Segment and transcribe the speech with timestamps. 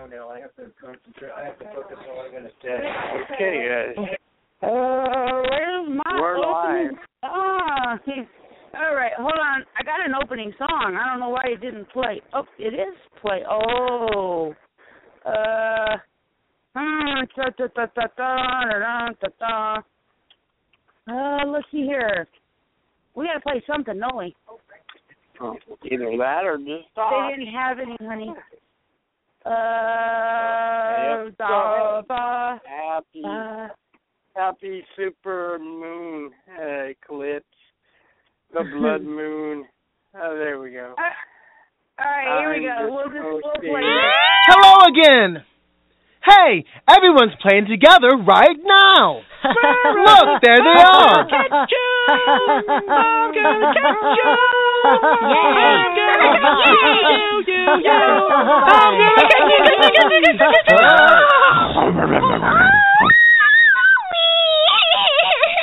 [0.00, 0.28] Starting to go now.
[0.30, 1.30] I have to concentrate.
[1.36, 2.78] I have to focus on what I'm going to say.
[3.34, 6.96] Okay, uh, Uh, where's my We're opening?
[6.96, 7.06] live.
[7.22, 7.98] Ah,
[8.74, 9.64] all right, hold on.
[9.78, 10.96] I got an opening song.
[11.00, 12.20] I don't know why it didn't play.
[12.32, 13.40] Oh, it is play.
[13.50, 14.54] Oh,
[15.26, 15.96] uh,
[16.74, 19.82] ta ta ta ta ta da, da, da, da.
[21.08, 22.28] Uh, let's see here.
[23.16, 24.36] We gotta play something, don't we?
[25.40, 25.56] oh,
[25.90, 28.32] either that or just They didn't have any, honey.
[29.46, 29.50] Uh,
[31.26, 33.68] Yep, da, ba, Happy, uh,
[34.36, 37.44] happy super moon eclipse.
[38.52, 39.64] The blood moon.
[40.14, 40.94] Oh, there we go.
[40.98, 42.94] uh, all right, here we I'm go.
[42.94, 44.12] We'll just just we'll play it.
[44.46, 45.44] Hello again.
[46.24, 49.22] Hey, everyone's playing together right now.
[49.42, 51.26] Look, there they are.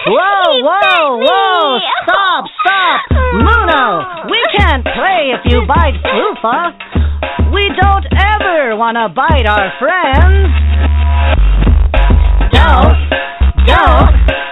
[0.07, 1.79] Whoa, whoa, whoa!
[2.03, 3.01] Stop, stop!
[3.33, 6.77] Muno, we can't play if you bite Foofa.
[7.51, 10.53] We don't ever want to bite our friends.
[12.53, 13.09] Don't,
[13.65, 14.46] don't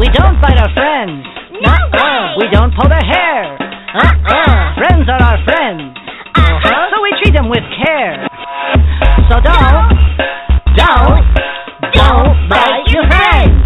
[0.00, 1.28] We don't bite our friends.
[1.60, 2.40] Uh-uh.
[2.40, 3.52] We don't pull their hair.
[3.52, 4.80] Uh-uh.
[4.80, 5.92] Friends are our friends.
[6.40, 6.88] Uh-huh.
[6.88, 8.24] So we treat them with care.
[9.28, 9.92] So don't,
[10.72, 11.20] don't,
[11.92, 13.60] don't bite your friends.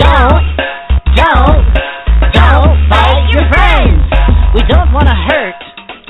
[0.00, 0.40] Don't,
[1.20, 1.60] don't,
[2.32, 4.00] don't bite your friends.
[4.56, 5.60] We don't want to hurt.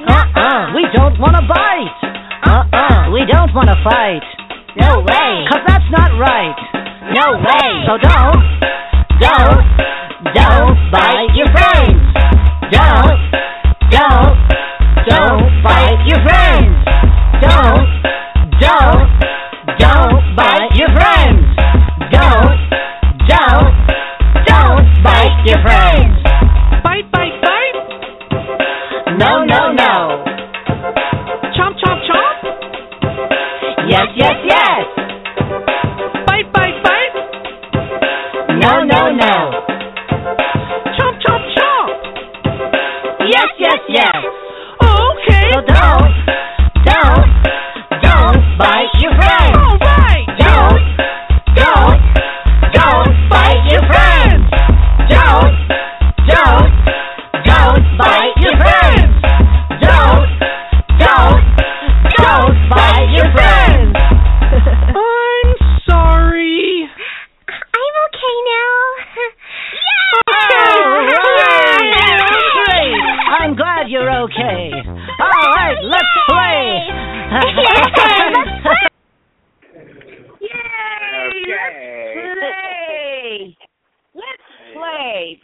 [0.07, 0.71] Uh-uh.
[0.79, 1.99] We don't want to bite.
[2.47, 3.11] Uh-uh.
[3.11, 4.23] We don't want to fight.
[4.79, 5.51] No way.
[5.51, 6.55] Cause that's not right.
[7.11, 7.69] No way.
[7.91, 8.39] So don't,
[9.21, 9.63] don't,
[10.35, 11.99] don't bite your friends.
[12.71, 13.19] Don't,
[13.91, 14.37] don't,
[15.09, 16.71] don't bite your friends.
[17.43, 17.89] Don't,
[18.61, 19.11] don't,
[19.79, 21.43] don't bite your friends.
[22.13, 22.59] Don't,
[23.27, 23.75] don't,
[24.47, 26.08] don't bite your friends.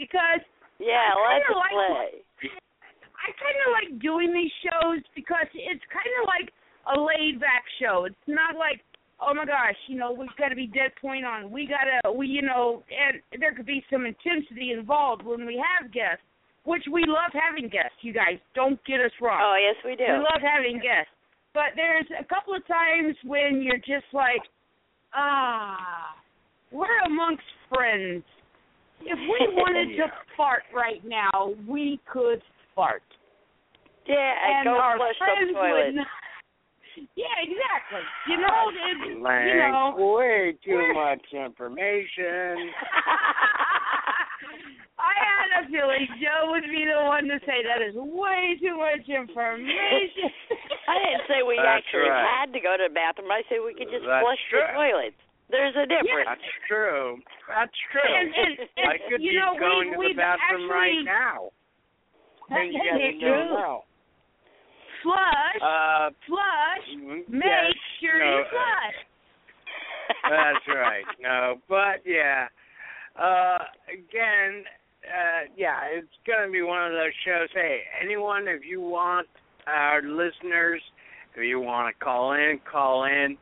[0.05, 0.45] Because
[0.79, 2.11] Yeah, I let's like- play.
[3.25, 6.53] I kind of like doing these shows because it's kind of like
[6.93, 8.05] a laid back show.
[8.05, 8.85] It's not like,
[9.19, 11.51] oh my gosh, you know, we've got to be dead point on.
[11.51, 15.91] We gotta, we, you know, and there could be some intensity involved when we have
[15.91, 16.21] guests,
[16.65, 17.97] which we love having guests.
[18.03, 19.41] You guys, don't get us wrong.
[19.41, 20.05] Oh, yes, we do.
[20.05, 21.13] We love having guests.
[21.55, 24.43] But there's a couple of times when you're just like,
[25.15, 26.13] ah,
[26.73, 28.23] we're amongst friends.
[29.07, 30.07] If we wanted to
[30.37, 32.43] fart right now, we could
[32.75, 33.03] fart.
[34.07, 35.87] Yeah, and go our flush friends the toilet.
[35.87, 36.07] would not.
[37.19, 38.07] Yeah, exactly.
[38.31, 39.99] You know, it, Like, you know.
[40.15, 42.71] way too we're- much information.
[44.95, 48.79] I had a feeling Joe would be the one to say that is way too
[48.79, 50.31] much information.
[50.87, 52.31] I didn't say we That's actually right.
[52.31, 53.27] had to go to the bathroom.
[53.35, 54.63] I said we could just That's flush true.
[54.63, 55.19] the toilets.
[55.51, 56.27] There's a difference.
[56.27, 57.19] That's true.
[57.49, 58.01] That's true.
[58.05, 61.05] And, and, and, I could you be know, going we, to the bathroom actually, right
[61.05, 61.39] now.
[62.51, 63.45] That- You that guys true.
[63.55, 63.85] know.
[65.05, 68.97] Flush, Uh, flush, mm, make sure no, you uh, flush.
[70.31, 71.05] That's right.
[71.21, 72.49] No, but yeah.
[73.15, 73.59] Uh,
[73.93, 74.65] again,
[75.05, 77.49] uh, yeah, it's gonna be one of those shows.
[77.53, 79.29] Hey, anyone, if you want
[79.67, 80.81] our listeners,
[81.37, 83.37] if you want to call in, call in.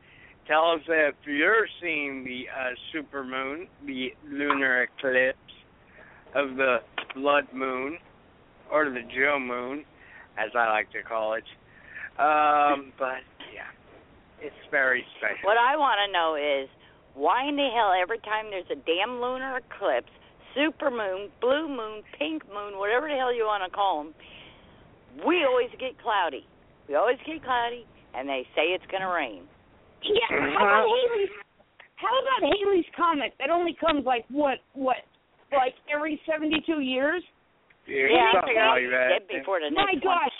[0.47, 5.37] Tell us if you're seeing the uh, super moon, the lunar eclipse
[6.35, 6.77] of the
[7.15, 7.97] blood moon,
[8.71, 9.85] or the Joe moon,
[10.37, 11.43] as I like to call it.
[12.19, 13.23] Um, but
[13.53, 13.71] yeah,
[14.41, 15.43] it's very special.
[15.43, 16.67] What I want to know is
[17.15, 20.11] why in the hell every time there's a damn lunar eclipse,
[20.55, 24.13] super moon, blue moon, pink moon, whatever the hell you want to call them,
[25.25, 26.45] we always get cloudy.
[26.89, 29.43] We always get cloudy, and they say it's going to rain.
[30.03, 30.29] Yeah.
[30.29, 31.29] How about Halley's?
[31.95, 33.33] How about Halley's comet?
[33.39, 34.59] That only comes like what?
[34.73, 34.97] What?
[35.51, 37.23] Like every seventy-two years?
[37.87, 39.27] Yeah, something like that.
[39.27, 40.17] Before the My next one.
[40.17, 40.37] gosh!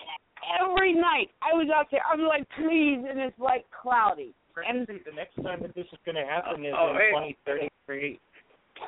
[0.60, 2.01] Every night I was out there.
[2.12, 4.33] I'm like, please, and it's like cloudy.
[4.68, 7.36] And the next time that this is going to happen is Oh, in hey.
[7.45, 8.19] 2033.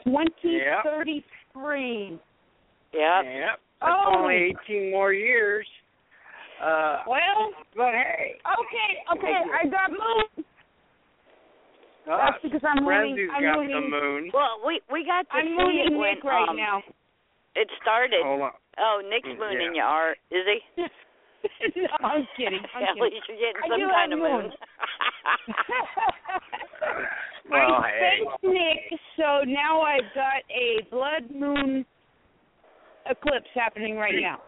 [0.04, 0.82] twenty Yeah.
[2.94, 3.26] Yep.
[3.26, 3.60] Yep.
[3.82, 4.16] That's Oh.
[4.20, 5.68] only 18 more years.
[6.62, 9.38] Uh, Well, but hey, okay, okay.
[9.62, 10.48] I got moved.
[12.10, 13.16] Uh, That's because I'm moving.
[13.18, 13.76] Frenzy's I'm got moving.
[13.76, 14.22] the moon.
[14.34, 16.82] Well, we we got to I'm see moving it Nick when right um, now.
[17.56, 18.22] it started.
[18.24, 18.52] Hold on.
[18.78, 19.82] Oh, Nick's Mm, mooning yeah.
[19.82, 20.60] you are, is he?
[21.82, 22.60] no, I'm kidding.
[22.76, 23.04] I'm At kidding.
[23.04, 24.44] least you're getting I some do kind have of moon.
[24.44, 24.52] moon.
[27.50, 28.20] Well, I hey.
[28.20, 31.86] thanked Nick, so now I've got a blood moon
[33.10, 34.42] eclipse happening right now.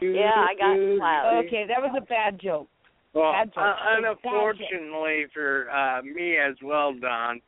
[0.00, 1.46] yeah, I got clouds.
[1.46, 2.68] Okay, that was a bad joke.
[3.14, 3.74] Well, uh,
[4.04, 7.40] unfortunately for uh, me as well, Don,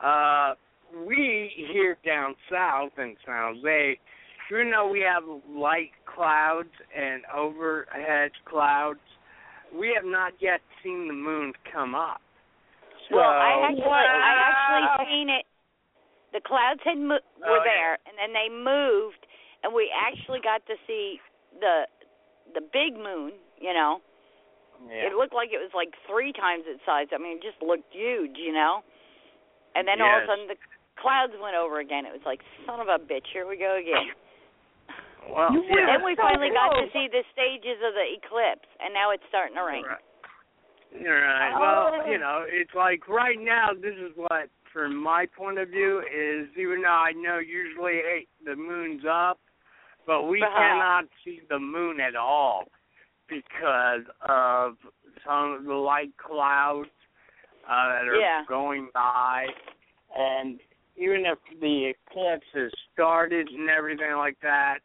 [0.00, 0.54] uh,
[1.06, 3.98] we here down south in San Jose,
[4.50, 9.00] even though we have light clouds and overhead clouds,
[9.76, 12.20] we have not yet seen the moon come up.
[13.10, 15.44] So, Well, I actually, I actually seen it.
[16.32, 17.64] The clouds had mo- were Oh, yeah.
[17.64, 19.26] there, and then they moved,
[19.62, 21.20] and we actually got to see
[21.60, 21.86] the
[22.54, 23.32] the big moon.
[23.60, 24.00] You know,
[24.88, 25.08] yeah.
[25.08, 27.08] it looked like it was like three times its size.
[27.14, 28.36] I mean, it just looked huge.
[28.36, 28.82] You know,
[29.74, 30.58] and then all of a sudden the
[31.00, 32.06] clouds went over again.
[32.06, 34.14] It was like, son of a bitch, here we go again.
[35.30, 35.90] well, You yeah.
[35.98, 39.24] Then we so finally got to see the stages of the eclipse, and now it's
[39.28, 39.82] starting to rain.
[39.84, 39.98] Right.
[40.94, 41.50] Right.
[41.58, 43.70] Well, you know, it's like right now.
[43.74, 48.26] This is what, from my point of view, is even though I know usually hey,
[48.44, 49.40] the moon's up,
[50.06, 50.54] but we Uh-huh.
[50.56, 52.68] cannot see the moon at all
[53.28, 54.76] because of
[55.26, 56.90] some of the light clouds
[57.68, 58.44] uh, that are Yeah.
[58.46, 59.46] going by,
[60.16, 60.60] and
[60.96, 64.78] even if the eclipse has started and everything like that,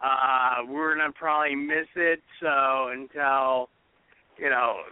[0.00, 2.22] uh, we're gonna probably miss it.
[2.40, 3.68] So until
[4.38, 4.84] you know.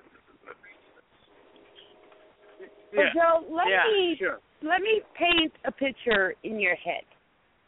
[2.95, 4.39] But Joe, let yeah, me sure.
[4.63, 7.05] let me paint a picture in your head.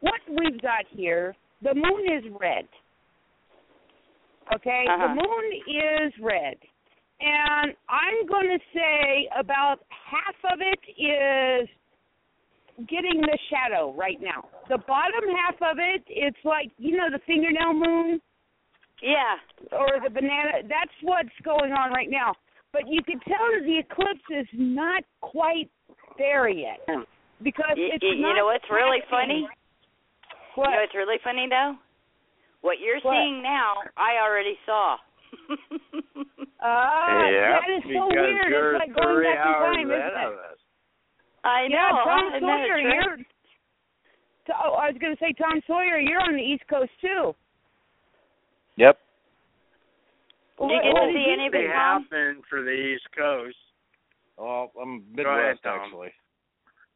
[0.01, 2.69] What we've got here, the moon is red.
[4.53, 5.09] Okay, Uh-huh.
[5.09, 6.57] the moon is red,
[7.21, 11.69] and I'm going to say about half of it is
[12.89, 14.49] getting the shadow right now.
[14.69, 18.21] The bottom half of it, it's like you know the fingernail moon
[19.01, 19.39] Yeah.
[19.73, 20.63] or the banana.
[20.65, 22.35] That's what's going on right now.
[22.73, 25.71] But you can tell that the eclipse is not quite
[26.19, 26.81] there yet
[27.43, 29.49] because Y- it's y- you know what's really funny?
[30.55, 30.67] What?
[30.71, 31.77] You know what's really funny though?
[32.65, 33.13] What you're What?
[33.13, 34.97] seeing now, I already saw.
[36.65, 38.41] Ah, yeah, that is so weird.
[38.49, 40.59] It's like going back in time, isn't it?
[41.45, 41.77] I know.
[41.77, 42.95] yeah, Tom I know, Sawyer, Trish.
[42.95, 43.17] you're.
[44.65, 47.35] Oh, I was going to say Tom Sawyer, you're on the East Coast too.
[48.77, 48.97] Yep.
[50.61, 53.57] Did you get what to see you any of it, happen for the East Coast.
[54.39, 56.13] Well, I'm Go ahead, Midwest actually.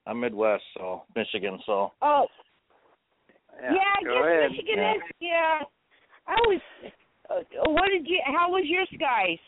[0.07, 1.59] I'm Midwest, so Michigan.
[1.67, 2.25] So Oh,
[3.61, 4.51] Yeah, yeah, I guess ahead.
[4.51, 4.95] Michigan Yeah.
[4.95, 5.03] is.
[5.21, 5.59] Yeah,
[6.27, 6.61] I was.
[7.31, 8.21] Uh, what did you?
[8.25, 9.39] How was your skies?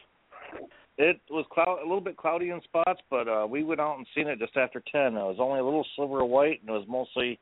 [0.99, 4.07] it was cloud, a little bit cloudy in spots, but uh we went out and
[4.15, 5.17] seen it just after ten.
[5.17, 7.39] It was only a little sliver of white, and it was mostly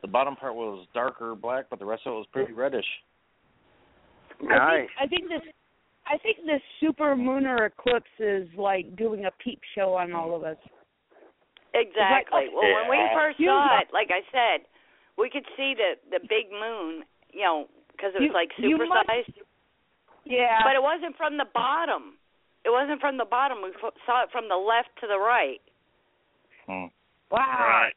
[0.00, 2.86] the bottom part was darker black, but the rest of it was pretty reddish.
[4.40, 4.78] I Nice.
[4.78, 5.54] think, I think this.
[6.06, 10.42] I think this super lunar eclipse is like doing a peep show on all of
[10.42, 10.56] us.
[11.74, 12.48] Exactly.
[12.54, 14.64] Well, when we first saw it, like I said,
[15.18, 17.02] we could see the the big moon,
[17.34, 19.34] you know, because it was You- like you must- supersized.
[20.24, 20.62] Yeah.
[20.62, 22.18] But it wasn't from the bottom.
[22.64, 23.62] It wasn't from the bottom.
[23.62, 25.60] We f- saw it from the left to the right,
[26.66, 26.86] Hmm.
[27.30, 27.40] wow.
[27.40, 27.94] Right.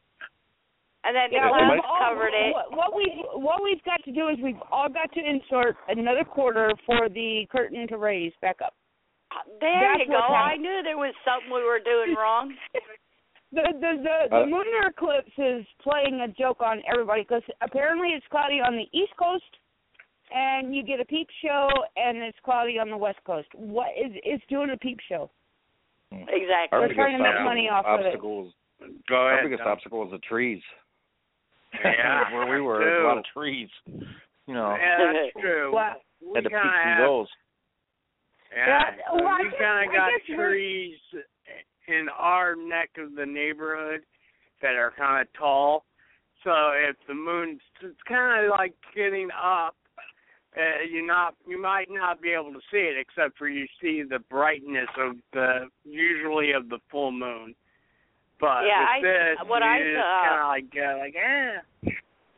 [1.04, 2.54] and then the Yeah, clouds we've all- covered it.
[2.54, 6.24] What, what we what we've got to do is we've all got to insert another
[6.24, 8.74] quarter for the curtain to raise back up.
[9.60, 10.18] There That's you go.
[10.18, 12.56] I knew there was something we were doing wrong.
[13.52, 18.08] the the the, the Uh, lunar eclipse is playing a joke on everybody because apparently
[18.08, 19.44] it's cloudy on the east coast,
[20.34, 23.48] and you get a peep show, and it's cloudy on the west coast.
[23.54, 25.30] What is is doing a peep show?
[26.10, 26.68] Exactly.
[26.72, 28.06] Our They're trying to make money off of it.
[28.06, 28.52] obstacle is
[29.08, 29.72] Go our biggest Tom.
[29.72, 30.60] obstacle was the trees.
[31.84, 33.06] Yeah, where we were, true.
[33.06, 33.68] a lot of trees.
[33.86, 35.72] You know, Yeah, that's true.
[35.72, 37.28] Well, we had to peek kinda through have- those.
[38.54, 40.98] Yeah, Yeah, well, we kind of got guess we're- trees
[41.88, 44.02] in our neck of the neighborhood
[44.60, 45.84] that are kind of tall.
[46.44, 46.50] So
[46.88, 49.76] if the moon's, it's kind of like getting up.
[50.54, 54.02] Uh, you not, you might not be able to see it except for you see
[54.02, 57.54] the brightness of the usually of the full moon.
[58.38, 61.90] But Yeah, I- this, what I saw- kind of like go like, eh.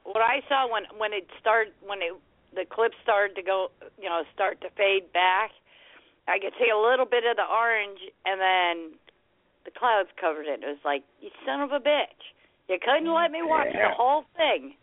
[0.05, 2.13] what I saw when when it started when it
[2.55, 5.51] the clip started to go you know start to fade back,
[6.29, 8.93] I could see a little bit of the orange and then
[9.65, 10.63] the clouds covered it.
[10.63, 12.23] It was like you son of a bitch.
[12.69, 13.89] You couldn't let me watch Yeah.
[13.89, 14.75] the whole thing.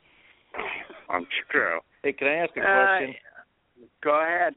[1.09, 1.79] I'm true.
[2.03, 2.63] Hey, can I ask a Uh,
[2.97, 3.15] question?
[4.03, 4.53] Go ahead.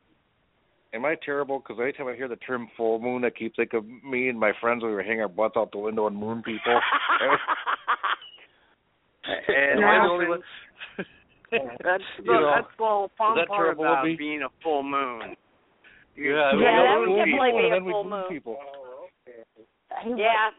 [0.93, 1.59] Am I terrible?
[1.59, 4.39] Because every time I hear the term full moon, I keep thinking of me and
[4.39, 6.81] my friends when we were hanging our butts out the window and moon people.
[9.27, 10.43] And Am I the happens- only one?
[11.83, 14.83] That's You the know, that's the whole fun that part about of being a full
[14.83, 15.37] moon.
[16.15, 18.43] You- Yeah, Yeah, that would definitely be a and then we full moon moon.
[20.03, 20.19] People.
[20.19, 20.51] yeah.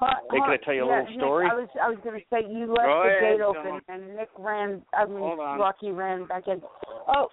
[0.00, 1.44] Hey, can I tell you a yeah, little story?
[1.44, 3.64] Nick, I was I was going to say you left Go the ahead, gate open
[3.64, 3.80] Tom.
[3.88, 4.82] and Nick ran.
[4.94, 5.38] I mean Hold.
[5.58, 6.62] Rocky ran back in.
[7.08, 7.26] Oh,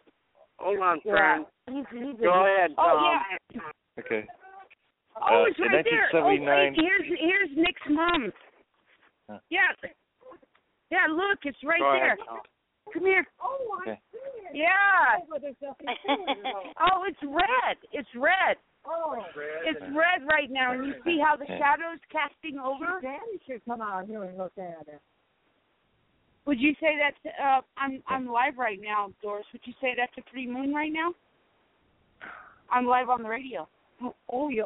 [0.58, 1.14] Hold on, yeah.
[1.14, 1.46] friend.
[1.70, 3.22] He's, he's Go ahead, Oh Tom.
[3.54, 4.02] yeah.
[4.02, 4.26] Okay.
[5.22, 6.10] Oh, Uh, it's in right there.
[6.18, 8.34] Oh, wait, 1979 here's here's Nick's mom.
[9.30, 9.38] Huh.
[9.52, 9.70] Yeah.
[10.90, 12.06] Yeah, look, it's right Go there.
[12.14, 12.40] ahead, Tom.
[12.94, 13.28] Come here.
[13.44, 14.00] Oh Okay.
[14.54, 15.22] Yeah.
[16.82, 17.78] Oh, it's red.
[17.94, 18.58] It's red.
[19.66, 23.00] It's red right now, and you see how the shadows casting over.
[23.02, 25.02] Daddy should come out here and look at it.
[26.46, 29.46] Would you say that's uh I'm I'm live right now, Doris.
[29.52, 31.14] Would you say that's a pretty moon right now?
[32.72, 33.68] I'm live on the radio.
[34.02, 34.64] Oh, oh yeah.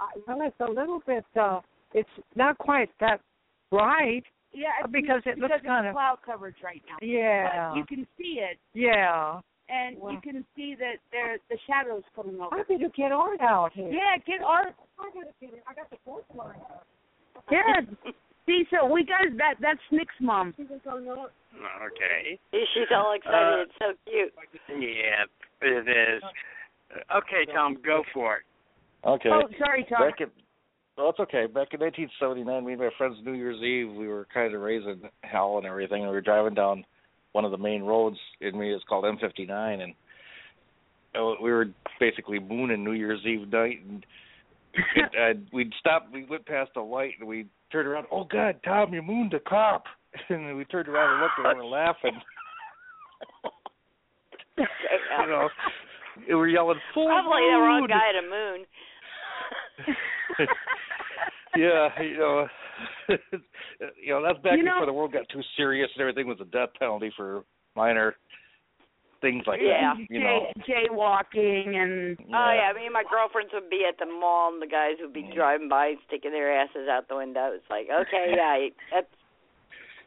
[0.00, 1.24] I- Well, it's a little bit.
[1.40, 1.60] uh
[1.94, 3.20] It's not quite that
[3.70, 4.24] bright.
[4.52, 6.96] Yeah, it's Because it looks kind of- cloud coverage right now.
[7.00, 7.70] Yeah.
[7.70, 9.40] But you can see it, Yeah.
[9.68, 10.10] And Wow.
[10.10, 12.54] you can see that there the shadows coming over.
[12.54, 13.90] I need to get art out here.
[13.90, 14.74] Yeah, get art.
[14.98, 15.62] I gotta get it.
[15.66, 16.60] I got the fourth line.
[17.50, 17.80] Yeah.
[18.46, 19.54] see, so we got that.
[19.60, 20.54] That's Nick's mom.
[20.56, 22.38] She was on Okay.
[22.52, 23.36] She's all excited.
[23.36, 24.32] Uh, it's so cute.
[24.68, 25.24] Yeah,
[25.60, 26.22] it is.
[27.14, 28.42] Okay, Tom, go for it.
[29.04, 29.30] Okay.
[29.30, 30.08] Oh, sorry, Tom.
[30.08, 30.30] Back in,
[30.96, 31.46] well, it's okay.
[31.46, 35.02] Back in 1979, me and my friends, New Year's Eve, we were kind of raising
[35.22, 36.02] hell and everything.
[36.02, 36.84] And we were driving down
[37.32, 38.72] one of the main roads in me.
[38.72, 39.94] is called M59, and
[41.14, 41.66] uh, we were
[42.00, 43.80] basically mooning New Year's Eve night.
[43.88, 44.06] And
[44.96, 46.08] it, uh, we'd stop.
[46.12, 48.06] We went past a light, and we turned around.
[48.10, 49.84] Oh God, Tom, you mooned a cop!
[50.28, 52.20] And we turned around and looked, and we were laughing.
[54.58, 55.48] you know,
[56.28, 57.88] we were yelling full Probably the wrong moon.
[57.88, 58.66] guy to moon.
[61.56, 62.46] Yeah, you know,
[64.02, 66.38] you know that's back You know- before the world got too serious and everything was
[66.40, 67.44] a death penalty for
[67.76, 68.14] minor
[69.20, 69.94] things like Yeah.
[69.94, 70.10] that.
[70.10, 74.06] You know, Jay, jaywalking and Oh yeah, me and my girlfriends would be at the
[74.06, 77.52] mall, and the guys would be driving by and sticking their asses out the window.
[77.54, 79.06] It's like, okay, yeah, that's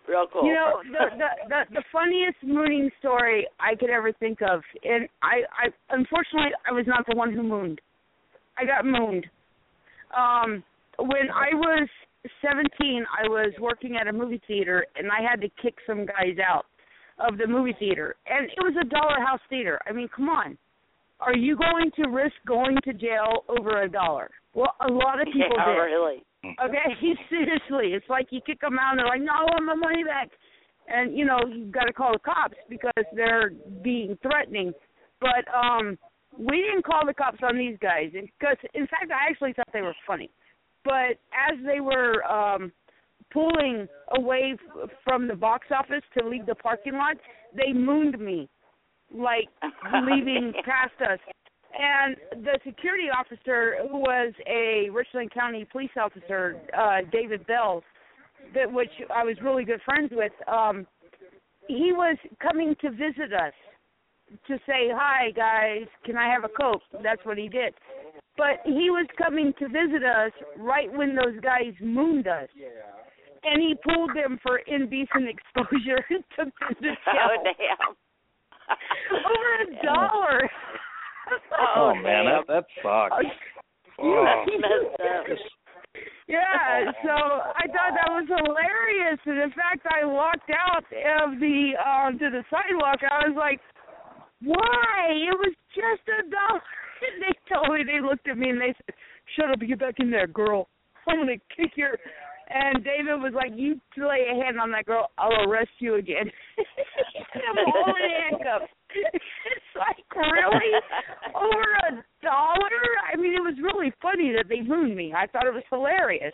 [0.08, 0.46] real cool.
[0.46, 5.08] You know, the, the the the funniest mooning story I could ever think of, and
[5.24, 7.80] I I unfortunately I was not the one who mooned.
[8.60, 9.26] I got mooned.
[10.16, 10.62] Um,
[11.00, 11.88] when I was
[12.42, 16.38] 17, I was working at a movie theater, and I had to kick some guys
[16.46, 16.66] out
[17.20, 19.80] of the movie theater, and it was a dollar house theater.
[19.88, 20.58] I mean, come on,
[21.20, 24.30] are you going to risk going to jail over a dollar?
[24.54, 25.80] Well, a lot of people yeah, did.
[25.80, 26.24] really.
[26.46, 26.88] Okay,
[27.30, 30.04] seriously, it's like you kick them out and they're like, "No, I want my money
[30.04, 30.30] back,"
[30.88, 34.74] and you know you've got to call the cops because they're being threatening.
[35.20, 35.98] But um,
[36.38, 39.82] we didn't call the cops on these guys because, in fact, I actually thought they
[39.82, 40.30] were funny.
[40.86, 42.72] But as they were um,
[43.34, 47.18] pulling away f- from the box office to leave the parking lot,
[47.56, 48.48] they mooned me,
[49.14, 49.50] like
[50.06, 51.20] leaving past us.
[51.78, 57.84] And the security officer, who was a Richland County police officer, uh, David Bell,
[58.54, 60.88] that which I was really good friends with, um,
[61.68, 63.54] he was coming to visit us
[64.48, 67.74] to say, "Hi guys, can I have a coke?" That's what he did.
[68.38, 72.50] But he was coming to visit us right when those guys mooned us.
[73.44, 77.96] And he pulled them for indecent exposure and took them to jail Oh damn.
[79.14, 80.50] over a dollar.
[81.76, 83.26] oh, man, that that sucks.
[84.00, 84.44] Oh.
[84.48, 84.60] you,
[86.28, 90.84] Yeah, so I thought that was hilarious, and in fact, I walked out
[91.22, 93.00] of the um to the sidewalk.
[93.06, 93.62] I was like,
[94.42, 95.14] "Why?
[95.14, 96.62] It was just a dollar."
[97.02, 98.96] And they told me they looked at me and they said,
[99.36, 100.68] "Shut up, get back in there, girl.
[101.08, 101.98] I'm gonna kick your."
[102.48, 106.30] And David was like, "You lay a hand on that girl, I'll arrest you again."
[107.36, 108.72] I'm all in handcuffs.
[108.96, 110.72] It's like really
[111.36, 112.80] over a dollar.
[113.12, 115.14] I mean, it was really funny that they mooned me.
[115.14, 116.34] I thought it was hilarious.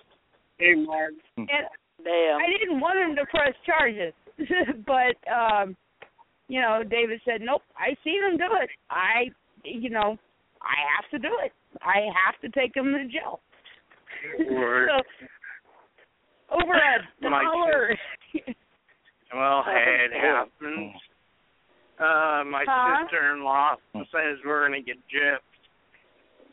[0.60, 1.14] Hey, Mark.
[1.38, 1.48] And
[2.04, 2.38] Damn.
[2.38, 4.14] I didn't want him to press charges,
[4.86, 5.76] but um,
[6.48, 8.70] you know, David said, "Nope, I seen him do it.
[8.90, 9.32] I,
[9.64, 10.18] you know,
[10.62, 11.52] I have to do it.
[11.82, 13.42] I have to take him to jail."
[14.52, 14.90] Word.
[14.90, 17.98] so over a dollar.
[19.34, 20.92] Well, hey, it happens.
[21.98, 23.06] Uh, my Huh?
[23.06, 23.76] sister-in-law
[24.12, 25.40] says we're gonna get gypped.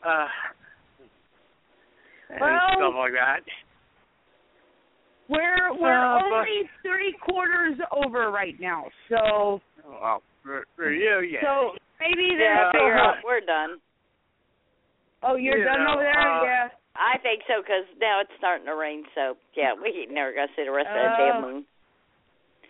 [0.05, 0.27] Uh,
[2.29, 3.41] and Well- stuff like that.
[5.27, 11.19] We're we're Uh, but- only three quarters over right now, so Well, for, for you,
[11.19, 11.41] yeah.
[11.41, 13.81] so maybe Yeah, there's figure out we're done.
[15.23, 16.67] Oh, you're You done know, over there, uh, yeah.
[16.95, 19.03] I think so because now it's starting to rain.
[19.15, 21.47] So yeah, we ain't never gonna see the rest of that damn Oh.
[21.47, 21.65] moon.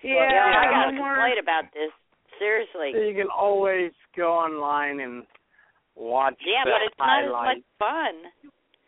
[0.02, 1.14] Yeah, yeah, I got no a more.
[1.16, 1.92] complaint about this.
[2.40, 2.96] Seriously.
[2.96, 5.28] you can always go online and
[5.96, 7.68] watch Yeah, the but it's not as much highlights.
[7.78, 8.16] fun.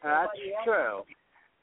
[0.02, 1.04] That's true.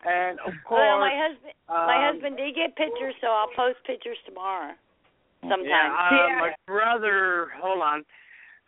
[0.04, 3.78] And of course, Well, my husband, my um, husband did get pictures, so I'll post
[3.86, 4.74] pictures tomorrow.
[5.42, 5.64] Sometime.
[5.64, 6.38] Yeah, uh, Yeah.
[6.40, 7.48] my brother.
[7.62, 8.04] Hold on.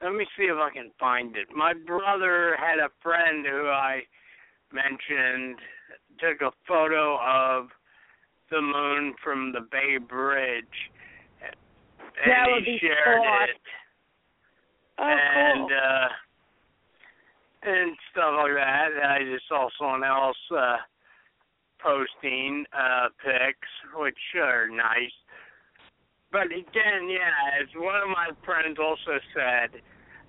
[0.02, 1.48] Let me see if I can find it.
[1.54, 4.00] My brother had a friend who I
[4.72, 5.58] mentioned
[6.18, 7.68] took a photo of
[8.50, 10.64] the moon from the Bay Bridge,
[11.42, 13.48] and That he be shared hot.
[13.48, 13.56] it
[14.98, 15.78] oh, and cool.
[15.78, 16.08] uh
[17.62, 18.88] and stuff like that.
[18.96, 20.76] And I just saw someone else uh
[21.82, 25.12] posting uh pics which are nice.
[26.32, 29.80] But again, yeah, as one of my friends also said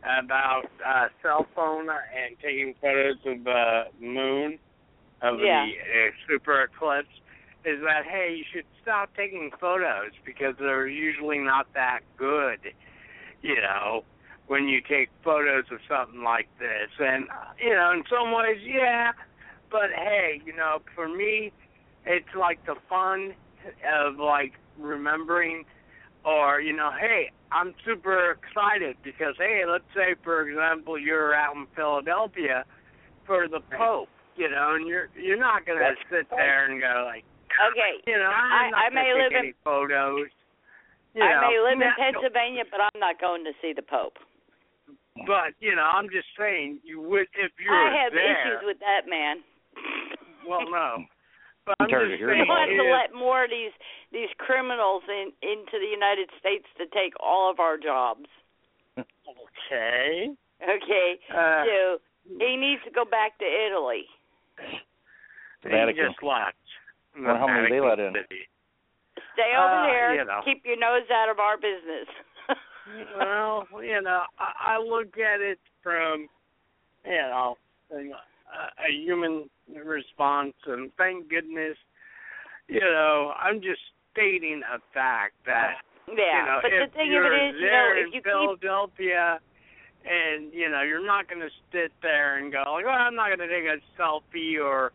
[0.03, 4.57] about uh cell phone and taking photos of the moon
[5.21, 5.65] of Yeah.
[5.65, 7.13] the uh, super eclipse
[7.65, 12.73] is that hey, you should stop taking photos because they're usually not that good.
[13.43, 14.03] You know,
[14.47, 16.89] when you take photos of something like this.
[16.99, 19.11] And, uh, you know, in some ways, yeah.
[19.69, 21.51] But hey, you know, for me,
[22.05, 23.33] it's like the fun
[23.95, 25.63] of like remembering
[26.25, 31.55] or, you know, hey, I'm super excited because, hey, let's say, for example, you're out
[31.55, 32.63] in Philadelphia
[33.25, 37.03] for the Pope, you know, and you're you're not going to sit there and go
[37.05, 37.23] like,
[37.71, 37.99] Okay.
[38.07, 40.27] you know, I- I'm I gonna may live in- photos.
[41.13, 44.15] You I know, may live in Pennsylvania, but I'm not going to see the Pope.
[45.27, 48.31] But you know, I'm just saying, you would if you were I have there.
[48.31, 49.43] issues with that man.
[50.47, 51.03] Well, no,
[51.65, 52.49] but I'm tired of just hearing We saying.
[52.49, 53.71] about want to let more of these
[54.11, 58.27] these criminals in into the United States to take all of our jobs.
[58.97, 60.29] okay.
[60.61, 61.97] Okay, Uh, so
[62.39, 64.05] he needs to go back to Italy.
[65.63, 66.11] he Vatican.
[66.11, 66.55] just left.
[67.15, 68.13] Wonder how many they let in.
[68.13, 68.47] City.
[69.33, 70.15] Stay over Uh, there.
[70.15, 70.41] you know.
[70.45, 72.07] Keep your nose out of our business.
[73.17, 76.29] well, you know, I, I look at it from,
[77.05, 77.57] you know,
[77.91, 77.97] a,
[78.85, 81.77] a human response, and thank goodness,
[82.67, 83.81] you know, I'm just
[84.11, 87.55] stating a fact that yeah, you know, but if the thing of you're it is,
[87.59, 89.39] you know, there if in you keep Philadelphia,
[90.03, 93.27] and you know, you're not going to sit there and go like, "Well, I'm not
[93.27, 94.91] going to take a selfie or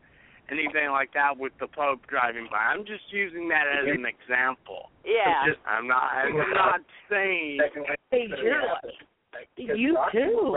[0.51, 4.91] anything like that with the Pope driving by." I'm just using that as an example.
[5.05, 5.55] yeah.
[5.67, 6.11] I'm not.
[6.12, 7.59] I'm not saying.
[8.11, 10.57] Hey, you're you too.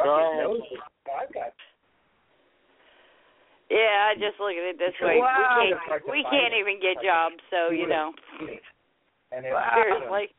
[3.69, 5.17] Yeah, I just look at it this way.
[5.21, 5.61] Wow.
[5.61, 8.13] We can't we can't even get jobs, so you know.
[9.31, 9.73] Wow.
[9.75, 10.33] Seriously.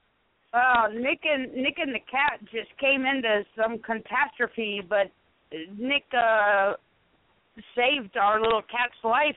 [0.53, 5.11] Wow, Nick and Nick and the cat just came into some catastrophe, but
[5.79, 6.75] Nick uh
[7.77, 9.37] saved our little cat's life.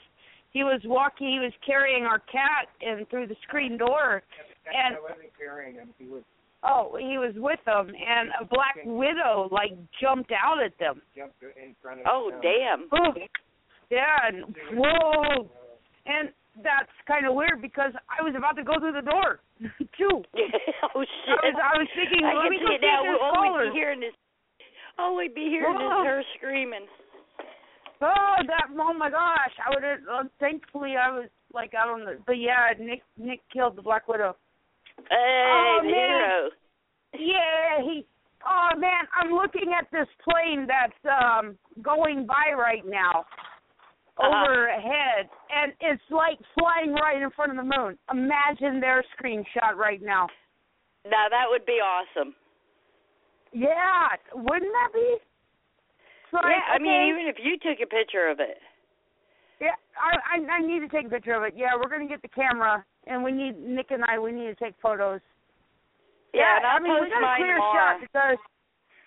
[0.51, 4.23] He was walking, he was carrying our cat in through the screen door,
[4.65, 5.93] and I wasn't carrying him.
[5.99, 6.23] He was
[6.63, 11.01] oh, he was with them, and a black widow like jumped out at them.
[11.15, 12.07] Jumped in front of.
[12.09, 12.89] Oh damn.
[12.89, 13.13] Boom.
[13.93, 15.45] Yeah, and whoa,
[16.09, 16.29] and
[16.65, 19.39] that's kind of weird because I was about to go through the door
[19.97, 20.21] too.
[20.25, 21.37] oh shit.
[21.37, 23.03] I was, I was thinking, I let me see go see now.
[23.05, 24.13] We'll always be hearing this.
[24.97, 26.01] Oh, we'd be hearing Whoa.
[26.01, 26.85] this her screaming.
[28.01, 28.67] Oh, that!
[28.77, 29.53] Oh my gosh!
[29.65, 29.99] I would have.
[30.11, 32.17] Uh, thankfully, I was like out on the.
[32.27, 34.35] But yeah, Nick Nick killed the Black Widow.
[35.09, 35.93] Hey, Oh, the man.
[35.95, 36.49] hero.
[37.13, 38.05] Yeah, he.
[38.45, 43.25] Oh man, I'm looking at this plane that's um going by right now.
[44.19, 44.45] Uh-huh.
[44.45, 47.97] overhead, and it's like flying right in front of the moon.
[48.13, 50.27] Imagine their screenshot right now.
[51.05, 52.35] Now that would be awesome.
[53.51, 55.17] Yeah, wouldn't that be?
[56.31, 58.57] Like, yeah, I mean, okay, even if you took a picture of it.
[59.59, 61.53] Yeah, I, I I need to take a picture of it.
[61.55, 64.19] Yeah, we're gonna get the camera, and we need Nick and I.
[64.19, 65.21] We need to take photos.
[66.33, 67.97] Yeah, and I'll I mean we got a clear tomorrow.
[67.97, 68.37] shot because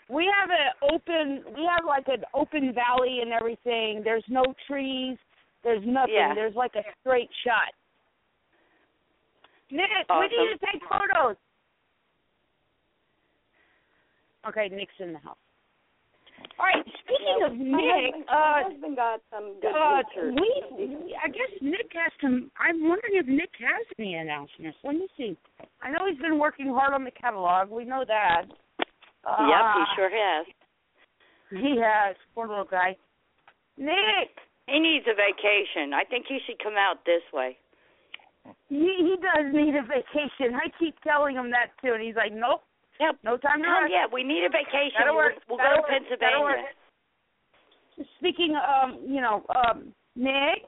[0.09, 1.43] we have an open.
[1.55, 4.03] We have like an open valley and everything.
[4.05, 5.17] There's no trees.
[5.65, 6.15] There's nothing.
[6.15, 6.35] Yeah.
[6.35, 7.75] There's like a straight shot.
[9.71, 11.37] Nick, we need to take photos.
[14.49, 15.37] Okay, Nick's in the house.
[16.59, 16.85] All right.
[17.03, 20.03] Speaking of my Nick, husband, uh, my husband got some good uh,
[20.79, 22.51] we, I guess Nick has some.
[22.61, 24.79] I'm wondering if Nick has any announcements.
[24.85, 25.37] Let me see.
[25.83, 27.71] I know he's been working hard on the catalog.
[27.71, 28.43] We know that.
[29.27, 30.47] Uh, yep, he sure has.
[31.51, 32.15] He has.
[32.35, 32.97] Poor little guy.
[33.77, 34.31] Nick,
[34.67, 35.93] He needs a vacation.
[35.93, 37.59] I think he should come out this way.
[38.69, 40.55] he he does need a vacation.
[40.55, 42.63] I keep telling him that too, and he's like, nope.
[43.01, 43.17] Yep.
[43.25, 43.91] No time to Oh rush.
[43.93, 44.97] yeah, we need a vacation.
[44.99, 45.35] That'll We'll, work.
[45.49, 46.21] we'll That'll go to work.
[46.21, 46.65] That'll Pennsylvania.
[47.99, 48.07] work.
[48.19, 50.65] Speaking, um, you know, um, Nick,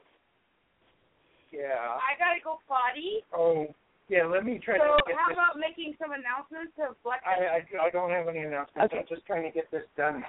[1.51, 1.97] Yeah.
[1.97, 3.23] I gotta go potty.
[3.33, 3.73] Oh,
[4.09, 4.25] yeah.
[4.25, 5.37] Let me try So to get how this.
[5.37, 7.21] about making some announcements of Black?
[7.25, 8.91] I, I I don't have any announcements.
[8.91, 8.99] Okay.
[9.01, 10.23] I'm just trying to get this done.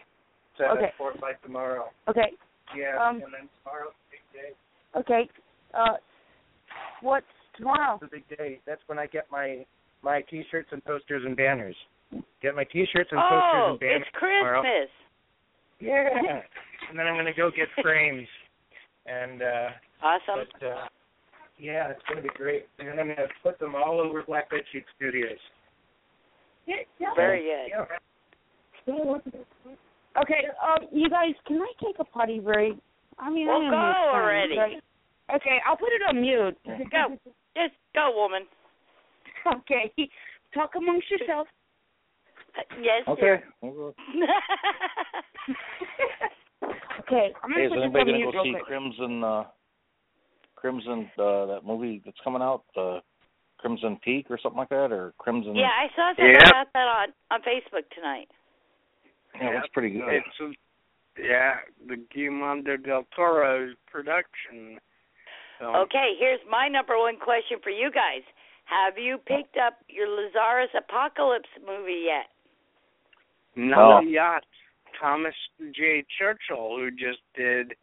[0.56, 0.86] Set Okay.
[0.86, 1.90] up for by tomorrow.
[2.08, 2.32] Okay.
[2.76, 2.96] Yeah.
[3.00, 4.50] Um, and then tomorrow's a big day.
[4.94, 5.28] Okay.
[5.74, 5.96] Uh,
[7.02, 7.98] what's tomorrow?
[8.00, 8.60] The big day.
[8.66, 9.64] That's when I get my
[10.02, 11.76] my T-shirts and posters and banners.
[12.42, 14.62] Get my T-shirts and posters Oh, and banners it's tomorrow.
[14.62, 14.90] Christmas.
[15.80, 16.40] Yeah.
[16.90, 18.26] and then I'm gonna go get frames.
[19.06, 19.68] And uh
[20.02, 20.44] Awesome.
[20.60, 20.88] but uh
[21.60, 22.66] yeah, it's gonna be great.
[22.78, 25.38] And I'm gonna put them all over Black Bed Sheet Studios.
[27.16, 27.68] Very good.
[28.86, 28.94] Yeah.
[30.20, 30.42] Okay.
[30.62, 32.74] Um, you guys, can I take a potty break?
[33.18, 34.58] I mean, Well, I am go your friend, already.
[34.58, 34.82] right?
[35.36, 36.56] Okay, I'll put it on mute.
[36.90, 37.16] Go.
[37.56, 38.42] Just go, woman.
[39.46, 39.92] okay.
[40.54, 41.48] Talk amongst yourselves.
[42.58, 43.02] Uh, yes.
[43.08, 43.20] Okay.
[43.20, 43.44] dear.
[47.00, 48.64] Okay, I'm gonna is put this anybody on gonna go see quick.
[48.66, 49.24] Crimson?
[49.24, 49.44] uh
[50.60, 53.00] Crimson, uh, that movie that's coming out, uh,
[53.58, 55.54] Crimson Peak or something like that, or Crimson?
[55.56, 56.42] yeah, I saw something Yep.
[56.48, 58.28] about that on on Facebook tonight.
[59.34, 60.08] Yeah, it looks pretty good.
[60.08, 60.52] It's a,
[61.20, 64.80] yeah, the Guillermo del Toro production.
[65.58, 65.76] film.
[65.76, 68.22] Okay, here's my number one question for you guys.
[68.64, 72.30] Have you picked up your Lazarus Apocalypse movie yet?
[73.56, 74.00] Not Oh.
[74.00, 74.44] yet.
[74.98, 75.34] Thomas
[75.72, 76.02] J.
[76.18, 77.74] Churchill, who just did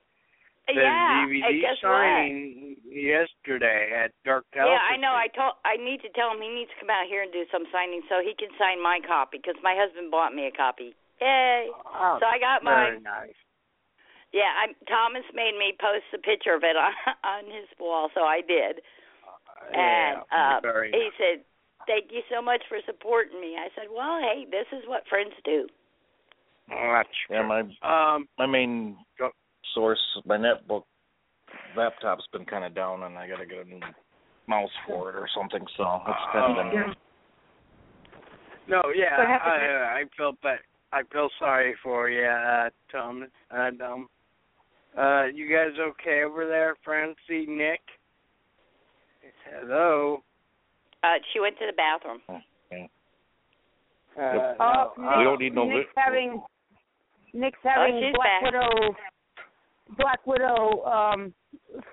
[0.68, 4.68] the yeah, DVD and guess signing yesterday at Dark what?
[4.68, 5.16] Yeah, I know.
[5.16, 7.48] I told I need to tell him he needs to come out here and do
[7.52, 10.92] some signing so he can sign my copy because my husband bought me a copy.
[11.24, 11.72] Yay!
[11.72, 13.04] Oh, so I got very mine.
[13.04, 13.40] nice.
[14.36, 18.28] Yeah, I Thomas made me post a picture of it on on his wall, so
[18.28, 18.84] I did.
[19.72, 21.48] And yeah, uh, very he said,
[21.88, 25.34] "Thank you so much for supporting me." I said, "Well, hey, this is what friends
[25.44, 25.68] do."
[26.72, 28.98] Oh, that's Yeah, my um my main
[29.78, 30.84] source, my netbook
[31.76, 33.80] laptop's been kind of down, and I got to get a new
[34.48, 35.64] mouse for it or something.
[35.78, 36.96] So it's kind of been.
[38.68, 40.60] no, yeah, I I feel but
[40.92, 44.08] I feel sorry for you, uh, Tom And um,
[44.98, 47.82] uh, you guys okay over there, Francie, Nick?
[49.46, 50.24] Hello.
[51.04, 52.22] Uh, she went to the bathroom.
[52.72, 52.88] Yeah.
[54.20, 55.66] Uh, Oh, no, We uh, don't need no.
[55.66, 56.42] Nick's vi- having
[57.34, 58.54] Nick's having Oh, she's Black back.
[58.54, 58.96] Widow
[59.98, 61.34] Black Widow um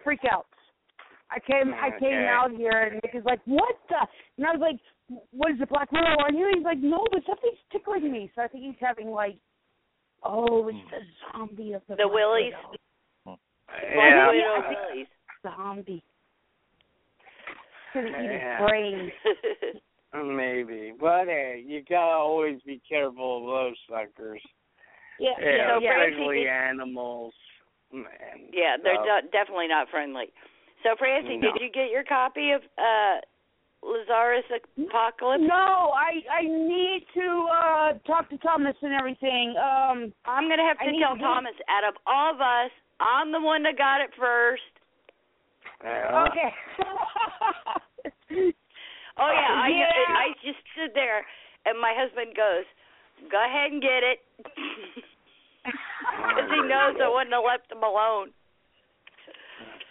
[0.07, 0.45] freakouts.
[1.31, 3.97] I came I came out here and Nick is like, What the
[4.39, 4.81] and I was like,
[5.31, 6.51] What is the Black Widow on you?
[6.55, 8.31] He's like, No, but something's tickling me.
[8.35, 9.37] So I think he's having like
[10.23, 11.01] Oh, it's the
[11.39, 12.53] zombie of the The Black willies?
[13.27, 13.39] Widow.
[13.83, 15.07] yeah, Widow I think- Willies.
[15.43, 16.03] Zombie.
[17.93, 18.59] Gonna eat Yeah.
[18.59, 19.13] his brains.
[20.37, 20.93] maybe.
[20.99, 24.41] But hey, you gotta always be careful of those suckers.
[25.21, 27.35] Yeah, Yeah, So Francie especially did- animals.
[27.95, 30.27] Man, yeah, they're so- de- definitely not friendly.
[30.83, 31.53] So, Francie, No.
[31.53, 33.21] did you get your copy of uh
[33.83, 34.45] Lazarus
[34.77, 35.43] Apocalypse?
[35.47, 39.55] No, I I need to uh talk to Thomas and everything.
[39.57, 41.55] Um I'm gonna have to need tell to- Thomas.
[41.69, 44.63] Out of all of us, I'm the one that got it first.
[45.83, 46.27] Yeah.
[46.29, 46.55] Okay.
[49.17, 50.17] Oh yeah, I Yeah.
[50.17, 51.25] I just stood there,
[51.67, 52.65] and my husband goes,
[53.31, 54.19] "Go ahead and get it,"
[55.65, 58.31] because he knows I wouldn't have left him alone.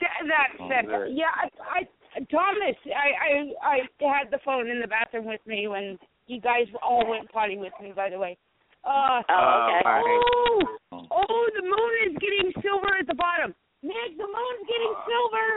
[0.02, 1.48] That, that, Oh, that yeah, I,
[1.80, 6.40] I Thomas, I, I I had the phone in the bathroom with me when you
[6.42, 7.92] guys all went potty with me.
[7.96, 8.38] By the way.
[8.86, 9.82] Uh, Oh, okay.
[9.88, 13.56] Uh, oh, oh, the moon is getting silver at the bottom.
[13.82, 15.48] Nick, the moon's getting silver.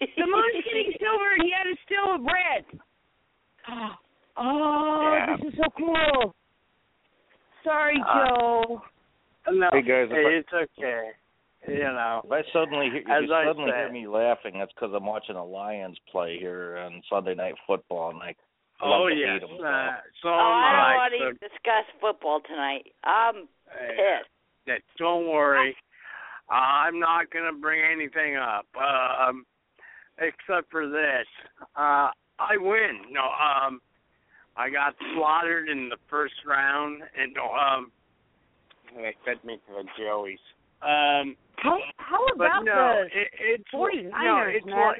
[0.00, 2.64] The moon's getting silver, and yet it's still red.
[4.36, 5.36] Oh, Yeah.
[5.36, 6.34] this is so cool.
[7.64, 8.82] Sorry, Uh, Joe.
[9.50, 11.10] No, Hey, guys, if it's okay.
[11.68, 14.58] You know, If I suddenly hear, if As you I suddenly said- hear me laughing,
[14.58, 18.34] that's because I'm watching the Lions play here on Sunday Night Football, and I
[18.80, 19.40] I love oh to yes.
[19.40, 19.64] hate 'em, so.
[19.64, 20.96] Uh, so oh, I don't I.
[20.96, 22.92] want so- to discuss football tonight.
[23.04, 24.28] I'm pissed.
[24.66, 25.76] that don't worry.
[26.48, 29.46] I'm not gonna bring anything up, um,
[30.18, 31.26] except for this.
[31.76, 33.06] Uh, I win.
[33.12, 33.80] No, um,
[34.56, 37.90] I got slaughtered in the first round, and um,
[38.94, 40.38] they sent me to the Joeys.
[40.82, 44.76] Um, How how about no, the it, it's 49ers, no, it's Matt?
[44.76, 44.98] like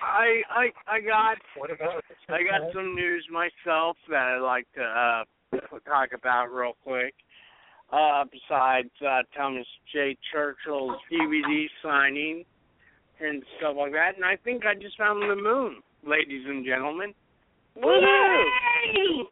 [0.00, 4.82] I I I got What about I got some news myself that I'd like to
[4.82, 7.14] uh, talk about real quick.
[7.92, 10.16] Uh, besides uh, Thomas J.
[10.32, 12.42] Churchill's DVD signing
[13.20, 17.12] and stuff like that, and I think I just found the moon, ladies and gentlemen.
[17.76, 19.24] Woohoo!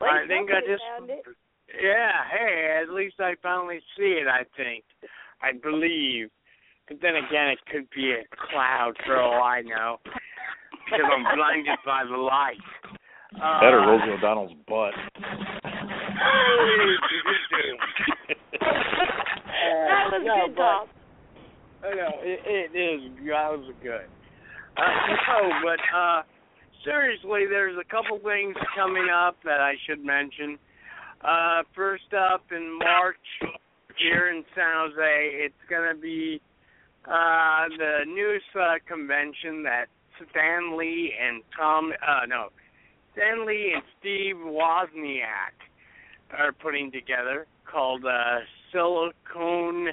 [0.00, 0.82] I think I just
[1.82, 4.26] yeah, hey, at least I finally see it.
[4.26, 4.84] I think,
[5.42, 6.30] I believe.
[6.88, 11.78] But then again, it could be a cloud for all I know, because I'm blinded
[11.84, 12.56] by the light.
[13.36, 14.94] Uh, That or Rosie O'Donnell's butt.
[19.60, 20.88] That was no, good, but- Tom.
[21.80, 21.86] I
[22.24, 22.40] it,
[22.74, 23.12] it is.
[23.28, 24.08] That was good.
[24.76, 24.82] Uh,
[25.28, 26.22] no, but uh,
[26.84, 30.58] seriously, there's a couple things coming up that I should mention.
[31.22, 33.16] Uh, first up in March
[33.98, 36.40] here in San Jose, it's going to be
[37.06, 39.86] uh, the newest uh, convention that
[40.30, 42.48] Stan Lee and Tom, uh, no,
[43.12, 45.56] Stan Lee and Steve Wozniak
[46.36, 48.38] are putting together called uh,
[48.72, 49.88] Silicon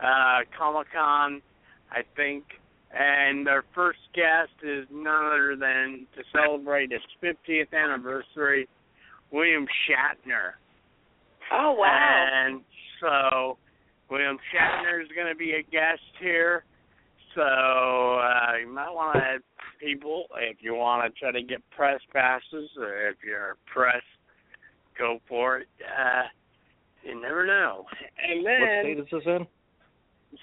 [0.00, 1.42] uh, Comic Con,
[1.90, 2.44] I think.
[2.90, 8.68] And our first guest is none other than to celebrate his 50th anniversary,
[9.30, 10.52] William Shatner.
[11.52, 12.26] Oh wow!
[12.32, 12.62] And
[13.00, 13.58] so
[14.10, 16.64] William Shatner is going to be a guest here.
[17.34, 19.42] So uh, you might want to have
[19.80, 24.02] people if you want to try to get press passes, or if you're press,
[24.98, 25.68] go for it.
[25.82, 26.24] Uh,
[27.04, 27.84] you never know.
[28.26, 29.46] And what state is this in?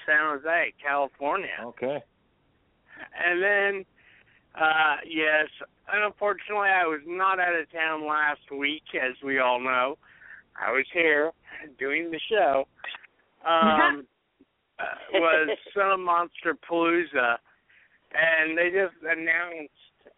[0.05, 1.49] San Jose, California.
[1.63, 2.03] Okay.
[3.25, 3.85] And then,
[4.59, 5.47] uh, yes,
[5.91, 9.97] unfortunately, I was not out of town last week, as we all know.
[10.61, 11.31] I was here
[11.77, 12.65] doing the show.
[13.45, 14.05] Um,
[14.79, 17.37] uh, was Son of Monster Palooza,
[18.13, 19.71] and they just announced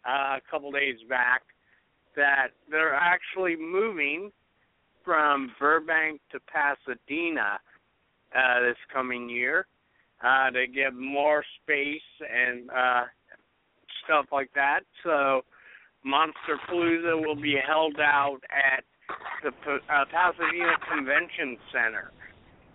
[0.06, 1.42] uh, a couple days back
[2.16, 4.30] that they're actually moving
[5.04, 7.58] from Burbank to Pasadena
[8.36, 9.66] uh, this coming year
[10.24, 13.04] uh, to give more space and uh,
[14.04, 14.80] stuff like that.
[15.04, 15.42] So
[16.04, 18.84] Monster Palooza will be held out at
[19.42, 22.12] the uh, Pasadena Convention Center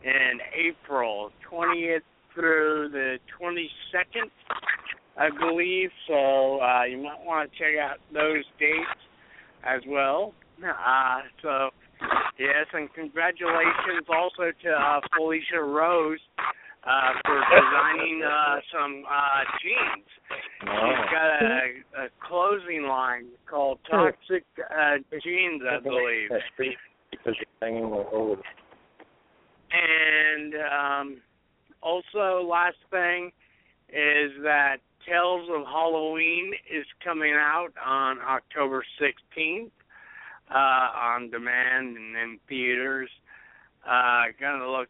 [0.04, 2.02] in April 20th
[2.34, 4.30] through the 22nd,
[5.18, 5.90] I believe.
[6.08, 9.02] So uh, you might want to check out those dates
[9.64, 10.34] as well.
[10.64, 11.70] Uh, so
[12.40, 16.20] yes, and congratulations also to uh, Felicia Rose
[16.86, 20.06] uh, for designing uh, some uh, jeans.
[20.60, 26.30] She's got a, a clothing line called Toxic uh, Jeans, I believe.
[27.12, 28.41] Because you're hanging over.
[29.72, 31.22] And um,
[31.82, 33.32] also, last thing
[33.89, 39.72] is that Tales of Halloween is coming out on October 16th
[40.50, 43.10] uh, on demand and in theaters.
[43.88, 44.88] Uh, gonna look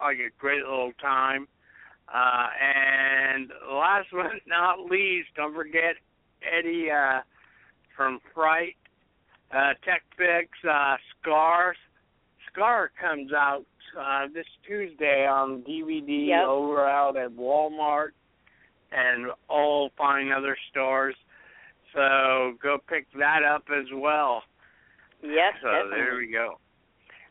[0.00, 1.46] like a great little time.
[2.12, 5.94] Uh, and last but not least, don't forget
[6.42, 7.20] Eddie uh,
[7.96, 8.76] from Fright,
[9.52, 11.74] uh, Tech Fix, uh, Scar.
[12.52, 13.64] Scar comes out
[13.98, 16.46] uh, this Tuesday on DVD Yep.
[16.46, 18.10] over out at Walmart
[18.90, 21.14] and all fine other stores.
[21.94, 24.42] So go pick that up as well.
[25.22, 25.32] Yep,
[25.62, 25.96] So definitely.
[25.98, 26.58] there we go.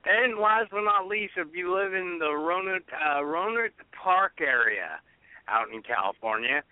[0.08, 3.22] And last but not least, if you live in the Rohnert, uh,
[3.92, 5.00] Park area
[5.50, 6.64] out in California,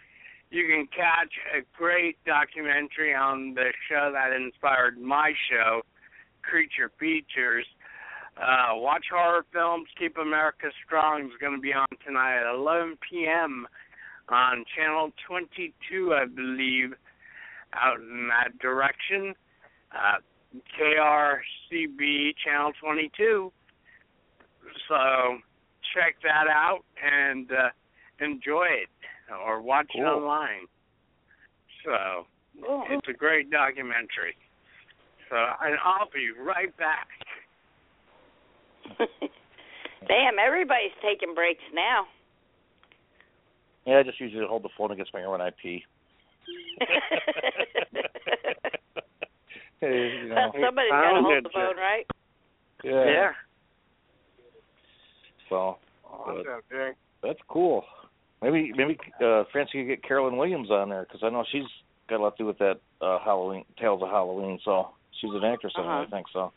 [0.52, 5.82] you can catch a great documentary on the show that inspired my show,
[6.44, 7.66] Creature Features.
[8.38, 12.98] Uh, watch horror films, Keep America Strong is going to be on tonight at 11
[13.10, 13.68] p.m.
[14.30, 16.94] on Channel 22, I believe,
[17.74, 19.36] out in that direction.
[19.92, 20.20] Uh,
[20.80, 23.52] KRCB Channel 22.
[24.88, 25.38] So
[25.94, 27.70] check that out and uh,
[28.20, 28.90] enjoy it
[29.46, 30.68] or watch it online.
[31.84, 32.26] So
[32.90, 34.36] it's a great documentary.
[35.30, 37.08] So and I'll be right back.
[40.08, 42.06] Damn, everybody's taking breaks now.
[43.88, 45.84] Yeah, I just usually hold the phone against my ear when I pee.
[49.82, 50.52] Hey, you know.
[50.64, 52.06] Somebody's got to hold the phone, right?
[52.84, 53.32] Yeah.
[55.50, 57.84] So, Awesome, but that's cool.
[58.42, 61.64] Maybe maybe uh Francie could get Caroline Williams on there because I know she's
[62.10, 64.60] got a lot to do with that uh Halloween Tales of Halloween.
[64.64, 66.16] So she's an actress in it, I Uh-huh.
[66.16, 66.52] think so.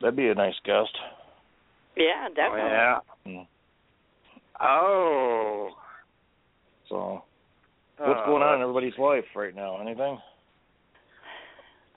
[0.00, 0.90] That'd be a nice guest.
[1.96, 2.70] Yeah, definitely.
[2.70, 2.98] yeah.
[3.26, 3.46] Mm.
[4.60, 5.70] Oh.
[6.88, 7.24] So,
[7.98, 9.80] what's going on in everybody's life right now?
[9.80, 10.18] Anything?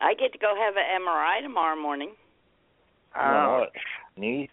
[0.01, 2.11] I get to go have an MRI tomorrow morning
[3.15, 3.59] Oh.
[3.61, 3.71] What?
[4.15, 4.49] Knee?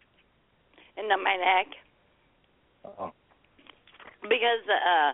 [0.96, 1.66] in the, my neck
[2.84, 3.12] Oh.
[4.22, 5.12] because the uh,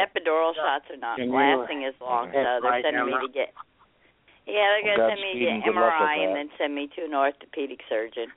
[0.00, 3.32] epidural shots are not Can you lasting as long, so they're my sending me to
[3.32, 3.52] get.
[4.46, 7.04] Yeah, they're Well, gonna send me to get good MRI and then send me to
[7.04, 8.28] an orthopedic surgeon.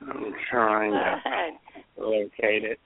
[0.00, 1.20] I'm trying to
[2.00, 2.78] locate it.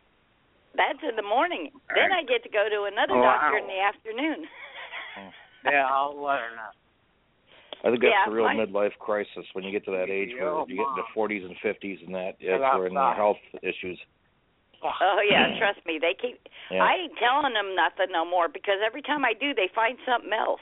[0.75, 1.71] That's in the morning.
[1.95, 3.39] Then I get to go to another Wow.
[3.43, 4.47] doctor in the afternoon.
[5.65, 6.71] Yeah, I'll let her know.
[7.85, 10.31] I think that's Yeah, the real my- midlife crisis when you get to that age
[10.35, 13.17] where you get into 40s and 50s and that Get that's where your outside.
[13.17, 13.99] health issues.
[14.83, 16.41] Oh yeah, trust me, they keep.
[16.71, 16.83] Yeah.
[16.85, 20.33] I ain't telling them nothing no more because every time I do, they find something
[20.33, 20.61] else.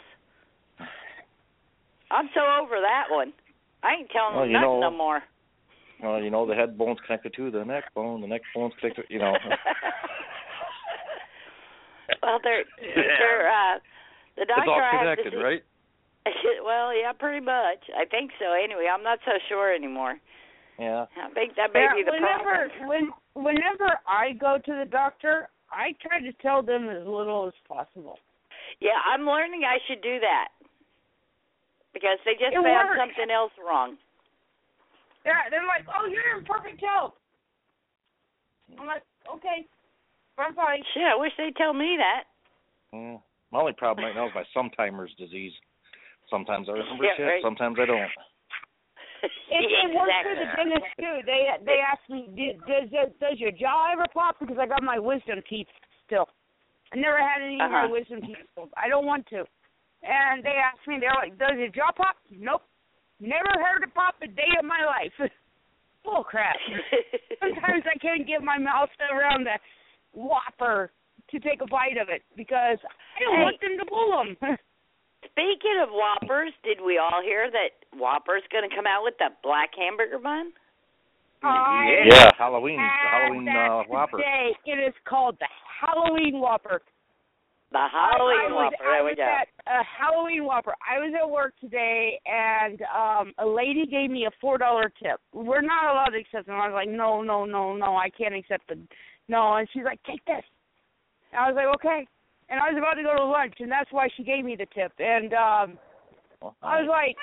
[2.11, 3.33] I'm so over that one.
[3.83, 5.23] I ain't telling Well, them nothing know- no more.
[6.03, 9.07] Well, you know, the head bone's connected to the neck bone, the neck bone's connected,
[9.09, 9.33] you know.
[12.23, 13.79] well, they're they're uh,
[14.37, 15.43] the it's doctor all I have to connected, see.
[15.43, 15.63] right?
[16.65, 17.83] well, yeah, pretty much.
[17.97, 18.53] I think so.
[18.53, 20.17] Anyway, I'm not so sure anymore.
[20.79, 21.07] Yeah.
[21.17, 22.89] I think that may Yeah, be the whenever problem.
[22.89, 27.55] when whenever I go to the doctor, I try to tell them as little as
[27.67, 28.19] possible.
[28.81, 30.49] Yeah, I'm learning I should do that
[31.95, 33.01] because they just It found works.
[33.01, 33.97] something else wrong.
[35.25, 37.15] Yeah, they're like, "Oh, you're in perfect health."
[38.79, 39.65] I'm like, "Okay,
[40.39, 42.25] I'm fine." Shit, I wish they'd tell me that.
[42.93, 43.23] Mm.
[43.51, 45.53] My only problem right now is my sometimer's disease.
[46.31, 47.43] Sometimes I remember Yeah, shit, right.
[47.43, 48.11] sometimes I don't.
[49.49, 51.23] It, it works for the dentist too.
[51.25, 52.27] They they ask me,
[52.67, 55.69] "Does does, does your jaw ever pop?" Because I got my wisdom teeth
[56.05, 56.27] still.
[56.93, 57.93] I never had any of my Uh-huh.
[57.93, 58.39] wisdom teeth.
[58.55, 58.71] pulled.
[58.77, 59.45] I don't want to.
[60.03, 62.63] And they asked me, they're like, "Does your jaw pop?" Nope.
[63.21, 65.15] Never heard it pop a day of my life.
[66.05, 66.57] Bull crap.
[67.41, 69.59] Sometimes I can't get my mouth around the
[70.13, 70.93] Whopper
[71.31, 73.43] to take a bite of it because I don't Hey.
[73.43, 74.59] want them to pull them.
[75.25, 79.29] Speaking of Whoppers, did we all hear that Whopper's going to come out with the
[79.43, 80.53] black hamburger bun?
[81.43, 84.17] I Yeah, Halloween, the Halloween uh, Whopper.
[84.19, 84.53] Today.
[84.65, 85.49] It is called the
[85.81, 86.81] Halloween Whopper.
[87.73, 88.89] The Halloween I was, Whopper.
[88.89, 89.23] I There we was go.
[89.25, 90.75] at a Halloween Whopper.
[90.89, 95.21] I was at work today, and um a lady gave me a four dollar tip.
[95.35, 96.57] We're not allowed to accept them.
[96.57, 98.89] I was like, no, no, no, no, I can't accept them.
[99.29, 100.45] No, and she's like, take this.
[101.33, 102.07] And I was like, okay.
[102.49, 104.67] And I was about to go to lunch, and that's why she gave me the
[104.75, 104.93] tip.
[104.99, 105.79] And um
[106.63, 107.17] I was like,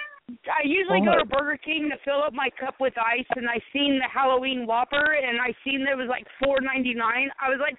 [0.47, 3.59] I usually go to Burger King to fill up my cup with ice, and I
[3.71, 7.29] seen the Halloween Whopper, and I seen that it was like four ninety nine.
[7.41, 7.75] I was like,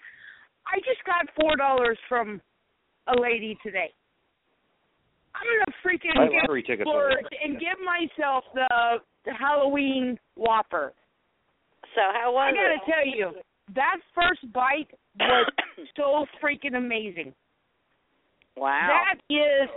[0.67, 2.41] I just got four dollars from
[3.09, 3.93] a lady today.
[5.35, 7.11] I'm gonna freaking My get lottery tickets are
[7.43, 10.93] and give myself the, the Halloween Whopper.
[11.95, 12.87] So how was I was gotta it?
[12.87, 13.27] tell you,
[13.75, 15.51] that first bite was
[15.97, 17.35] so freaking amazing.
[18.57, 18.89] wow.
[18.89, 19.69] That is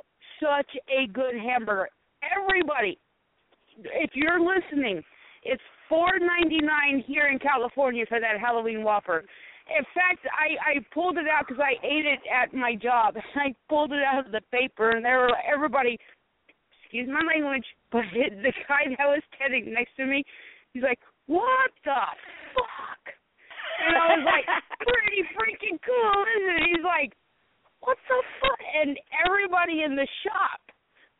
[0.41, 1.89] such a good hamburger.
[2.23, 2.97] Everybody,
[3.77, 5.03] if you're listening,
[5.43, 9.23] it's four ninety nine here in California for that Halloween Whopper.
[9.69, 13.15] In fact, I I pulled it out because I ate it at my job.
[13.35, 15.97] I pulled it out of the paper, and there were everybody.
[16.83, 20.23] Excuse my language, but the guy that was standing next to me,
[20.73, 22.17] he's like, "What the fuck?"
[23.77, 24.45] And I was like,
[24.81, 27.13] "Pretty freaking cool, isn't it?" He's like,
[27.81, 28.61] what the fuck?
[28.83, 30.61] And everybody in the shop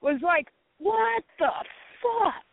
[0.01, 0.49] was like,
[0.83, 1.53] what the
[2.01, 2.43] fuck?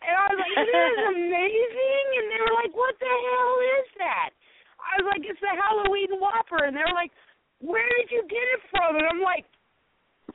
[0.00, 2.06] And I was like, it is amazing.
[2.16, 4.30] And they were like, what the hell is that?
[4.78, 6.64] I was like, it's the Halloween Whopper.
[6.64, 7.12] And they were like,
[7.60, 8.96] where did you get it from?
[8.96, 9.44] And I'm like,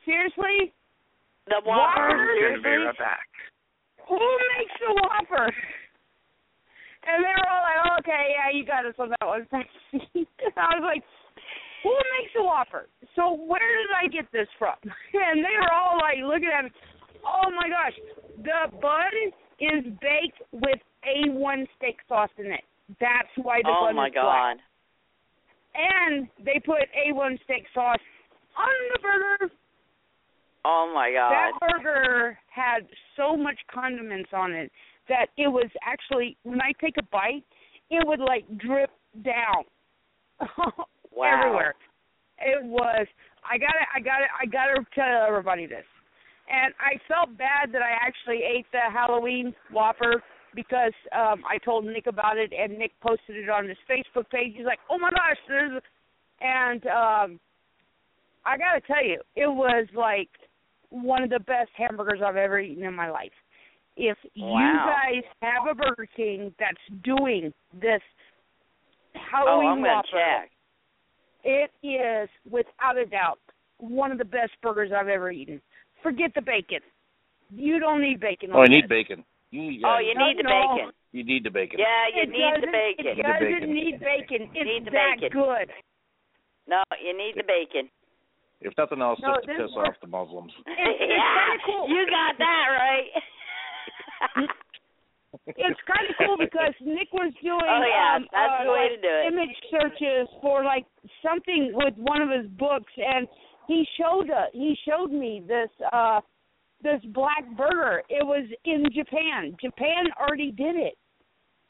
[0.04, 0.76] seriously?
[1.48, 2.14] the Whopper?
[2.14, 2.38] Whopper.
[2.38, 3.28] Good be right back.
[4.08, 4.20] Who
[4.60, 5.48] makes the Whopper?
[7.04, 9.48] And they were all like, oh, okay, yeah, you got us on that one.
[9.52, 11.04] I was like,
[11.84, 12.88] who makes a Whopper?
[13.16, 14.80] So where did I get this from?
[15.14, 16.72] And they were all like looking at me.
[17.24, 17.96] Oh my gosh,
[18.40, 19.16] the bun
[19.60, 22.64] is baked with A1 steak sauce in it.
[23.00, 24.24] That's why the oh bun is black.
[24.24, 24.58] Oh my god.
[25.76, 28.04] And they put A1 steak sauce
[28.58, 29.54] on the burger.
[30.66, 31.32] Oh my god.
[31.32, 32.88] That burger had
[33.18, 34.72] so much condiments on it
[35.10, 37.44] that it was actually when I take a bite,
[37.90, 38.90] it would like drip
[39.24, 39.64] down
[41.12, 41.40] Wow.
[41.40, 41.76] everywhere.
[42.40, 43.06] It was.
[43.50, 45.86] I got I got I got to tell everybody this.
[46.50, 50.22] And I felt bad that I actually ate the Halloween Whopper
[50.56, 54.54] because um I told Nick about it and Nick posted it on his Facebook page.
[54.56, 55.82] He's like, "Oh my gosh, there's,"
[56.42, 57.40] and um
[58.46, 60.30] I got to tell you, it was like
[60.90, 63.32] one of the best hamburgers I've ever eaten in my life.
[63.96, 64.50] If you
[64.86, 68.02] guys have a Burger King that's doing this
[69.16, 70.50] Oh, Halloween I'm gonna Whopper, check.
[71.44, 73.38] it is without a doubt
[73.78, 75.62] one of the best burgers I've ever eaten.
[76.02, 76.80] Forget the bacon.
[77.54, 78.50] You don't need bacon.
[78.54, 79.24] Oh, on you need bacon.
[79.52, 80.50] You, Oh, you No, need the no.
[80.50, 80.92] bacon.
[81.12, 81.78] you need the bacon.
[81.78, 83.06] Yeah, you it need the bacon.
[83.06, 83.74] It Need the doesn't bacon.
[83.74, 84.42] need bacon.
[84.56, 85.30] It's Need the that bacon.
[85.38, 85.70] good.
[86.66, 87.90] No, you need the bacon.
[88.62, 89.90] If nothing else, No, just to piss works.
[89.94, 90.54] off the Muslims.
[90.66, 91.86] It's, it's yeah, cool.
[91.90, 93.12] you got that right.
[95.48, 98.88] It's kind of cool because Nick was doing Oh, yeah, um, that's uh, the way
[98.90, 99.34] like to do it.
[99.34, 100.86] image searches for like
[101.26, 103.28] something with one of his books, and
[103.68, 106.22] he showed uh, he showed me this uh
[106.82, 108.04] this black burger.
[108.10, 109.56] It was in Japan.
[109.62, 110.96] Japan already did it.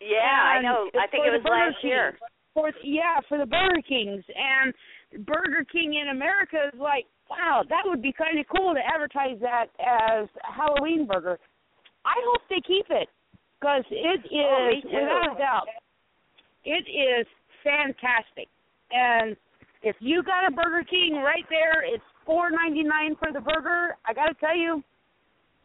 [0.02, 0.90] yeah, I know.
[1.00, 2.12] I think it was last year.
[2.12, 2.30] Kings.
[2.54, 7.82] For yeah, for the Burger Kings and Burger King in America is like, wow, that
[7.86, 11.40] would be kind of cool to advertise that as a Halloween burger.
[12.06, 13.08] I hope they keep it
[13.60, 15.68] because it oh, is oh, without a doubt
[16.66, 17.28] it is
[17.64, 18.48] fantastic.
[18.92, 19.36] And
[19.82, 23.96] if you got a Burger King right there, it's four ninety nine for the burger.
[24.08, 24.84] I got to tell you,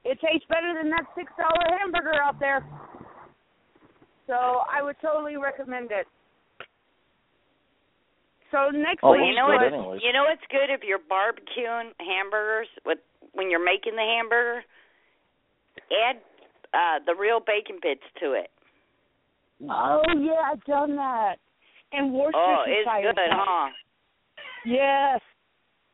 [0.04, 2.66] it tastes better than that six dollar hamburger out there.
[4.26, 6.06] So I would totally recommend it.
[8.50, 10.02] So next Oh, week, you know good what?
[10.02, 12.98] You know what's good if you're barbecuing hamburgers with
[13.32, 14.64] when you're making the hamburger.
[16.08, 16.20] Add
[16.74, 18.50] uh the real bacon bits to it.
[19.68, 21.36] oh yeah, I've done that.
[21.92, 23.70] And Worcestershire Oh, it's good, huh?
[24.66, 25.20] Yes,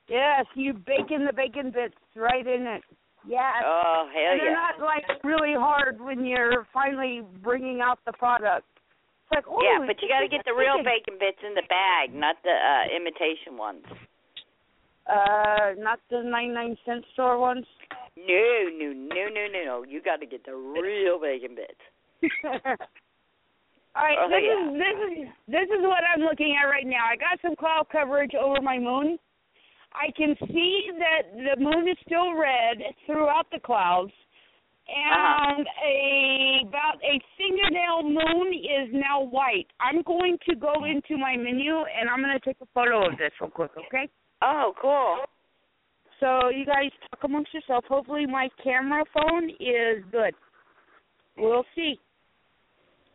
[0.09, 2.83] yes, you bacon the bacon bits right in it.
[3.27, 3.63] Yes.
[3.65, 4.55] Oh hell and they're yeah!
[4.55, 8.67] not like really hard when you're finally bringing out the product.
[9.25, 11.17] It's like, oh, yeah, but you got to get the real bacon.
[11.19, 13.85] bits in the bag, not the uh imitation ones.
[15.07, 17.67] Uh, not the ninety-nine cent store ones.
[18.17, 19.85] No, no, no, no, no, no.
[19.89, 21.81] You got to get the real bacon bits.
[23.97, 24.71] All right, Oh, this yeah.
[24.71, 27.07] is this is this is what I'm looking at right now.
[27.11, 29.19] I got some cloud coverage over my moon.
[29.95, 34.11] I can see that the moon is still red throughout the clouds,
[34.89, 35.55] Uh-huh.
[35.55, 39.69] and a about a fingernail moon is now white.
[39.79, 43.17] I'm going to go into my menu and I'm going to take a photo of
[43.19, 44.09] this real quick, okay?
[44.43, 45.19] Oh, cool.
[46.21, 47.85] So you guys talk amongst yourself.
[47.89, 50.35] Hopefully my camera phone is good.
[51.37, 51.99] We'll see.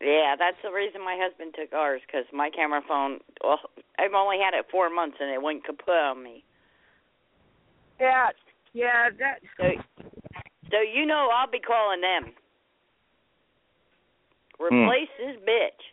[0.02, 3.20] Yeah, that's the reason my husband took ours because my camera phone.
[3.44, 3.60] Well,
[3.98, 6.44] I've only had it four months and it went kaput on me.
[8.00, 8.28] Yeah,
[8.74, 9.40] yeah, that.
[9.58, 9.64] So,
[10.72, 12.34] so you know I'll be calling them.
[14.58, 14.76] Hmm.
[14.76, 15.84] Replace this bitch.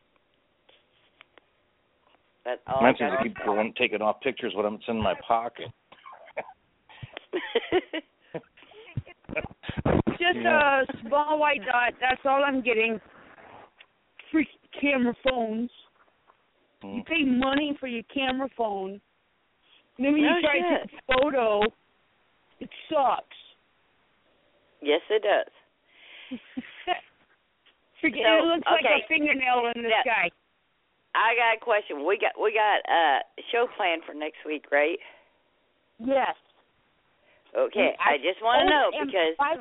[2.44, 3.22] That's all I Mine says got.
[3.24, 5.66] keep going, taking off pictures when it's in my pocket.
[10.18, 10.82] Just Yeah.
[10.82, 11.94] a small white dot.
[12.00, 13.00] That's all I'm getting.
[14.32, 14.48] Free
[14.80, 15.70] camera phones.
[16.82, 17.06] You Mm.
[17.06, 19.00] pay money for your camera phone.
[19.96, 21.62] And then when No you try to take a photo,
[22.60, 23.36] it sucks.
[24.82, 25.52] yes, it does.
[28.00, 30.02] Forget So, it looks like a fingernail in the Yeah.
[30.02, 30.30] sky.
[31.14, 32.04] I got a question.
[32.04, 33.20] We got we got a
[33.50, 34.98] show planned for next week, right?
[35.98, 36.36] Yes.
[37.56, 37.96] Okay.
[37.98, 39.56] I- I just want to know because by-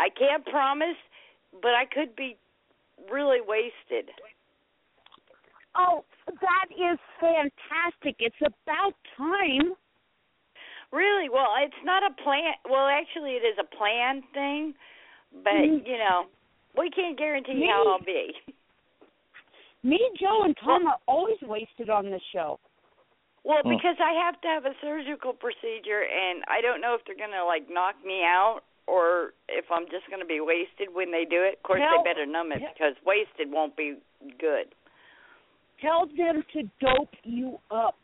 [0.00, 0.96] I can't promise,
[1.62, 2.36] but I could be
[3.08, 4.10] really wasted.
[5.76, 6.04] Oh,
[6.40, 8.16] that is fantastic.
[8.18, 9.76] It's about time.
[10.90, 11.28] Really?
[11.28, 12.54] Well, it's not a plan.
[12.68, 14.74] Well, actually, it is a plan thing,
[15.32, 15.86] but Mhm.
[15.86, 16.26] you know,
[16.74, 18.34] we can't guarantee Me- how I'll be.
[19.82, 22.58] Me, Joe, and Tom are always wasted on this show.
[23.46, 23.78] Well, Hmm.
[23.78, 27.44] because I have to have a surgical procedure, and I don't know if they're gonna
[27.44, 31.54] like knock me out or if I'm just gonna be wasted when they do it.
[31.58, 33.98] Of course, Hell- they better numb it because wasted won't be
[34.38, 34.74] good.
[35.80, 37.94] Tell them to dope you up.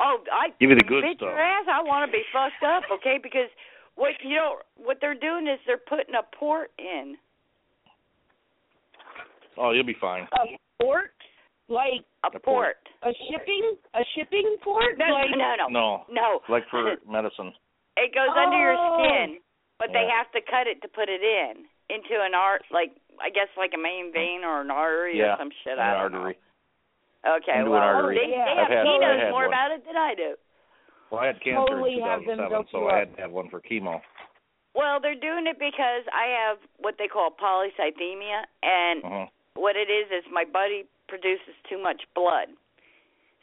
[0.00, 1.28] Oh, I Give you the good bitch stuff.
[1.28, 1.68] your ass.
[1.68, 3.18] I want to be fucked up, okay?
[3.18, 3.50] Because
[3.96, 7.18] what you know, what they're doing is they're putting a port in.
[9.56, 10.26] Oh, you'll be fine.
[10.32, 11.13] A port?
[11.68, 12.76] Like A port.
[13.02, 14.98] a shipping a shipping port?
[14.98, 16.28] No, like no, no, No, no.
[16.48, 17.52] like for medicine.
[17.96, 19.00] It goes under your Oh.
[19.00, 19.38] skin,
[19.78, 23.30] but they have to cut it to put it in into an art, like I
[23.30, 25.74] guess like a main vein or an artery yeah, or some shit.
[25.76, 26.36] an I don't artery.
[27.24, 27.36] know.
[27.40, 28.20] Okay, Into an well, artery.
[28.20, 29.52] they, they I've have, had- he knows more one.
[29.56, 30.36] about it than I do.
[31.10, 34.00] Well, I had cancer Totally in 2007, so I had to have one for chemo.
[34.74, 39.26] Well, they're doing it because I have what they call polycythemia, and Uh-huh.
[39.56, 42.48] what it is is my body produces too much blood.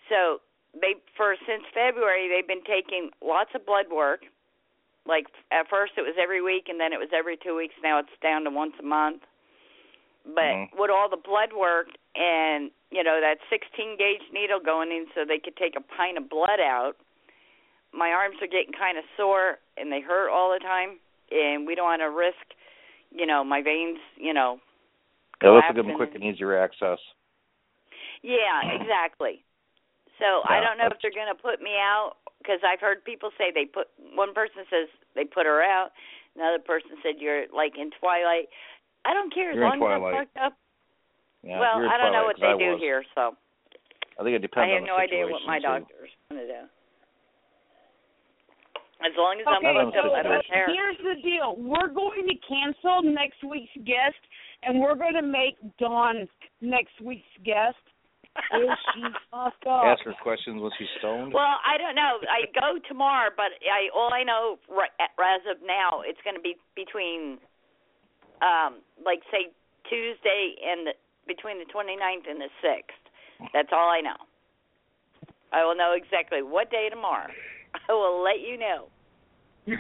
[0.10, 0.42] So
[0.74, 4.22] they for since February they've been taking lots of blood work.
[5.06, 7.76] Like at first it was every week and then it was every 2 weeks.
[7.84, 9.24] Now it's down to once a month.
[10.24, 10.78] But Mhm.
[10.78, 15.26] with all the blood work and you know that 16 gauge needle going in so
[15.26, 16.98] they could take a pint of blood out,
[17.92, 21.00] my arms are getting kind of sore and they hurt all the time
[21.32, 22.54] and we don't want to risk
[23.12, 24.60] you know my veins, you know,
[25.42, 27.00] Yeah, let's give them quick and easier access.
[28.22, 29.44] Yeah, exactly.
[30.20, 33.34] So I don't know if they're going to put me out because I've heard people
[33.38, 34.86] say they put one person says
[35.18, 35.90] they put her out,
[36.38, 38.46] another person said you're like in twilight.
[39.06, 40.54] I don't care as You're in long as I'm fucked up.
[41.42, 42.80] Yeah, well, I don't know what what 'cause I they do was.
[42.80, 43.34] here, so
[44.20, 44.70] I think it depends.
[44.70, 45.66] I have on the no idea what situation, my too.
[45.66, 46.62] doctor's going to do.
[49.02, 50.70] As long as I'm Okay, fucked up, I don't care.
[50.70, 51.58] here's the deal.
[51.58, 54.22] We're going to cancel next week's guest,
[54.62, 56.30] and we're going to make Dawn
[56.62, 57.82] next week's guest.
[58.38, 59.84] Is she fucked up?
[59.84, 61.34] Ask her questions when she's stoned.
[61.34, 62.20] Well, I don't know.
[62.32, 66.42] I go tomorrow, but I all I know right, as of now, it's going to
[66.42, 67.40] be between,
[68.40, 69.52] um, like say
[69.90, 70.94] Tuesday and the,
[71.28, 73.04] between the 29th and the 6th.
[73.54, 74.20] That's all I know.
[75.52, 77.28] I will know exactly what day tomorrow.
[77.90, 78.88] I will let you know.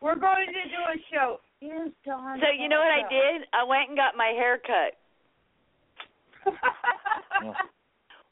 [0.00, 1.40] we're going to do a show.
[1.62, 3.48] Is Dawn So you know what I did?
[3.56, 5.00] I went and got my hair cut.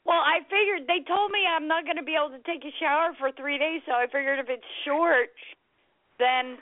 [0.05, 2.69] Well, I figured they told me I'm not going to be able to take a
[2.77, 5.33] shower for three days, so I figured if it's short,
[6.21, 6.61] then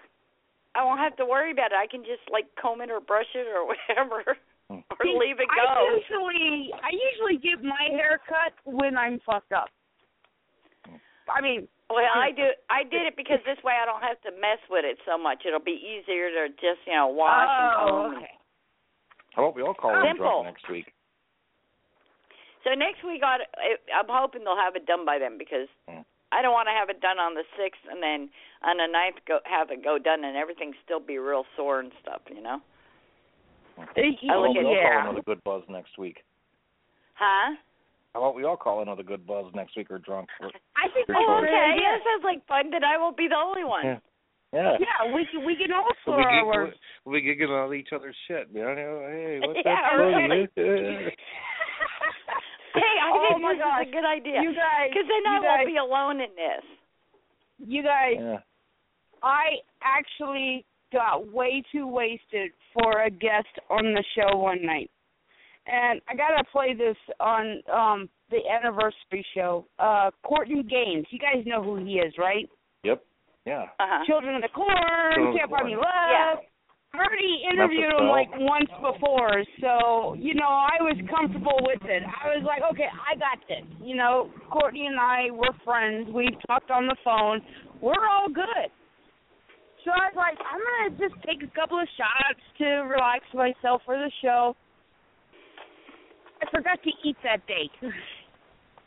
[0.80, 1.78] I won't have to worry about it.
[1.78, 4.40] I can just like comb it or brush it or whatever,
[4.72, 4.80] hmm.
[4.88, 5.60] or See, leave it go.
[5.60, 9.68] I usually, I usually get my hair cut when I'm fucked up.
[11.28, 12.48] I mean, Well, I do.
[12.72, 15.44] I did it because this way I don't have to mess with it so much.
[15.46, 18.16] It'll be easier to just you know wash and oh, comb.
[18.24, 18.34] okay.
[19.36, 20.48] How about we all call in Simple.
[20.48, 20.88] drunk next week?
[22.64, 23.44] So next week, I,
[23.94, 26.06] I'm hoping they'll have it done by then because Mm.
[26.32, 28.30] I don't want to have it done on the sixth and then
[28.66, 31.92] on the ninth go have it go done and everything still be real sore and
[32.02, 32.22] stuff.
[32.34, 32.58] You know?
[33.78, 33.86] I
[34.28, 35.02] How look about at we all call yeah.
[35.06, 36.24] another good buzz next week?
[37.14, 37.54] Huh?
[38.14, 40.30] How about we all call another good buzz next week or drunk?
[40.42, 41.50] I think Your Oh, okay.
[41.50, 42.72] great Yeah, that sounds like fun.
[42.72, 43.86] Then I won't be the only one.
[43.86, 44.00] Yeah.
[44.54, 44.78] Yeah.
[44.80, 46.78] Yeah, we can we can all We'll slur be, our gig- words.
[47.06, 48.48] we'll be giggling on each other's shit.
[48.54, 48.74] You know,
[49.10, 49.98] hey, what's Yeah, that?
[49.98, 50.50] right.
[52.74, 52.86] funny?
[52.86, 53.82] Hey, I Oh think my this gosh.
[53.86, 54.42] is a good idea.
[54.42, 56.64] You guys, Because then I guys, won't be alone in this.
[57.68, 58.38] you guys, yeah.
[59.22, 64.92] I actually got way too wasted for a guest on the show one night.
[65.66, 69.66] And I gotta play this on um the anniversary show.
[69.80, 71.06] Uh Courtney Gaines.
[71.10, 72.50] You guys know who he is, right?
[72.84, 73.02] Yep.
[73.46, 73.64] Yeah.
[73.80, 74.04] Uh-huh.
[74.06, 74.70] Children of the Corn,
[75.16, 75.86] Children of the Can't Buy Me Love.
[76.12, 76.34] Yeah.
[76.94, 82.04] Already interviewed him like once before, so you know I was comfortable with it.
[82.06, 83.66] I was like, okay, I got this.
[83.82, 86.08] You know, Courtney and I were friends.
[86.14, 87.42] We've talked on the phone.
[87.82, 88.70] We're all good.
[89.84, 93.82] So I was like, I'm gonna just take a couple of shots to relax myself
[93.86, 94.56] for the show.
[96.42, 97.70] I forgot to eat that day.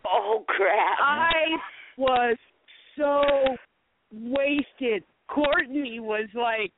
[0.09, 0.98] Oh crap!
[1.02, 1.59] I
[1.98, 2.36] was
[2.96, 3.57] so
[4.12, 5.02] wasted.
[5.28, 6.70] Courtney was like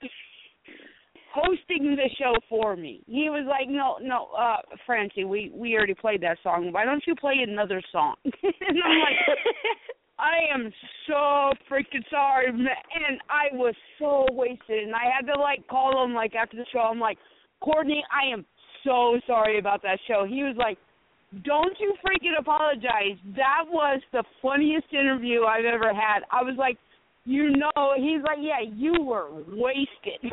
[1.32, 3.02] hosting the show for me.
[3.06, 6.72] He was like, "No, no, uh, Francie, we we already played that song.
[6.72, 9.38] Why don't you play another song?" and I'm like,
[10.18, 10.72] I am
[11.06, 12.48] so freaking sorry.
[12.48, 16.66] And I was so wasted, and I had to like call him like after the
[16.72, 16.80] show.
[16.80, 17.18] I'm like,
[17.60, 18.44] Courtney, I am
[18.84, 20.26] so sorry about that show.
[20.28, 20.78] He was like,
[21.44, 23.18] Don't you freaking apologize.
[23.36, 26.20] That was the funniest interview I've ever had.
[26.32, 26.78] I was like,
[27.28, 30.32] you know, he's like, yeah, you were wasted.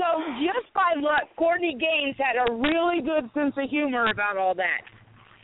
[0.00, 4.54] so just by luck, Courtney Gaines had a really good sense of humor about all
[4.54, 4.80] that.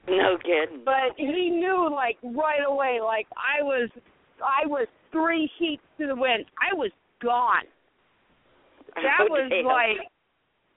[0.08, 0.80] No kidding.
[0.84, 3.90] But he knew like right away, like I was
[4.40, 6.46] I was three sheets to the wind.
[6.56, 6.90] I was
[7.22, 7.68] gone.
[8.94, 9.66] That Oh, was damn.
[9.66, 10.08] like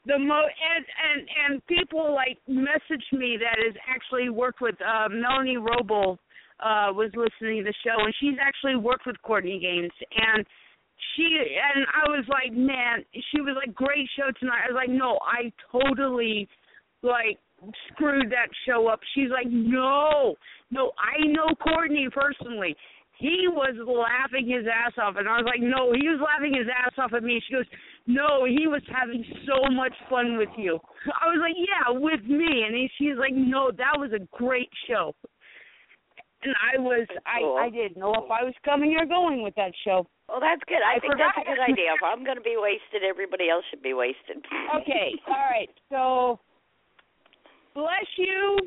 [0.06, 5.08] the mo and and and people like messaged me that has actually worked with uh
[5.10, 6.18] Melanie Roble
[6.60, 10.46] uh was listening to the show and she's actually worked with Courtney Gaines and
[11.16, 11.38] she
[11.76, 14.64] and I was like, man, she was like, great show tonight.
[14.66, 16.48] I was like, no, I totally
[17.02, 17.40] like
[17.92, 19.00] screwed that show up.
[19.16, 20.36] She's like, no,
[20.72, 22.76] no, I know Courtney personally.
[23.20, 26.68] He was laughing his ass off, and I was like, no, he was laughing his
[26.72, 27.42] ass off at me.
[27.46, 27.68] She goes,
[28.08, 30.80] no, he was having so much fun with you.
[31.22, 34.70] I was like, yeah, with me, and he, she's like, no, that was a great
[34.88, 35.14] show.
[36.42, 37.58] And I was, cool.
[37.60, 40.08] I, I didn't know if I was coming or going with that show.
[40.30, 40.80] Well, that's good.
[40.80, 41.34] I, I think forgot.
[41.36, 41.92] that's a good idea.
[41.92, 44.40] If I'm going to be wasted, everybody else should be wasted.
[44.80, 45.70] Okay, all right.
[45.90, 46.40] So,
[47.74, 48.60] bless you.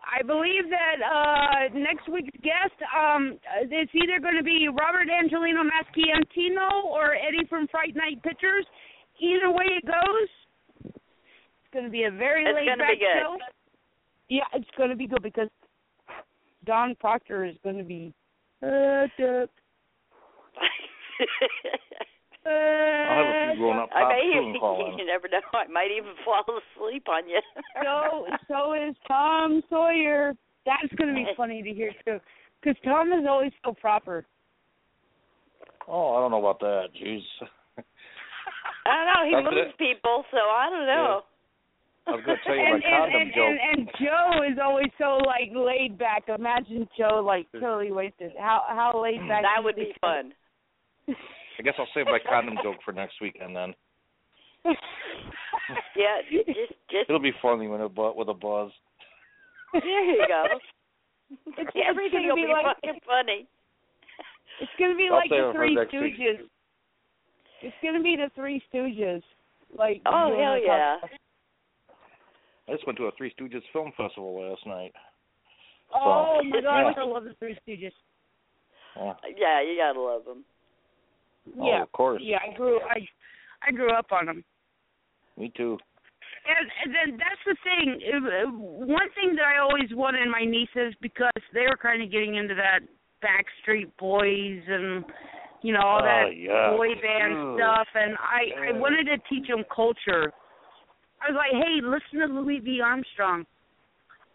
[0.00, 3.36] I believe that uh next week's guest, um,
[3.68, 8.64] it's either going to be Robert Angelino Mascientino or Eddie from Fright Night Pictures.
[9.20, 10.30] Either way it goes,
[10.88, 13.20] it's going to be a very It's laid back be good.
[13.20, 13.36] show.
[14.30, 15.48] Yeah, it's going to be good because
[16.64, 18.12] Dawn Proctor is going to be.
[18.62, 19.46] Uh, duh,
[22.46, 25.40] uh, I'll have a few grown up I pops may soon call you never know.
[25.52, 27.40] I might even fall asleep on you.
[27.82, 30.34] so so is Tom Sawyer.
[30.66, 32.18] That's going to be funny to hear too,
[32.60, 34.26] because Tom is always so proper.
[35.88, 36.88] Oh, I don't know about that.
[37.02, 37.22] Jeez.
[38.86, 39.24] I don't know.
[39.24, 39.78] He That's moves it.
[39.78, 41.22] people, so I don't know.
[42.06, 43.48] I was going to tell you and, my condom and, joke.
[43.48, 46.24] and, and Joe is always so like laid back.
[46.28, 48.32] Imagine Joe like totally wasted.
[48.38, 49.42] How how laid back?
[49.42, 49.84] that would he?
[49.84, 50.32] be fun.
[51.08, 53.74] I guess I'll save my condom joke for next weekend then.
[55.94, 56.48] Yeah, just
[56.90, 58.72] just It'll be funny when it bu- with a buzz.
[59.72, 60.44] there you go.
[61.58, 63.46] It's, Everything will gonna be be like fucking funny.
[64.60, 66.14] it's gonna be I'll like the Three next week.
[66.18, 66.38] Stooges.
[67.62, 69.22] It's gonna be the Three Stooges.
[69.76, 70.96] Like Oh hell yeah!
[71.00, 71.10] top-
[72.70, 74.92] I just went to a Three Stooges film festival last night.
[75.92, 77.02] Oh my god, yeah.
[77.02, 77.90] I love the Three Stooges.
[78.96, 79.14] Yeah.
[79.36, 80.44] Yeah, you gotta love them.
[81.58, 82.22] Oh, yeah, of course.
[82.24, 82.38] yeah.
[82.48, 83.00] I grew I
[83.66, 84.44] I grew up on them.
[85.36, 85.78] Me too.
[86.48, 88.00] And, and then that's the thing.
[88.14, 92.10] Uh, One thing that I always wanted in my nieces because they were kind of
[92.10, 92.80] getting into that
[93.22, 95.04] Backstreet Boys and
[95.62, 96.70] you know all Oh, that yeah.
[96.70, 97.56] boy band Ooh.
[97.58, 100.32] stuff, and I I wanted to teach them culture.
[101.22, 102.80] I was like, hey, listen to Louis V.
[102.80, 103.44] Armstrong.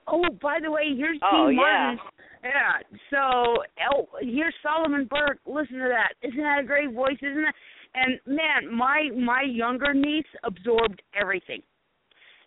[0.07, 1.95] Oh, by the way, here's Oh, Dean yeah.
[1.95, 1.99] Martin.
[2.43, 2.79] Yeah.
[3.09, 5.39] So, oh, here's Solomon Burke.
[5.47, 6.13] Listen to that.
[6.27, 7.17] Isn't that a great voice?
[7.21, 7.55] Isn't that?
[7.95, 11.61] And man, my my younger niece absorbed everything.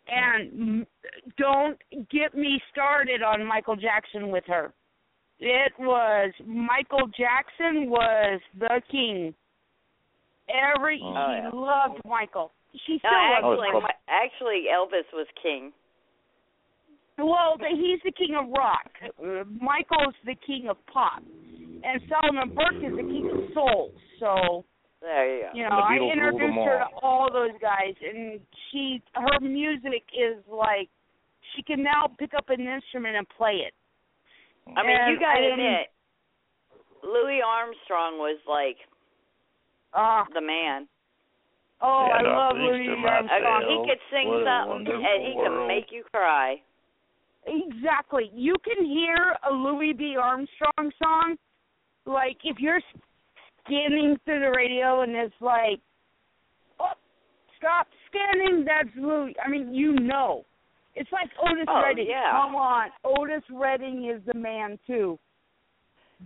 [0.06, 0.86] And
[1.36, 1.78] don't
[2.10, 4.72] get me started on Michael Jackson with her.
[5.40, 9.34] It was Michael Jackson was the king.
[10.48, 11.50] Every Oh, yeah.
[11.52, 12.52] loved Michael.
[12.86, 13.80] She No, still Oh, loves actually, Michael.
[13.82, 15.72] my, actually, Elvis was king.
[17.18, 18.90] Well, the, he's the king of rock.
[19.02, 23.90] Uh, Michael's the king of pop, and Solomon Burke is the king of soul.
[24.20, 24.64] So
[25.00, 25.50] There you go.
[25.54, 27.26] you know, I introduced her to all.
[27.26, 28.38] all those guys, and
[28.70, 30.88] she her music is like
[31.56, 33.74] she can now pick up an instrument and play it.
[34.76, 35.86] I mean, you gotta I- admit,
[37.02, 38.76] Louis Armstrong was like
[39.92, 40.86] Ah, the man.
[41.80, 43.62] Oh, I Stand love Louis of Armstrong.
[43.64, 45.68] Oh, he could sing something, and he could world.
[45.68, 46.56] make you cry.
[47.46, 48.30] Exactly.
[48.34, 50.16] You can hear a Louis B.
[50.20, 51.36] Armstrong song,
[52.04, 52.80] like if you're
[53.64, 55.80] scanning through the radio and it's like,
[56.80, 56.92] oh,
[57.56, 58.64] stop scanning.
[58.66, 59.34] That's Louis.
[59.44, 60.44] I mean, you know.
[60.94, 62.06] It's like Otis Oh, Redding.
[62.10, 62.32] yeah.
[62.32, 65.16] Come on, Otis Redding is the man too.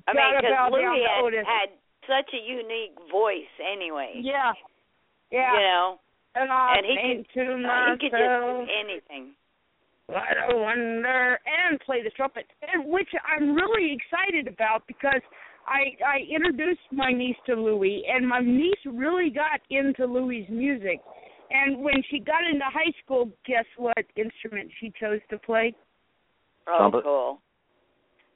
[0.09, 1.45] I mean, Gotta bow because Louis had, Otis.
[1.47, 1.69] had
[2.09, 4.15] such a unique voice anyway.
[4.25, 4.53] Yeah,
[5.33, 5.53] yeah.
[5.55, 5.99] You know,
[6.35, 9.35] and I and he think could, to uh, he could just do anything.
[10.07, 15.23] What a wonder, and play the trumpet, and which I'm really excited about because
[15.67, 21.01] I I introduced my niece to Louis, and my niece really got into Louis's music.
[21.55, 25.75] And when she got into high school, guess what instrument she chose to play?
[26.67, 27.05] Oh, Trumpet.
[27.05, 27.41] cool.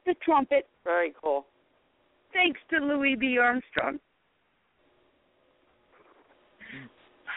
[0.05, 1.47] The trumpet, Very cool.
[2.31, 3.37] thanks to Louis B.
[3.39, 3.99] Armstrong.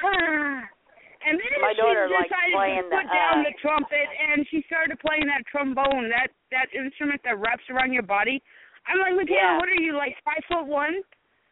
[1.27, 4.97] and then My she decided to put the, down uh, the trumpet, and she started
[5.01, 8.41] playing that trombone, that that instrument that wraps around your body.
[8.89, 9.61] I'm like, look Yeah.
[9.61, 11.05] what are you like five foot one?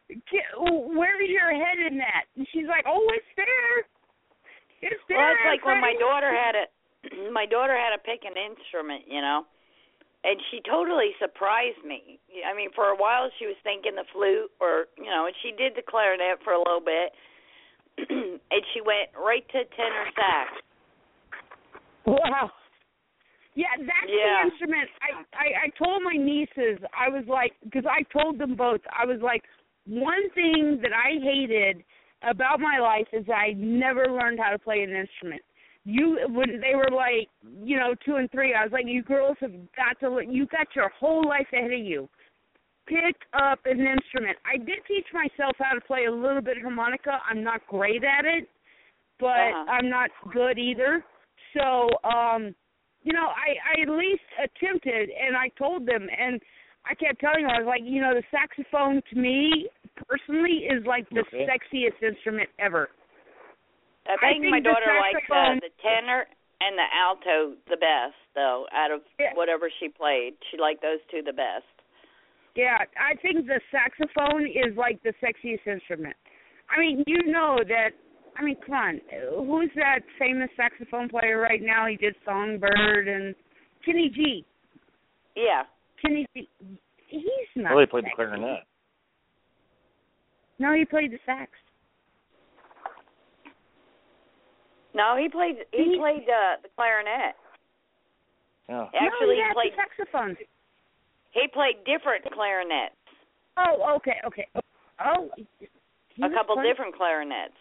[0.09, 2.25] Get, where's your head in that?
[2.33, 3.85] And she's like, oh, it's there.
[4.81, 5.21] It's there.
[5.21, 6.65] Well, it's like when my daughter had a
[7.31, 9.45] my daughter had to pick an instrument, you know,
[10.23, 12.19] and she totally surprised me.
[12.43, 15.55] I mean, for a while she was thinking the flute, or you know, and she
[15.55, 17.13] did the clarinet for a little bit,
[17.97, 20.49] and she went right to tenor sax.
[22.05, 22.51] Wow.
[23.55, 24.43] Yeah, that's Yeah.
[24.43, 24.89] the instrument.
[25.01, 29.05] I, I I told my nieces I was like because I told them both I
[29.05, 29.43] was like
[29.85, 31.83] one thing that I hated
[32.21, 35.41] about my life is I never learned how to play an instrument
[35.89, 37.29] you when they were like,
[37.63, 40.67] you know, two and three, I was like, you girls have got to, you got
[40.75, 42.09] your whole life ahead of you.
[42.89, 44.37] Pick up an instrument.
[44.43, 47.19] I did teach myself how to play a little bit of harmonica.
[47.29, 48.49] I'm not great at it,
[49.19, 49.65] but Uh-huh.
[49.69, 51.05] I'm not good either.
[51.53, 52.55] So, um,
[53.03, 56.41] you know, I I at least attempted, and I told them, and
[56.85, 59.69] I kept telling them, I was like, you know, the saxophone to me
[60.07, 61.45] personally is like the Okay.
[61.45, 62.89] sexiest instrument ever.
[64.07, 66.25] I I think, think my daughter likes uh, the tenor
[66.61, 68.65] and the alto the best, though.
[68.73, 69.33] Out of Yeah.
[69.35, 71.65] whatever she played, she liked those two the best.
[72.55, 76.15] Yeah, I think the saxophone is like the sexiest instrument.
[76.75, 77.89] I mean, you know that.
[78.37, 79.01] I mean, come on,
[79.47, 81.87] who's that famous saxophone player right now?
[81.87, 83.35] He did Songbird and
[83.85, 84.45] Kenny G.
[85.35, 85.63] Yeah.
[86.01, 86.47] Kenny G.
[87.07, 87.23] He's
[87.55, 87.75] not.
[87.75, 88.59] Well, they played the clarinet.
[90.57, 91.51] No, he played the sax.
[94.93, 95.55] No, he played.
[95.71, 97.35] He He- played uh, the clarinet.
[98.67, 98.85] Yeah.
[98.93, 99.73] Actually, no, he he had played.
[99.73, 100.37] the saxophone.
[101.31, 102.95] He played different clarinets.
[103.57, 104.47] Oh, okay, okay.
[105.05, 105.29] Oh,
[106.23, 107.53] a couple playing- different clarinets.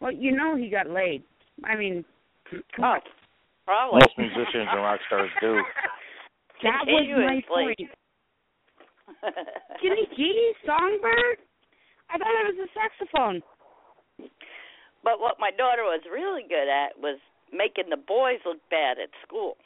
[0.00, 1.22] Well, you know he got laid.
[1.64, 2.04] I mean,
[2.74, 3.00] come on.
[3.04, 3.10] Oh,
[3.64, 4.00] probably.
[4.02, 5.60] Most musicians and rock stars do.
[6.62, 7.90] That was my point.
[9.82, 11.42] Kenny G, Songbird.
[12.08, 13.42] I thought it was a saxophone.
[15.02, 17.18] But what my daughter was really good at was
[17.52, 19.56] making the boys look bad at school.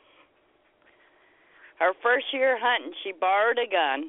[1.79, 4.09] Her first year hunting, she borrowed a gun,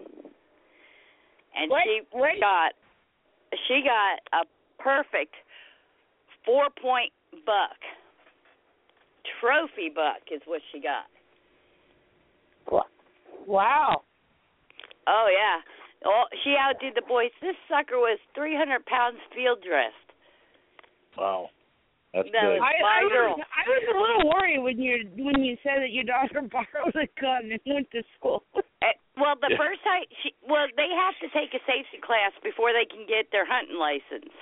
[1.56, 2.40] and Wait, she wait.
[2.40, 2.74] got
[3.68, 4.46] she got a
[4.82, 5.36] perfect
[6.46, 7.12] four point
[7.46, 7.76] buck.
[9.42, 11.06] Trophy buck is what she got.
[13.46, 14.04] Wow.
[15.08, 15.62] Oh yeah.
[16.06, 17.32] Oh, she outdid the boys.
[17.42, 19.96] This sucker was 300 pounds field dressed.
[21.18, 21.50] Wow.
[22.18, 22.58] That's That good.
[22.58, 25.92] was- I, I was I was a little worried when you when you said that
[25.94, 28.42] your daughter borrowed a gun and went to school.
[28.58, 28.62] Uh,
[29.22, 29.58] well, the Yeah.
[29.62, 33.30] first time she well, they have to take a safety class before they can get
[33.32, 34.34] their hunting license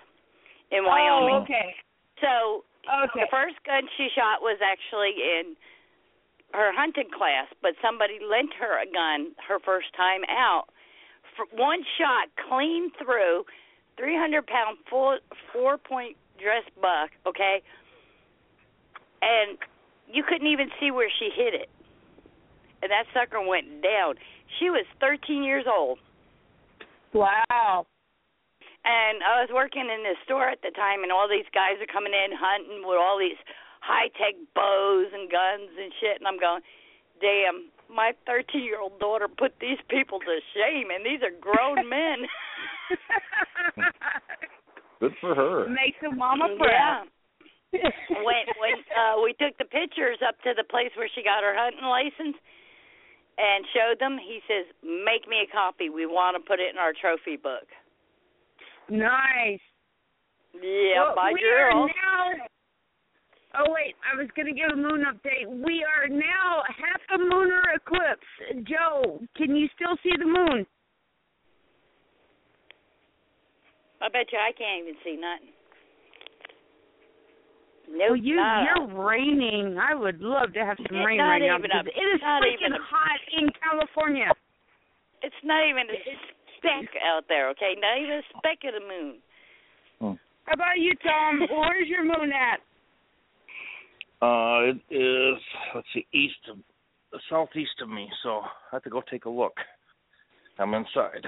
[0.72, 1.36] in Wyoming.
[1.36, 1.76] Oh, okay.
[2.24, 3.22] So Okay.
[3.26, 5.58] the first gun she shot was actually in
[6.54, 10.70] her hunting class, but somebody lent her a gun her first time out.
[11.36, 13.44] For one shot, clean through,
[13.98, 15.20] 300 pound full
[15.52, 17.12] four point dress buck.
[17.26, 17.62] Okay,
[19.22, 19.58] and
[20.08, 21.70] you couldn't even see where she hit it,
[22.82, 24.16] and that sucker went down.
[24.60, 26.00] She was 13 years old.
[27.14, 27.88] Wow.
[28.86, 31.90] And I was working in this store at the time, and all these guys are
[31.90, 33.40] coming in hunting with all these
[33.82, 36.22] high tech bows and guns and shit.
[36.22, 36.62] And I'm going,
[37.18, 41.90] damn, my 13 year old daughter put these people to shame, and these are grown
[41.90, 42.30] men.
[45.06, 45.70] Good for her.
[45.70, 46.58] Makes a mama yeah.
[46.58, 47.06] proud.
[48.26, 51.54] when when uh we took the pictures up to the place where she got her
[51.54, 52.38] hunting license
[53.38, 55.90] and showed them, he says, "Make me a copy.
[55.90, 57.68] We want to put it in our trophy book."
[58.90, 59.62] Nice.
[60.56, 61.84] Yeah, well, my we girl.
[61.84, 62.48] Are now,
[63.60, 65.46] oh wait, I was gonna give a moon update.
[65.46, 68.66] We are now half a lunar eclipse.
[68.66, 70.66] Joe, can you still see the moon?
[74.02, 75.56] I bet you I can't even see nothing.
[77.88, 79.78] Nope, well, you not you're raining.
[79.78, 82.22] I would love to have some It's rain right now even because a- it is
[82.22, 84.32] not freaking even a- hot in California.
[85.22, 85.98] It's not even a
[86.58, 87.76] speck out there, okay?
[87.78, 89.22] Not even a speck of the moon.
[90.46, 91.42] How about you, Tom?
[91.50, 92.60] Where's your moon at?
[94.22, 95.42] Uh, it is
[95.74, 96.58] let's see, east of
[97.30, 99.58] southeast of me, so I have to go take a look.
[100.60, 101.26] I'm inside.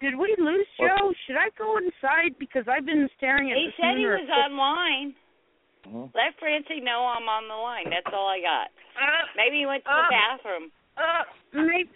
[0.00, 1.12] Did we lose Joe?
[1.26, 4.20] Should I go inside because I've been staring at the He this said he was
[4.22, 4.50] eclipse.
[4.52, 5.14] online.
[6.12, 7.86] Let Francie know I'm on the line.
[7.88, 8.68] That's all I got.
[8.98, 10.64] Uh, Maybe he went to uh, the bathroom.
[10.98, 11.22] Uh,
[11.54, 11.90] maybe,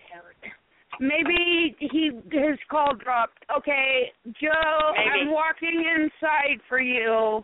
[1.01, 3.43] maybe he his call dropped.
[3.51, 5.27] Okay, Joe, Maybe.
[5.27, 7.43] I'm walking inside for you.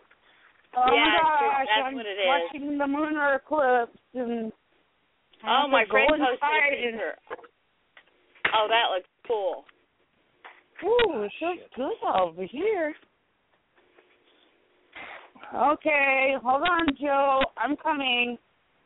[0.77, 2.27] Oh Yeah, my it's gosh, That's I'm what it is.
[2.27, 4.51] watching the lunar eclipse and.
[5.45, 7.15] Oh, my to friend posted a inside and- picture.
[8.55, 9.65] Oh, that looks cool.
[10.83, 12.93] Ooh, ah, it feels good over here.
[15.55, 17.41] Okay, hold on, Joe.
[17.57, 18.37] I'm coming.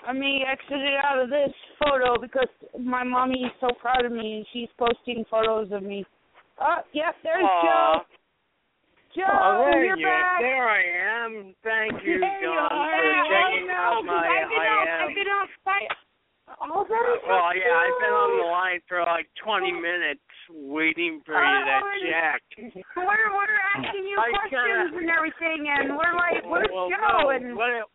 [0.06, 2.48] Let me exit it out of this photo because
[2.80, 6.06] my mommy is so proud of me and she's posting photos of me.
[6.60, 7.62] Oh, yep, there's Aw.
[7.64, 8.06] Joe.
[9.16, 10.40] Joe, oh, there you're you, back.
[10.40, 11.54] There I am.
[11.64, 12.96] Thank you, There you John, are.
[12.96, 15.10] for checking out my I've been out, I am.
[15.10, 15.90] I've been outside.
[16.62, 21.22] Oh, that is Well, yeah, I've been on the line for like 20 minutes waiting
[21.26, 22.42] for Uh, you to check.
[22.96, 27.22] We're we're asking you I questions kinda- and everything, and we're like, where's well, Joe?
[27.26, 27.86] no, And what it,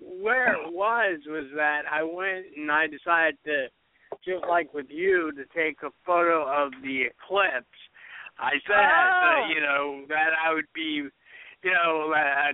[0.00, 3.68] where it was was that I went and I decided to,
[4.24, 7.68] just like with you, to take a photo of the eclipse.
[8.38, 9.44] I said, Oh.
[9.44, 11.04] uh, you know, that I would be,
[11.62, 12.52] you know, uh,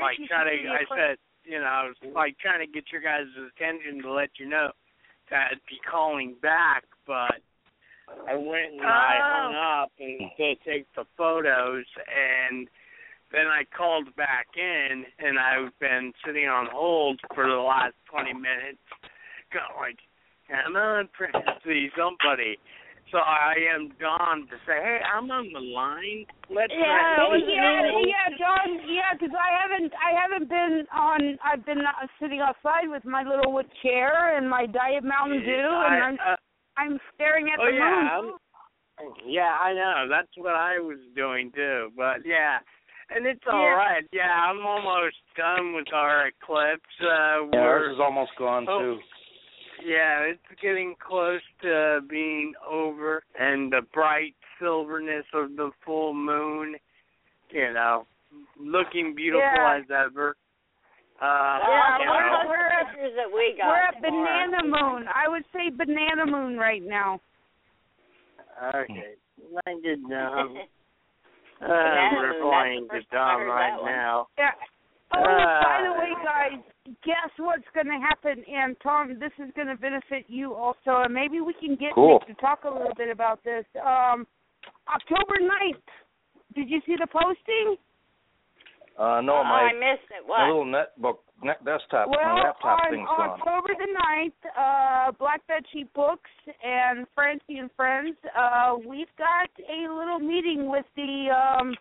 [0.00, 0.68] like trying to.
[0.70, 4.30] I said, you know, I was like trying to get your guys' attention to let
[4.38, 4.70] you know
[5.30, 7.40] that I'd be calling back, but
[8.28, 9.30] I went and I oh.
[9.32, 12.68] hung up and to take the photos and
[13.32, 18.32] then I called back in and I've been sitting on hold for the last twenty
[18.32, 18.82] minutes
[19.52, 19.96] going
[20.50, 22.58] come on Francie somebody.
[23.10, 26.26] So I am Don to say, Hey, I'm on the line.
[26.48, 28.00] Let's Yeah, let me yeah, know.
[28.06, 28.80] yeah, John.
[28.86, 31.38] Yeah, 'cause I haven't, I haven't been on.
[31.44, 35.50] I've been uh, sitting outside with my little wood chair and my Diet Mountain Dew,
[35.50, 36.36] and I- I'm, uh,
[36.76, 38.32] I'm staring at oh the yeah, moon.
[38.98, 40.06] I'm, yeah, I know.
[40.08, 41.90] That's what I was doing too.
[41.96, 42.58] But yeah,
[43.10, 43.74] and it's all Yeah.
[43.74, 44.04] right.
[44.12, 46.84] Yeah, I'm almost done with our eclipse.
[47.00, 48.78] Uh, Yeah, ours is almost gone Oh.
[48.78, 49.00] too.
[49.84, 56.76] Yeah, it's getting close to being over, and the bright silverness of the full moon,
[57.50, 58.06] you know,
[58.58, 59.80] looking beautiful Yeah.
[59.82, 60.36] as ever.
[61.20, 62.54] Uh, Yeah, you look know.
[62.54, 63.68] at the pictures that we got.
[63.68, 65.06] We're at banana moon.
[65.08, 67.20] I would say banana moon right now.
[68.74, 69.14] Okay,
[69.66, 70.54] I did know.
[71.62, 74.26] Uh, we're moon, that's flying the to first time I Dom heard right now.
[74.38, 74.50] Yeah.
[75.12, 76.60] Oh, Uh, by the way, guys,
[77.04, 78.44] guess what's going to happen?
[78.46, 82.18] And Tom, this is going to benefit you also, and maybe we can get Cool.
[82.26, 83.64] Nick to talk a little bit about this.
[83.76, 84.26] Um,
[84.88, 85.82] October 9th.
[86.54, 87.76] Did you see the posting?
[88.98, 90.26] Uh, no, oh, my I missed it.
[90.28, 90.46] my What?
[90.46, 93.30] little netbook, net desktop, well, my laptop on thing's gone.
[93.40, 95.62] October the 9th, uh, Black Bed
[95.94, 96.28] Books
[96.62, 101.72] and Francie and Friends, uh, we've got a little meeting with the, um,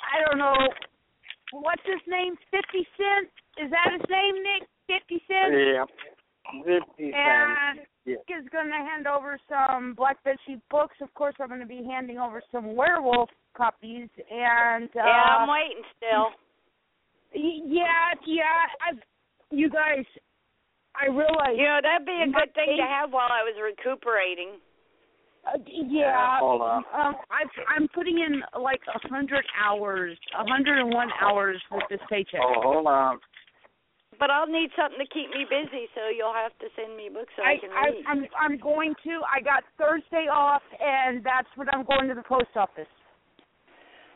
[0.00, 0.54] I don't know,
[1.52, 2.34] what's his name?
[2.50, 3.28] 50 Cent?
[3.58, 4.68] Is that his name, Nick?
[4.88, 5.52] 50 Cent?
[5.54, 5.84] Yeah.
[6.64, 7.16] Fifty cents.
[7.16, 8.16] And Yeah.
[8.24, 10.96] Nick is going to hand over some Black Bed Sheet books.
[11.02, 14.08] Of course, I'm going to be handing over some werewolf copies.
[14.30, 16.32] And uh, yeah, I'm waiting still.
[17.34, 18.64] yeah, yeah.
[18.80, 18.96] I,
[19.50, 20.04] you guys,
[20.96, 21.56] I realize.
[21.56, 24.56] You know, that'd be a good thing to have while I was recuperating.
[25.48, 26.84] Uh, yeah, hold on.
[26.92, 31.84] um, I've, I'm putting in like a hundred hours, a hundred and one hours with
[31.88, 32.40] this paycheck.
[32.42, 33.18] Oh, hold on.
[34.18, 37.30] But I'll need something to keep me busy, so you'll have to send me books
[37.36, 38.04] so I, I, can I, read.
[38.08, 39.20] I'm, I'm going to.
[39.24, 42.90] I got Thursday off, and that's when I'm going to the post office.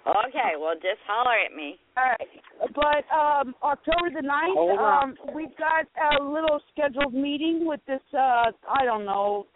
[0.02, 1.78] Okay, well, just holler at me.
[1.96, 2.28] All right,
[2.74, 8.02] but um, October the ninth, um, we've got a little scheduled meeting with this.
[8.12, 9.46] uh I don't know,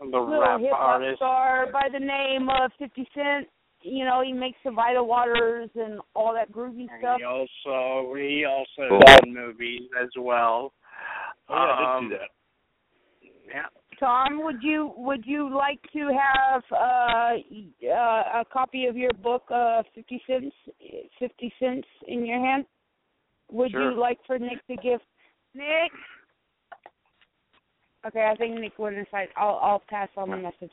[0.00, 1.16] The little rap hip hop artist.
[1.18, 3.48] star by the name of Fifty Cent.
[3.82, 7.18] You know, he makes the Vital Waters and all that groovy stuff.
[7.18, 9.00] He also he also Cool.
[9.06, 10.72] did movies as well.
[11.48, 12.18] Oh, yeah, I um, did
[13.20, 13.54] see that.
[13.54, 13.66] Yeah.
[13.98, 17.34] Tom, would you would you like to have uh,
[17.92, 20.54] uh, a copy of your book, uh, Fifty Cents,
[21.18, 22.64] Fifty Cents in your hand?
[23.50, 23.90] Would Sure.
[23.90, 25.00] you like for Nick to give
[25.54, 25.90] Nick?
[28.06, 29.28] Okay, I think Nick went inside.
[29.36, 30.72] I'll I'll pass on the message.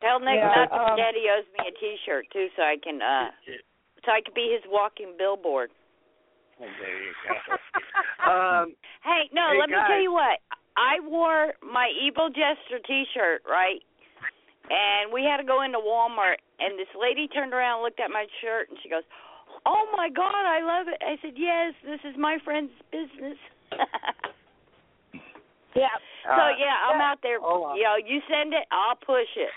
[0.00, 2.76] Tell Nick Yeah, not to um, forget he owes me a T-shirt too, so I
[2.82, 3.30] can uh,
[4.04, 5.70] so I can be his walking billboard.
[6.60, 7.32] Well, there you go.
[8.30, 10.38] um, Hey, no, Hey, let me tell you what.
[10.76, 13.80] I wore my Evil Jester T-shirt, right?
[14.70, 18.10] And we had to go into Walmart, and this lady turned around and looked at
[18.10, 19.02] my shirt, and she goes,
[19.66, 23.38] "Oh my God, I love it." I said, "Yes, this is my friend's business."
[25.74, 25.88] Yeah.
[26.24, 27.10] so Uh, yeah, I'm yeah.
[27.10, 27.40] out there.
[27.40, 27.76] hold on.
[27.76, 29.50] You know, you send it, I'll push it.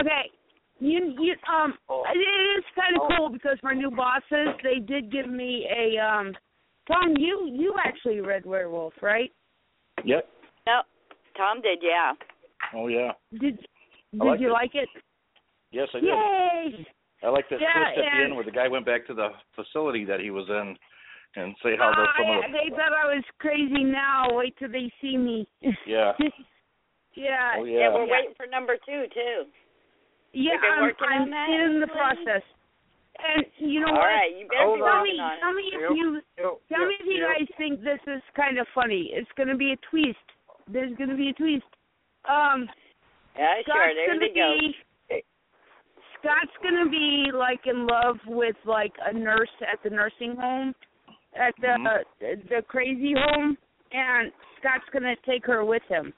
[0.00, 0.30] Okay.
[0.78, 2.04] You you um Oh.
[2.12, 3.16] it is kind of Oh.
[3.16, 6.36] cool because my new bosses they did give me a um
[6.86, 9.32] Tom you you actually read Werewolf right?
[10.04, 10.28] Yep.
[10.66, 10.82] No,
[11.36, 12.12] Tom did, yeah.
[12.74, 13.12] Oh yeah.
[13.32, 13.58] Did
[14.12, 14.52] did liked you it.
[14.52, 14.88] like it?
[15.70, 16.08] Yes, I did.
[16.08, 16.86] Yay!
[17.22, 19.28] I like that Yeah, twist at the end where the guy went back to the
[19.54, 20.76] facility that he was in
[21.36, 24.28] and say how the Ah, some yeah, of the they thought I was crazy now.
[24.32, 25.46] Wait till they see me.
[25.86, 26.12] yeah.
[27.14, 27.60] yeah.
[27.60, 27.94] Oh Yeah, yeah.
[27.94, 29.44] we're waiting for number two too.
[30.32, 32.42] Yeah, been I'm, I'm on that, in the process.
[33.16, 34.12] And you know All what?
[34.12, 34.92] right, you better Hold be on.
[34.92, 35.90] Tell me, tell me if Yep.
[35.96, 36.06] you
[36.36, 37.28] Yep, Tell me if you yep.
[37.32, 39.08] guys think this is kind of funny.
[39.12, 40.20] It's going to be a twist.
[40.68, 41.64] There's going to be a twist.
[42.28, 42.68] Um,
[43.38, 43.72] Yeah, sure.
[43.72, 44.56] Scott's There going they to go.
[44.60, 44.76] be
[46.20, 50.74] Scott's going to be like in love with like a nurse at the nursing home,
[51.36, 52.48] at the Mhm.
[52.48, 53.56] the crazy home,
[53.92, 56.12] and Scott's going to take her with him.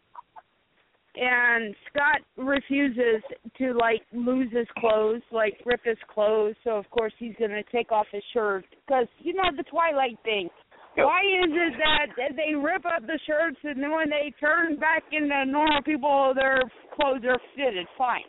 [1.17, 3.23] And Scott refuses
[3.57, 6.55] to like lose his clothes, like rip his clothes.
[6.63, 10.19] So of course he's going to take off his shirt because you know the Twilight
[10.23, 10.49] thing.
[10.95, 11.79] Why is it
[12.17, 16.35] that they rip up the shirts and then when they turn back into normal people,
[16.35, 16.63] their
[16.95, 18.27] clothes are fitted fine?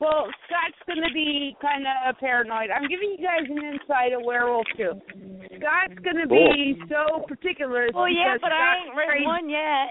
[0.00, 2.70] Well, Scott's going to be kind of paranoid.
[2.70, 4.94] I'm giving you guys an insight of Werewolf too.
[5.58, 7.88] Scott's going to be so particular.
[7.92, 9.26] Well, yeah, because but I Scott's ain't read crazy.
[9.26, 9.88] one yet.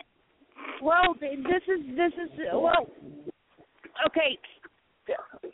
[0.82, 2.88] Well, this is this is well.
[4.08, 4.40] Okay.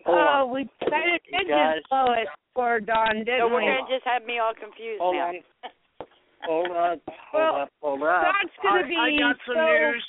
[0.05, 0.53] Hold Oh, on.
[0.53, 1.77] we kind of did guys.
[1.81, 5.15] just blow it for Dawn, didn't So we're gonna just have me all confused Hold
[5.15, 5.29] now.
[5.29, 5.41] on.
[6.45, 8.21] Hold up, hold Well, up, hold up.
[8.21, 10.05] Scott's gonna I, be I got some so- news.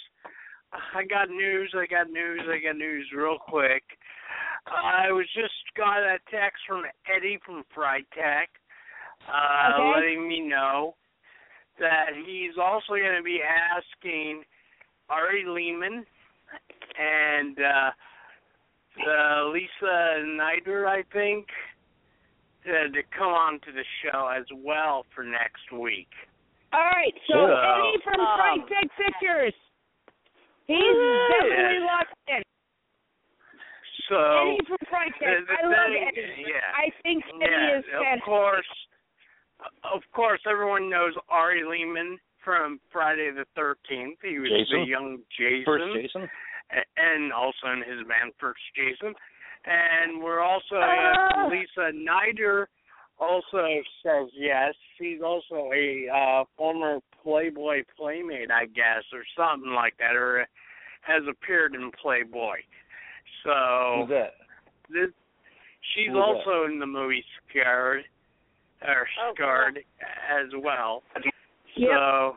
[0.94, 1.70] I got news.
[1.78, 2.40] I got news.
[2.50, 3.84] I got news real quick.
[4.66, 6.84] I was just got a text from
[7.14, 8.48] Eddie from Fright Tech,
[9.28, 9.92] uh, Okay.
[10.00, 10.94] letting me know
[11.78, 14.44] that he's also going to be asking
[15.10, 16.06] Ari Lehman
[16.98, 17.90] and uh,
[19.06, 21.46] uh, Lisa Nider, I think,
[22.64, 26.08] to, to come on to the show as well for next week.
[26.72, 29.54] All right, so So- Eddie from Um, Fright Tech Pictures.
[30.66, 31.86] He's definitely Yeah.
[31.86, 32.42] locked in.
[34.08, 34.16] So
[34.58, 35.38] Eddie from Fright Tech.
[35.40, 36.44] the- the I love thing- Eddie.
[36.48, 36.72] yeah.
[36.76, 38.24] I think Eddie yeah, is of fantastic.
[38.24, 38.86] course,
[39.84, 44.18] of course, everyone knows Ari Lehman from Friday the Thirteenth.
[44.22, 44.80] He was Jason?
[44.80, 46.30] the young Jason, First Jason.
[46.96, 49.14] and also in his band First Jason.
[49.64, 51.46] And we're also Ah.
[51.50, 52.68] Lisa Nider
[53.18, 54.74] also says yes.
[54.98, 60.46] She's also a uh, former Playboy playmate, I guess, or something like that, or
[61.00, 62.60] has appeared in Playboy.
[63.44, 63.52] So
[64.00, 64.32] Who's that?
[64.90, 65.10] this
[65.94, 66.20] she's Who's that?
[66.20, 68.04] also in the movie Scared
[68.82, 71.02] or Oh, Scarred as well.
[71.76, 71.90] Yep.
[71.92, 72.36] So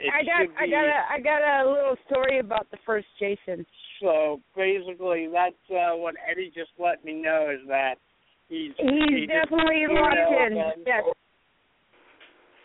[0.00, 3.06] it I got should I got a I got a little story about the first
[3.18, 3.66] Jason.
[4.00, 7.96] so basically that's uh, what Eddie just let me know is that
[8.48, 10.54] he's He's he definitely emailed locked in.
[10.54, 10.72] them.
[10.86, 11.04] Yes.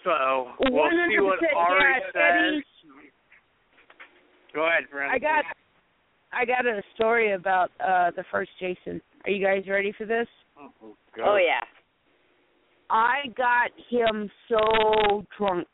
[0.04, 2.24] So we'll see what 100% Ari yes, says.
[2.24, 3.12] Eddie.
[4.54, 5.12] Go ahead, friend.
[5.12, 5.44] I got
[6.36, 9.02] I got a story about uh the first Jason.
[9.26, 10.28] Are you guys ready for this?
[11.16, 11.24] Go.
[11.26, 11.64] Oh yeah.
[12.90, 15.68] I got him so drunk.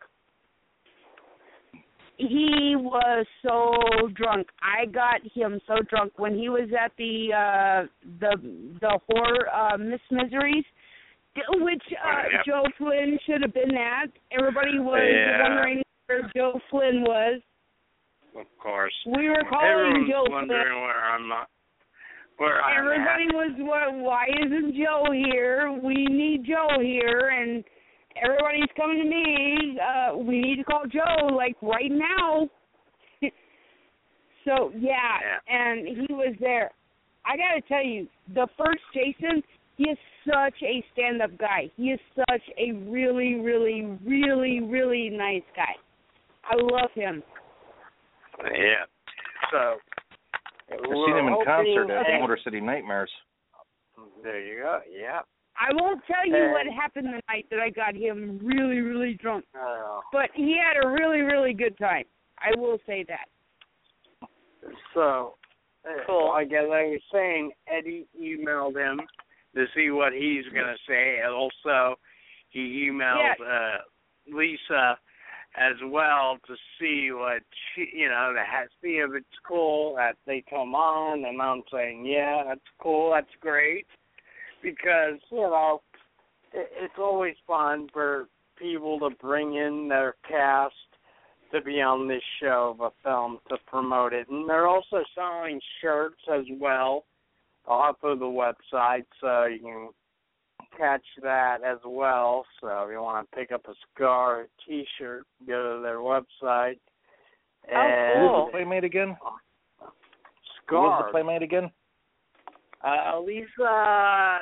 [2.17, 4.47] He was so drunk.
[4.61, 7.87] I got him so drunk when he was at the uh
[8.19, 8.37] the
[8.79, 10.65] the horror uh Miss Miseries
[11.35, 12.41] which uh Yeah.
[12.45, 14.09] Joe Flynn should have been at.
[14.37, 15.41] Everybody was Yeah.
[15.41, 17.41] wondering where Joe Flynn was.
[18.39, 18.93] Of course.
[19.05, 21.49] We were calling Everyone's Joe wondering where I'm not.
[22.37, 25.79] Where I'm Everybody was what why isn't Joe here?
[25.83, 27.63] We need Joe here and
[28.15, 32.49] everybody's coming to me, uh, we need to call Joe like right now.
[34.45, 36.71] so yeah, and he was there.
[37.25, 39.43] I gotta tell you, the first Jason,
[39.77, 41.69] he is such a stand up guy.
[41.77, 45.75] He is such a really, really, really, really nice guy.
[46.43, 47.23] I love him.
[48.45, 48.85] Yeah.
[49.51, 49.77] So
[50.71, 52.19] I've seen him in concert at Okay.
[52.19, 53.11] Motor City Nightmares.
[54.23, 54.79] There you go.
[54.89, 55.21] Yeah.
[55.59, 59.45] I won't tell you what happened the night that I got him really, really drunk.
[59.53, 62.05] Uh, But he had a really, really good time.
[62.39, 63.27] I will say that.
[64.93, 65.35] so,
[65.85, 66.29] uh, Cool.
[66.29, 69.01] like as I was saying, Eddie emailed him
[69.55, 71.99] to see what he's gonna say, and also
[72.49, 73.77] he emailed uh,
[74.27, 74.97] Lisa
[75.57, 77.41] as well to see what
[77.75, 81.63] she, you know, to ha- see if it's cool that they come on, and I'm
[81.71, 83.85] saying, yeah, that's cool, that's great,
[84.63, 85.81] because you know,
[86.53, 88.27] it, it's always fun for
[88.57, 90.73] people to bring in their cast
[91.51, 94.29] to be on this show of a film to promote it.
[94.29, 97.03] And they're also selling shirts as well
[97.67, 99.89] off of the website, so you can
[100.81, 102.45] catch that as well.
[102.59, 106.79] So if you want to pick up a Scar T-shirt, go to their website.
[107.71, 109.15] And Who was the playmate again?
[110.65, 111.05] Scar.
[111.05, 111.69] the playmate again?
[112.83, 114.41] Uh, Lisa, I'll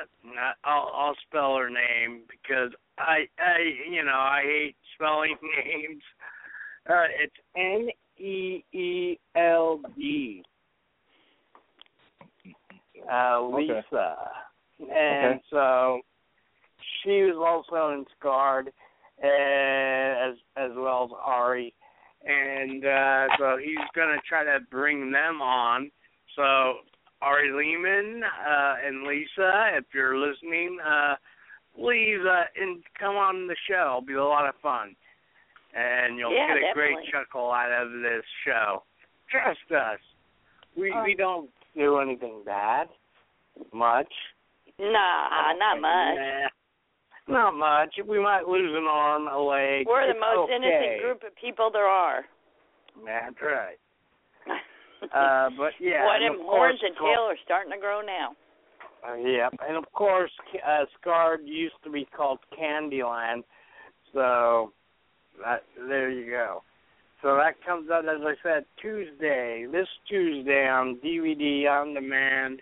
[0.64, 3.58] I'll spell her name because I I
[3.90, 5.36] you know I hate spelling
[5.66, 6.02] names.
[6.88, 10.42] Uh, it's N E E L D.
[13.12, 13.82] Uh, Okay.
[13.84, 14.16] Lisa,
[14.80, 15.42] and Okay.
[15.50, 16.00] so
[17.02, 18.72] she was also in Scarred,
[19.22, 21.74] and as as well as Ari,
[22.24, 25.90] and uh, so he's gonna try to bring them on.
[26.36, 26.76] So
[27.22, 31.16] Ari Lehman uh, and Lisa, if you're listening, uh,
[31.76, 33.98] please uh, and come on the show.
[33.98, 34.94] It'll be a lot of fun,
[35.74, 38.82] and you'll Yeah, get a great chuckle out of this show.
[39.30, 40.00] Trust us.
[40.76, 42.88] We we don't do anything bad,
[43.72, 44.12] much.
[44.78, 46.50] Nah, not much.
[47.28, 47.94] Not much.
[48.06, 49.86] We might lose an arm, a leg.
[49.86, 50.56] We're the It's most okay.
[50.56, 52.24] innocent group of people there are.
[53.04, 53.78] That's right.
[55.02, 56.04] Uh, but yeah.
[56.04, 58.36] What them horns and tail are starting to grow now.
[59.02, 63.42] Uh, yeah, and of course, uh, Scarred used to be called Candyland,
[64.12, 64.72] so
[65.42, 66.62] that there you go.
[67.22, 72.60] So that comes out, as I said, Tuesday, this Tuesday on DVD on demand,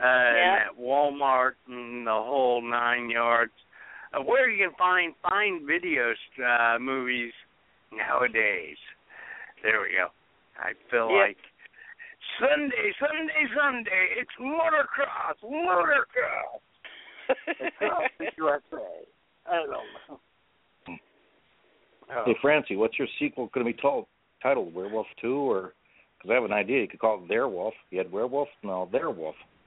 [0.00, 3.52] uh, at Walmart and the whole nine yards.
[4.14, 6.12] Uh, where you can find find video
[6.44, 7.32] uh, movies
[7.92, 8.76] nowadays.
[9.62, 10.08] There we go.
[10.58, 11.28] I feel Yep.
[11.28, 11.36] like
[12.40, 14.08] Sunday, Sunday, Sunday.
[14.18, 16.62] It's motocross, motocross.
[17.66, 18.86] Across the USA.
[19.46, 20.18] I don't know.
[22.10, 22.22] Oh.
[22.24, 24.06] Hey, Francie, what's your sequel going to be told,
[24.42, 24.74] titled?
[24.74, 25.72] Werewolf 2 or.
[26.16, 26.80] Because I have an idea.
[26.80, 27.54] You could call it Werewolf.
[27.54, 27.74] Wolf.
[27.90, 28.48] You had Werewolf?
[28.64, 29.36] No, Their Wolf.
[29.36, 29.57] I, I,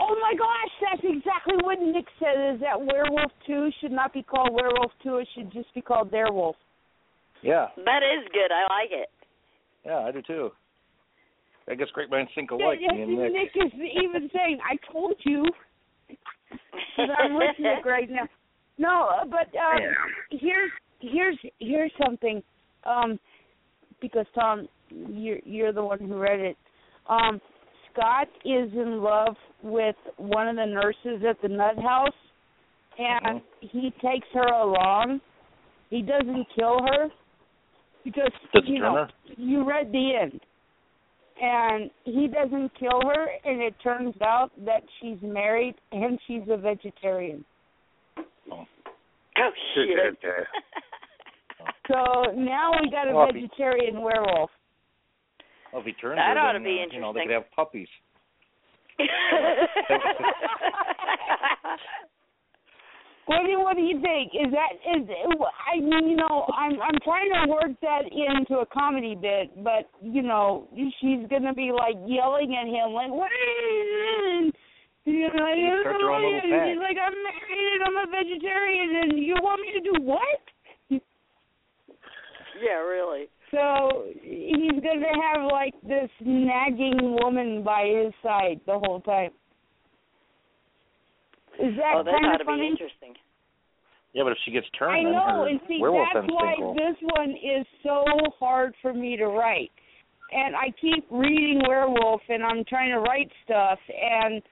[0.00, 2.54] oh my gosh, that's exactly what Nick said.
[2.54, 5.16] Is that Werewolf Two should not be called Werewolf Two?
[5.18, 6.56] It should just be called Their Wolf.
[7.42, 8.52] Yeah, That is good.
[8.52, 9.08] I like it.
[9.84, 10.50] yeah, I do too.
[11.68, 13.32] I guess great minds think alike, yeah, me and Nick.
[13.32, 15.44] Nick is even saying, "I told you."
[16.08, 18.28] Because I'm with Nick right now.
[18.78, 19.80] No, uh, but um,
[20.30, 20.70] here's
[21.00, 22.42] here's here's something.
[22.84, 23.18] Um,
[24.00, 26.56] because Tom, you're you're the one who read it.
[27.08, 27.40] Um,
[27.92, 32.08] Scott is in love with one of the nurses at the Nut House,
[32.98, 35.20] and he takes her along.
[35.90, 37.08] He doesn't kill her
[38.04, 39.08] because Does you know her?
[39.36, 40.40] you read the end,
[41.40, 46.56] and he doesn't kill her, and it turns out that she's married and she's a
[46.56, 47.44] vegetarian.
[48.50, 48.64] Oh,
[49.38, 50.18] oh shit.
[51.88, 54.50] So now we got a Well, vegetarian werewolf.
[55.72, 57.30] Well, if he turns That her, ought then, to be uh, You know, they could
[57.30, 57.88] have puppies.
[63.26, 64.34] What do what do you think?
[64.34, 68.66] Is that is I mean you know I'm I'm trying to work that into a
[68.66, 73.30] comedy bit, but you know she's gonna be like yelling at him like what?
[75.04, 77.96] You know, like, You start your own little and she's like I'm married and I'm
[78.02, 80.42] a vegetarian and you want me to do what?
[82.60, 83.30] yeah, really.
[83.52, 89.30] So he's gonna have like this nagging woman by his side the whole time.
[91.60, 92.62] Is that oh, kind of to funny?
[92.62, 93.14] be interesting.
[94.14, 96.54] Yeah, but if she gets turned, I then know, her and see werewolf that's why
[96.58, 96.74] will.
[96.74, 98.04] this one is so
[98.38, 99.70] hard for me to write.
[100.32, 104.42] And I keep reading Werewolf, and I'm trying to write stuff, and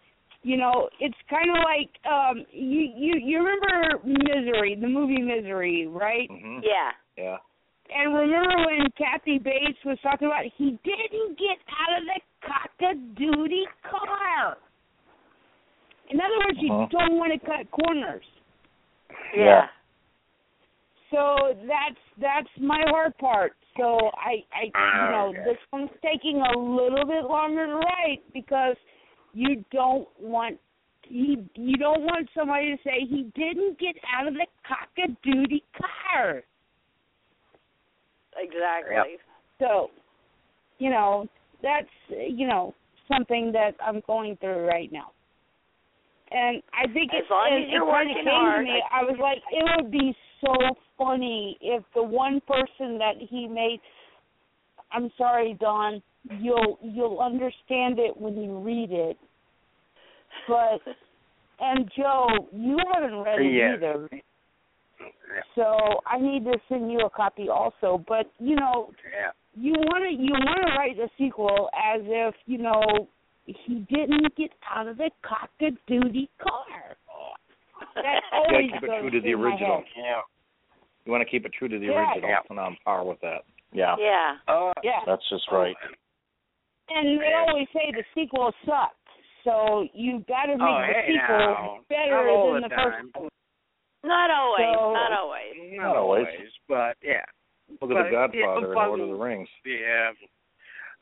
[0.43, 5.87] you know, it's kind of like um you you you remember Misery, the movie Misery,
[5.87, 6.29] right?
[6.31, 6.61] Mhm.
[6.63, 6.93] Yeah.
[7.17, 7.37] Yeah.
[7.93, 13.67] And remember when Kathy Bates was talking about he didn't get out of the cock-a-doodie
[13.83, 14.57] car.
[16.11, 16.87] In other words, you Uh-huh.
[16.91, 18.25] don't want to cut corners.
[19.35, 19.69] Yeah.
[21.11, 23.57] So that's that's my hard part.
[23.77, 25.45] So I I you know Okay.
[25.45, 28.77] this one's taking a little bit longer to write because
[29.35, 30.59] you don't want
[31.09, 36.43] you you don't want somebody to say he didn't get out of the cock-a-doodie car.
[38.37, 39.17] Exactly.
[39.59, 39.91] So,
[40.79, 41.27] you know,
[41.63, 42.75] that's you know
[43.09, 45.13] something that I'm going through right now.
[46.31, 48.67] And I think As it, long it, as you're it kind of working came hard,
[48.67, 48.83] to me.
[48.93, 50.55] I was like, it would be so
[50.97, 53.81] funny if the one person that he made.
[54.93, 56.03] I'm sorry, Don.
[56.39, 59.17] You'll you'll understand it when you read it.
[60.47, 60.81] But
[61.61, 63.77] and Joe, you haven't read it Yes.
[63.77, 64.09] either.
[65.55, 68.05] So I need to send you a copy also.
[68.09, 69.31] But you know, Yeah.
[69.55, 73.09] you want to you want to write the sequel as if you know
[73.47, 76.97] he didn't get out of the cock-a-doodie car.
[77.97, 79.83] That You always gotta keep it true to the original.
[79.97, 80.21] Yeah.
[81.05, 81.99] You want to keep it true to the Yeah.
[82.13, 82.39] original, Yeah.
[82.51, 83.43] and on par with that.
[83.73, 83.97] Yeah.
[83.99, 84.37] Yeah.
[84.49, 85.77] Oh, Yeah, That's just oh, right.
[86.91, 88.95] and they always say the sequel sucks.
[89.45, 91.79] So you've got oh, to make Oh, the hey, sequel now.
[91.89, 93.17] better Not than the the first.
[93.17, 93.29] one.
[94.05, 94.75] Not always.
[94.77, 95.53] So- not always.
[95.73, 96.27] Not Not always.
[96.27, 97.25] always, but yeah.
[97.81, 99.49] Look But, at the yeah, Godfather and but- Lord of the Rings.
[99.65, 100.11] Yeah.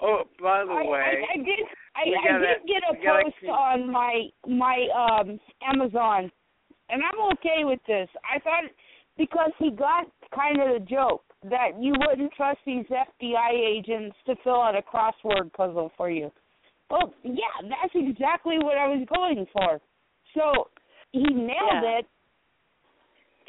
[0.01, 1.61] Oh, by the I, way, I, I did.
[1.97, 6.31] I, I gotta- did get a post keep- on my my um Amazon,
[6.91, 8.09] and I'm okay with this.
[8.25, 8.65] I thought
[9.17, 14.37] because he got kind of the joke that you wouldn't trust these FBI agents to
[14.45, 16.31] fill out a crossword puzzle for you.
[16.91, 19.81] Well, yeah, that's exactly what I was going for.
[20.35, 20.69] So
[21.13, 21.99] he nailed Yeah.
[21.99, 22.07] it,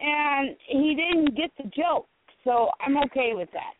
[0.02, 2.08] and he didn't get the joke.
[2.44, 3.74] So I'm okay with that.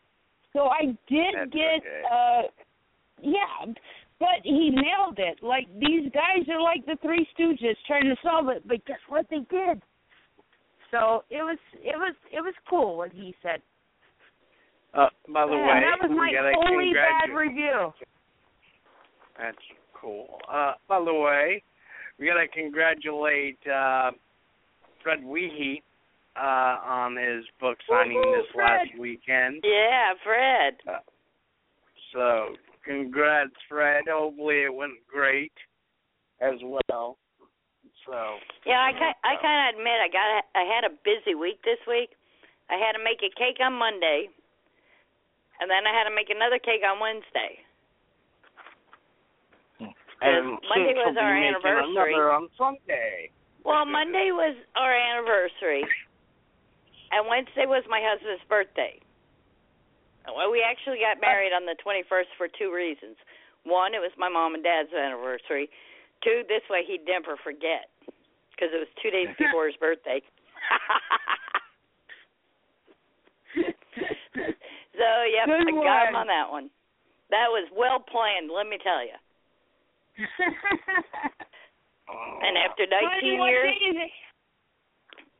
[0.52, 2.02] So I did That's get okay.
[2.12, 2.42] uh
[3.22, 3.72] yeah,
[4.18, 5.42] but he nailed it.
[5.42, 9.26] Like these guys are like the Three Stooges trying to solve it, but guess what
[9.30, 9.82] they did?
[10.90, 13.62] So it was it was it was cool what he said.
[14.92, 16.32] Uh, by the Yeah, way, that was my
[16.66, 17.92] only bad review.
[19.38, 19.56] That's
[19.94, 20.38] cool.
[20.52, 21.62] Uh, by the way,
[22.18, 24.10] we gotta congratulate uh,
[25.02, 25.82] Fred Wiehe
[26.36, 28.66] uh, on his book signing Woohoo, this Fred.
[28.88, 29.62] last weekend.
[29.64, 30.74] Yeah, Fred.
[30.86, 31.02] Uh,
[32.12, 34.04] so, congrats, Fred.
[34.10, 35.52] Hopefully, it went great
[36.40, 37.18] as well.
[38.06, 38.16] So,
[38.64, 41.60] Yeah, I ki- I uh, kind of admit I got I had a busy week
[41.62, 42.10] this week.
[42.70, 44.30] I had to make a cake on Monday,
[45.60, 47.60] and then I had to make another cake on Wednesday.
[49.78, 49.92] Hmm.
[50.22, 52.14] and Monday was our anniversary.
[52.14, 53.30] Another on Sunday.
[53.64, 55.84] Well, Monday was our anniversary,
[57.12, 58.98] and Wednesday was my husband's birthday.
[60.26, 63.16] Well, we actually got married on the 21st for two reasons.
[63.64, 65.68] One, it was my mom and dad's anniversary.
[66.22, 67.88] Two, this way he'd never forget
[68.52, 70.20] because it was two days before his birthday.
[74.94, 76.70] so, yep, Good I got him on that one.
[77.30, 79.16] That was well planned, let me tell you.
[82.10, 84.12] And after 19 years, day is it?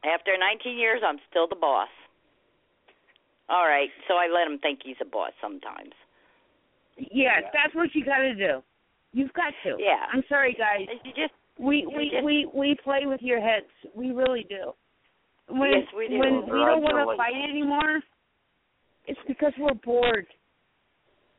[0.04, 1.88] After 19 years, I'm still the boss.
[3.48, 5.92] All right, so I let him think he's a boss sometimes.
[6.96, 8.62] Yes, that's what you got to do.
[9.12, 9.76] You've got to.
[9.78, 10.06] Yeah.
[10.12, 10.86] I'm sorry, guys.
[11.04, 13.66] You just We we just- we we play with your heads.
[13.94, 14.72] We really do.
[15.48, 16.18] When Yes, we do.
[16.18, 18.00] when we don't want to fight anymore,
[19.06, 20.26] it's because we're bored,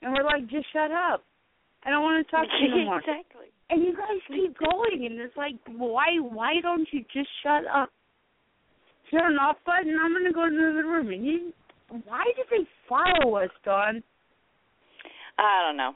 [0.01, 1.23] and we're like, just shut up.
[1.83, 2.99] I don't want to talk to you no more.
[3.05, 3.47] exactly.
[3.69, 7.89] And you guys keep going, and it's like, why why don't you just shut up?
[9.11, 9.97] Turn off button.
[10.01, 11.09] I'm gonna go to the room.
[11.11, 11.53] And you,
[12.05, 14.01] why did they follow us, Don?
[15.37, 15.91] I don't know.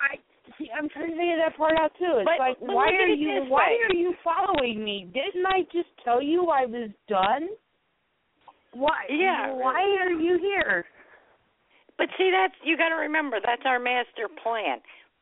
[0.00, 0.16] I
[0.58, 0.70] see.
[0.76, 2.18] I'm trying to figure that part out too.
[2.18, 3.44] It's But- like, but why are you?
[3.48, 3.78] Why way.
[3.88, 5.08] are you following me?
[5.12, 7.48] Didn't I just tell you I was done?
[8.72, 9.06] Why?
[9.08, 10.84] Yeah, Why are you here?
[11.96, 14.78] But see, that's you got to remember that's our master plan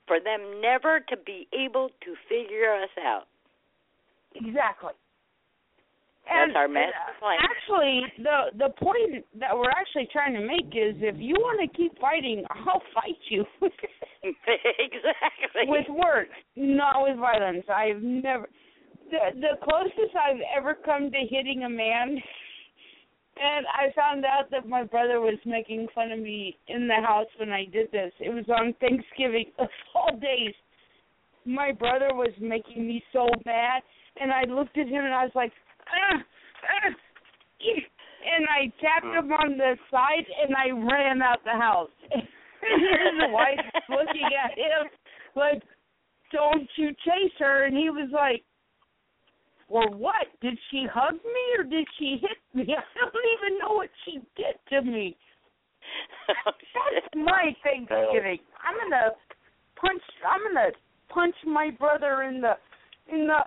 [0.06, 3.26] for them never to be able to figure us out.
[4.34, 4.92] Exactly.
[6.24, 7.38] That's And, our master plan.
[7.42, 11.76] Actually, the the point that we're actually trying to make is, if you want to
[11.76, 13.44] keep fighting, I'll fight you.
[14.22, 15.66] exactly.
[15.66, 17.64] with words, not with violence.
[17.68, 18.48] I've never
[19.10, 22.16] the the closest I've ever come to hitting a man
[23.36, 27.26] and I found out that my brother was making fun of me in the house
[27.38, 28.12] when I did this.
[28.20, 30.54] It was on Thanksgiving of all days.
[31.44, 33.82] My brother was making me so mad
[34.20, 35.52] and I looked at him and I was like,
[35.92, 36.90] ah, ah,
[37.60, 37.80] eh,"
[38.36, 41.90] and I tapped him on the side and I ran out the house.
[42.10, 43.58] his wife
[43.88, 44.88] looking at him
[45.34, 45.62] like,
[46.32, 48.44] "Don't you chase her?" And he was like,
[49.68, 50.28] "For what?
[50.40, 52.74] Did she hug me or did she hit me?
[52.78, 55.16] I don't even know what she did to me."
[56.28, 58.38] That's my Thanksgiving.
[58.62, 59.10] I'm gonna
[59.76, 60.02] punch.
[60.26, 60.70] I'm gonna
[61.08, 62.54] punch my brother in the
[63.12, 63.40] in the.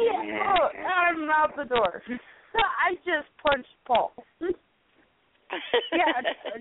[0.00, 2.02] Yeah, oh, I'm out the door.
[2.54, 4.12] I just punched Paul.
[4.40, 4.50] yeah,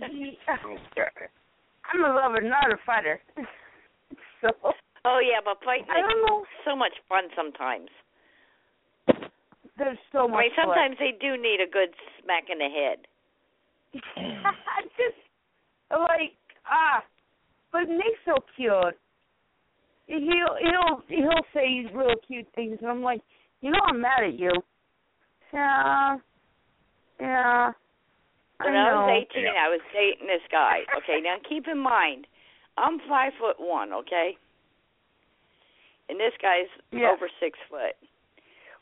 [0.09, 3.19] he, I'm a lover, not a fighter.
[4.41, 4.49] So
[5.05, 6.45] oh yeah, but fighting I don't know.
[6.65, 7.89] so much fun sometimes.
[9.77, 10.39] There's so I much.
[10.39, 11.89] mean, sometimes they do need a good
[12.21, 12.99] smack in the head.
[14.15, 15.17] I just
[15.91, 16.33] like
[16.69, 17.03] ah,
[17.71, 18.97] but Nick's so cute.
[20.07, 23.21] He'll he'll he'll say real cute things, and I'm like,
[23.61, 24.51] you know, I'm mad at you.
[25.53, 26.17] Yeah,
[27.19, 27.71] yeah.
[28.59, 30.79] I When I was 18, I was dating this guy.
[30.97, 32.27] Okay, now keep in mind,
[32.77, 33.93] I'm five foot one.
[33.93, 34.37] Okay,
[36.09, 37.11] and this guy's Yeah.
[37.11, 37.95] over six foot.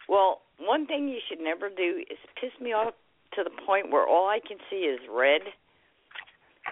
[0.08, 2.94] Well, one thing you should never do is piss me off
[3.34, 5.42] to the point where all I can see is red.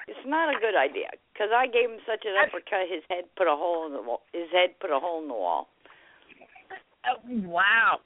[0.09, 3.45] It's not a good idea because I gave him such an uppercut, his head put
[3.45, 4.25] a hole in the wall.
[4.33, 5.69] His head put a hole in the wall.
[7.05, 8.01] Uh, wow.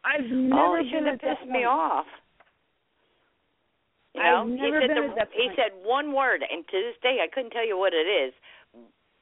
[0.00, 2.08] I've never oh, he shouldn't have pissed me off.
[4.16, 5.60] You I've know, he never said been the, at that he point.
[5.60, 8.32] said one word, and to this day I couldn't tell you what it is,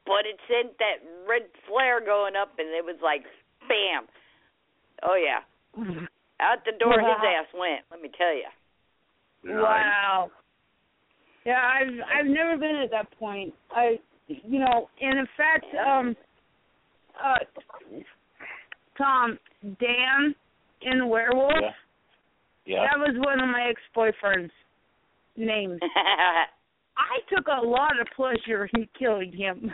[0.07, 3.27] but it sent that red flare going up, and it was like,
[3.67, 4.07] bam.
[5.03, 5.43] Oh yeah,
[6.39, 7.83] out the door his ass went.
[7.91, 8.47] Let me tell you.
[9.43, 10.31] Wow.
[11.45, 13.53] Yeah, I've I've never been at that point.
[13.71, 16.15] I you know, and in fact, um
[17.23, 17.37] uh
[18.97, 20.33] Tom, Dan
[20.81, 21.71] in Werewolf, Yeah.
[22.65, 22.87] Yeah.
[22.89, 24.51] that was one of my ex boyfriend's
[25.35, 25.79] names.
[26.97, 29.71] I took a lot of pleasure in killing him.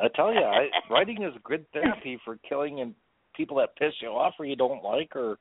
[0.00, 2.94] I tell you, I, writing is a good therapy for killing and
[3.36, 5.36] people that piss you off or you don't like or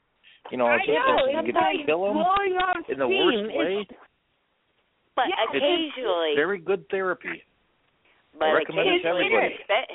[0.52, 3.26] You know, I know, it's like kill blowing off in the steam.
[3.26, 3.86] worst way.
[3.90, 4.00] It's,
[5.16, 7.44] But Yeah, it's Very good therapy.
[8.38, 9.64] but recommend it to occasionally, everybody.
[9.70, 9.90] that-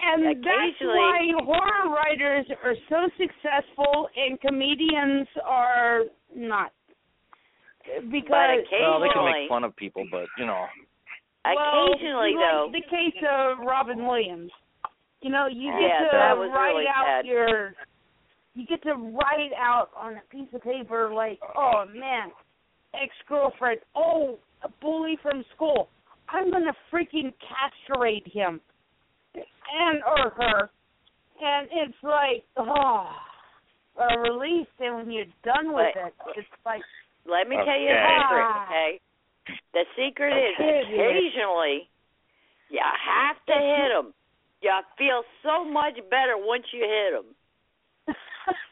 [0.00, 6.02] and that's why horror writers are so successful and comedians are
[6.34, 6.72] not.
[8.10, 10.66] Because Well, they can make fun of people, but you know,
[11.44, 14.52] well, occasionally like though, the case of Robin Williams.
[15.20, 17.26] You know, you get Yeah, to that was write really out sad.
[17.26, 17.74] your
[18.54, 22.32] you get to write out on a piece of paper like, oh man,
[22.94, 25.88] ex girlfriend, oh, a bully from school.
[26.28, 28.60] I'm gonna freaking castrate him
[29.34, 30.70] and or her.
[31.44, 33.08] And it's like, oh
[34.00, 36.82] a relief and when you're done with But- it, it's like
[37.24, 39.00] let me tell you a secret, okay?
[39.74, 40.82] The secret is Okay.
[40.82, 41.88] occasionally
[42.70, 44.14] you have to hit them.
[44.62, 48.16] You feel so much better once you hit them.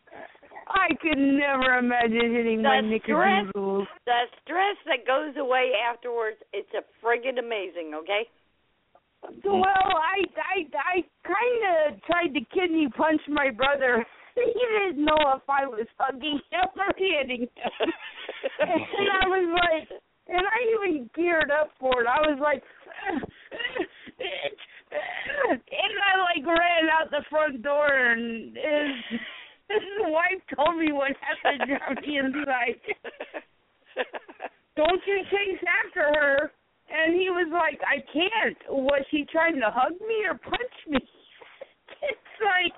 [0.71, 3.89] I could never imagine hitting my The stress, knickerbockers.
[4.07, 8.27] the stress that goes away afterwards, it's a friggin' amazing, okay?
[9.45, 14.07] Well, I I I kind of tried to kidney punch my brother.
[14.37, 17.51] He didn't know if I was hugging him or hitting him,
[18.61, 19.89] and I was like,
[20.29, 22.07] and I even geared up for it.
[22.07, 22.63] I was like,
[23.11, 23.25] and
[25.99, 29.19] I like ran out the front door, and his
[29.71, 32.81] his wife told me what happened down the inside.
[34.77, 36.51] Don't you chase after her?
[36.91, 38.59] And he was like, I can't.
[38.69, 40.99] Was she trying to hug me or punch me?
[42.03, 42.75] it's like,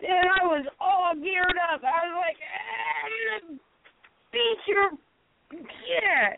[0.00, 1.82] and I was all geared up.
[1.82, 3.14] I was like, "Ah, I'm
[3.48, 3.60] gonna
[4.32, 4.90] beat your,
[5.86, 6.34] yeah.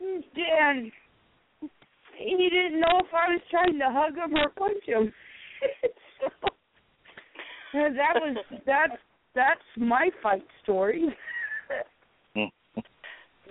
[0.00, 0.92] And
[2.16, 5.12] he didn't know if I was trying to hug him or punch him.
[6.20, 6.28] so,
[7.72, 8.36] that was
[8.66, 9.00] that's
[9.34, 11.04] that's my fight story.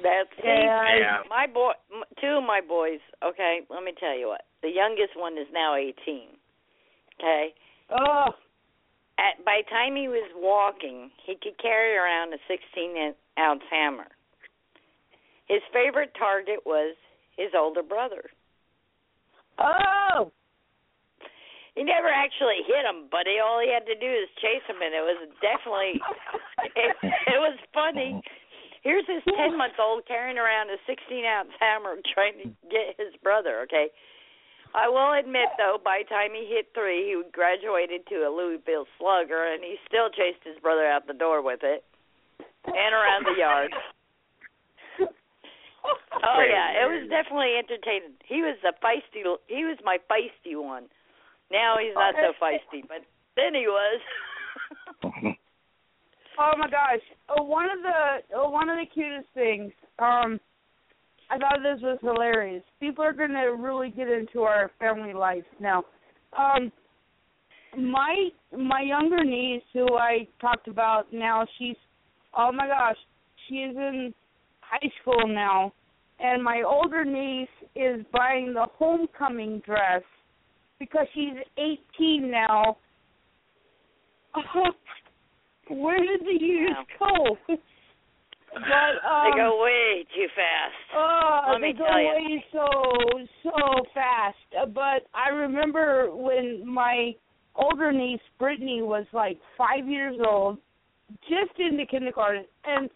[0.02, 0.98] That's Yeah.
[0.98, 1.18] Yeah.
[1.30, 1.74] my boy.
[2.22, 3.00] Two of my boys.
[3.22, 4.42] Okay, let me tell you what.
[4.62, 6.30] The youngest one is now eighteen.
[7.20, 7.54] Okay.
[7.90, 8.28] Oh,
[9.20, 13.64] At by the time he was walking, he could carry around a sixteen in- ounce
[13.70, 14.08] hammer.
[15.50, 16.96] His favorite target was
[17.36, 18.24] his older brother.
[19.58, 20.32] oh,
[21.80, 24.84] He never actually hit him, but he, all he had to do is chase him,
[24.84, 25.96] and it was definitely
[26.76, 26.92] it,
[27.32, 28.20] it was funny.
[28.84, 33.16] Here's this ten month old carrying around a sixteen ounce hammer trying to get his
[33.24, 33.88] brother, okay?
[34.76, 38.84] I will admit though, by the time he hit three he graduated to a Louisville
[39.00, 41.88] slugger and he still chased his brother out the door with it.
[42.68, 43.72] And around the yard.
[46.12, 48.20] Oh yeah, it was definitely entertaining.
[48.28, 50.92] He was a feisty he was my feisty one.
[51.52, 53.06] Now he's not so feisty, but
[53.36, 54.02] then he was.
[56.42, 57.02] Oh my gosh!
[57.28, 59.74] Oh, one of the oh, one of the cutest things.
[60.00, 60.40] Um,
[61.30, 62.64] I thought this was hilarious.
[62.80, 65.84] People are going to really get into our family life now.
[66.38, 66.72] Um,
[67.78, 71.76] my my younger niece, who I talked about now, she's
[72.38, 72.98] oh my gosh,
[73.48, 74.14] she is in
[74.62, 75.74] high school now,
[76.22, 80.04] and my older niece is buying the homecoming dress
[80.80, 81.34] because she's
[81.98, 82.78] 18 now.
[85.70, 87.38] Where did the years go?
[87.48, 90.74] but um, they go way too fast.
[90.96, 92.40] Oh, Let they go ya.
[92.52, 94.38] so so fast.
[94.60, 97.12] Uh, But I remember when my
[97.56, 100.58] older niece Brittany was like five years old,
[101.22, 102.90] just into kindergarten, and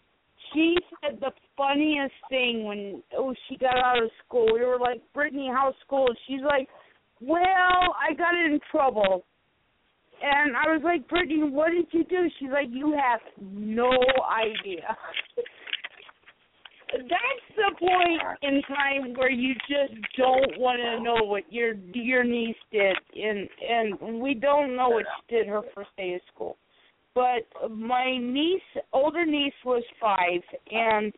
[0.52, 4.46] she said the funniest thing when oh she got out of school.
[4.52, 6.08] We were like, Brittany, how's school?
[6.26, 6.68] She's like,
[7.26, 9.24] Well, I got in trouble.
[10.22, 12.28] And I was like, Brittany, what did you do?
[12.38, 13.90] She's like, You have no
[14.30, 14.96] idea.
[16.92, 22.22] That's the point in time where you just don't want to know what your your
[22.22, 26.56] niece did, and and we don't know what she did her first day of school.
[27.12, 31.12] But my niece, older niece, was five, and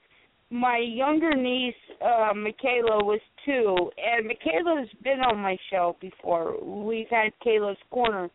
[0.50, 3.90] my younger niece, uh, Michaela, was two.
[3.96, 6.62] And Michaela's been on my show before.
[6.62, 8.28] We've had Kayla's Corner,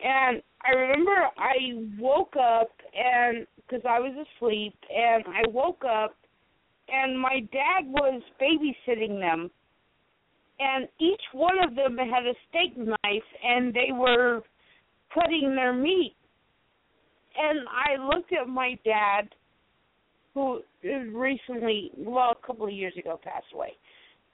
[0.00, 6.14] and I remember I woke up and because I was asleep, and I woke up
[6.90, 9.50] and my dad was babysitting them
[10.60, 14.42] and each one of them had a steak knife and they were
[15.14, 16.14] cutting their meat
[17.38, 19.34] and I looked at my dad
[20.34, 23.72] who recently well a couple of years ago passed away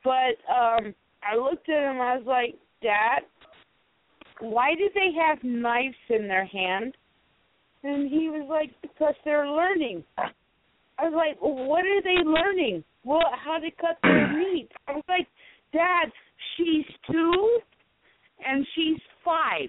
[0.04, 3.20] but um I looked at him I was like dad
[4.40, 6.94] why do they have knives in their hand
[7.84, 10.02] And he was like, because they're learning.
[10.16, 12.82] I was like, what are they learning?
[13.04, 14.70] Well, how to cut their meat.
[14.88, 15.28] I was like,
[15.72, 16.10] Dad,
[16.56, 17.58] she's two
[18.46, 19.68] and she's five.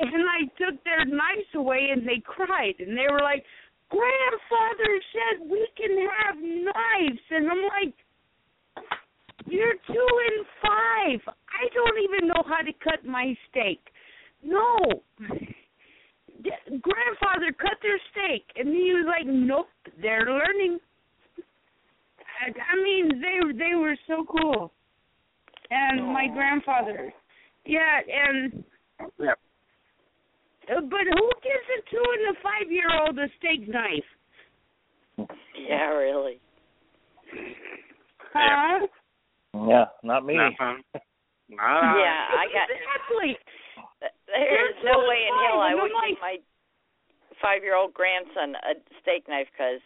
[0.00, 3.44] And I took their knives away and they cried and they were like,
[3.90, 5.90] Grandfather said we can
[6.24, 7.94] have knives and I'm like
[9.46, 11.34] You're two and five.
[11.48, 13.80] I don't even know how to cut my steak.
[14.42, 15.02] No.
[16.80, 19.68] Grandfather cut their steak and he was like, Nope,
[20.00, 20.78] they're learning.
[22.40, 24.72] I, I mean they they were so cool.
[25.70, 27.12] And my grandfather
[27.64, 28.64] yeah, and
[29.18, 29.38] Yep.
[30.70, 35.28] uh, but who gives a two and a five year old a steak knife?
[35.68, 36.40] Yeah, really.
[38.32, 38.86] Huh?
[39.54, 40.36] Yeah, not me.
[40.36, 40.82] Nothing.
[41.52, 42.68] yeah, I got.
[42.72, 43.36] exactly.
[44.26, 46.36] There's They're no way in hell I would give my
[47.40, 49.82] five-year-old grandson a steak knife because,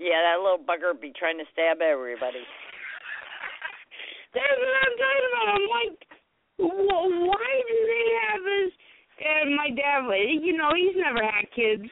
[0.00, 2.42] yeah, that little bugger would be trying to stab everybody.
[4.34, 5.46] That's what I'm talking about.
[5.54, 5.98] I'm like,
[6.58, 8.72] why do they have this?
[9.20, 10.08] And my dad,
[10.42, 11.84] you know, he's never had kids,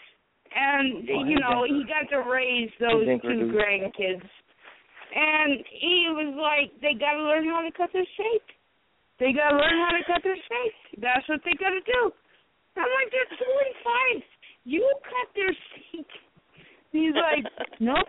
[0.57, 4.25] and you know, he got to raise those two grandkids.
[5.19, 8.55] And he was like, they got to learn how to cut their steak.
[9.19, 11.03] They got to learn how to cut their steak.
[11.03, 12.15] That's what they got to do.
[12.79, 14.23] I'm like, they're two and five.
[14.63, 16.07] You cut their steak.
[16.95, 17.43] He's like,
[17.83, 18.07] nope.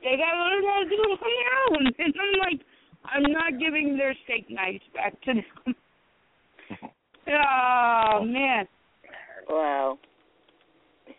[0.00, 1.84] They got to learn how to do it on their own.
[2.00, 2.60] And I'm like,
[3.04, 5.44] I'm not giving their steak knives back to them.
[7.28, 8.64] oh man.
[9.48, 9.98] Wow.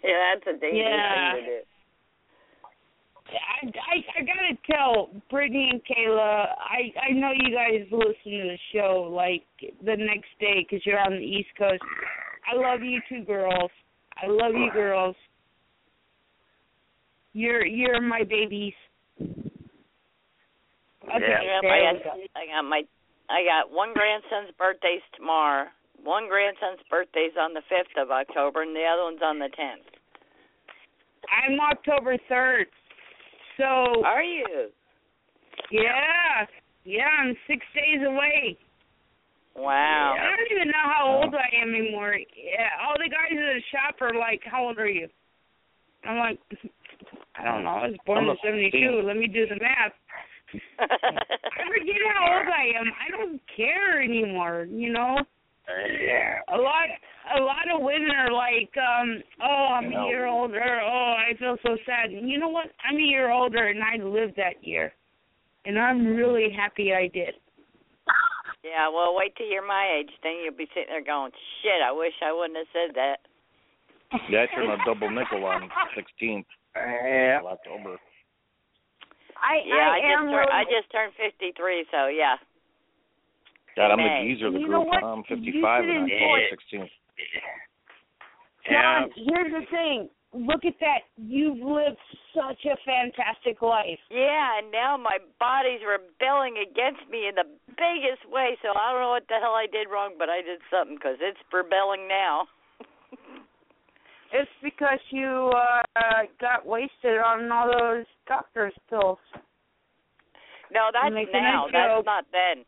[0.03, 1.33] Yeah, that's a dangerous Yeah.
[1.33, 1.61] thing to do.
[3.33, 8.55] I, I I gotta tell Brittany and Kayla, I I know you guys listen to
[8.55, 9.43] the show like
[9.83, 11.81] the next day 'cause you're on the East Coast.
[12.51, 13.71] I love you two girls.
[14.21, 15.15] I love you girls.
[17.33, 18.73] You're you're my babies.
[19.21, 22.17] Okay, Yeah, there I got.
[22.35, 22.83] I got my,
[23.29, 25.67] I got one grandson's birthday's tomorrow.
[26.03, 29.85] One grandson's birthday's on the fifth of October, and the other one's on the tenth.
[31.29, 32.67] I'm October third.
[33.59, 34.71] So Are you?
[35.69, 36.47] yeah,
[36.85, 38.57] yeah, I'm six days away.
[39.55, 40.15] Wow.
[40.15, 42.15] I don't even know how old I am anymore.
[42.15, 45.09] Yeah, all the guys at the shop are like, "How old are you?"
[46.05, 46.39] I'm like,
[47.35, 47.83] "I don't know.
[47.83, 49.01] I was born in I'm a '72.
[49.03, 49.91] Let me do the math."
[50.79, 52.87] I forget how old I am.
[52.95, 54.65] I don't care anymore.
[54.71, 55.17] You know.
[55.67, 56.39] Yeah.
[56.47, 56.87] A lot,
[57.37, 60.81] a lot of women are like, um, oh, I'm a year older.
[60.81, 62.11] Oh, I feel so sad.
[62.11, 62.67] And you know what?
[62.87, 64.93] I'm a year older, and I lived that year,
[65.65, 67.35] and I'm really happy I did.
[68.63, 71.31] Yeah, well, wait till you're my age, then you'll be sitting there going,
[71.63, 73.19] "Shit, I wish I wouldn't have said that."
[74.29, 76.45] Yeah, I turned a double nickel on 16th
[76.75, 77.39] yeah.
[77.45, 77.97] October.
[79.37, 80.25] I yeah, I, I am.
[80.27, 80.51] Just really...
[80.51, 82.35] I just turned 53, so yeah.
[83.75, 84.87] God, I'm the geezer of The group.
[84.91, 86.09] I'm 55 and I'm
[86.51, 86.89] 16th.
[88.69, 89.23] John, yeah.
[89.25, 90.09] here's the thing.
[90.31, 91.09] Look at that.
[91.17, 91.97] You've lived
[92.37, 93.97] such a fantastic life.
[94.11, 99.01] Yeah, and now my body's rebelling against me in the biggest way, so I don't
[99.01, 102.45] know what the hell I did wrong, but I did something because it's rebelling now.
[104.31, 109.17] it's because you uh got wasted on all those doctor's pills.
[110.71, 111.65] No, that's now.
[111.73, 112.63] That's not then.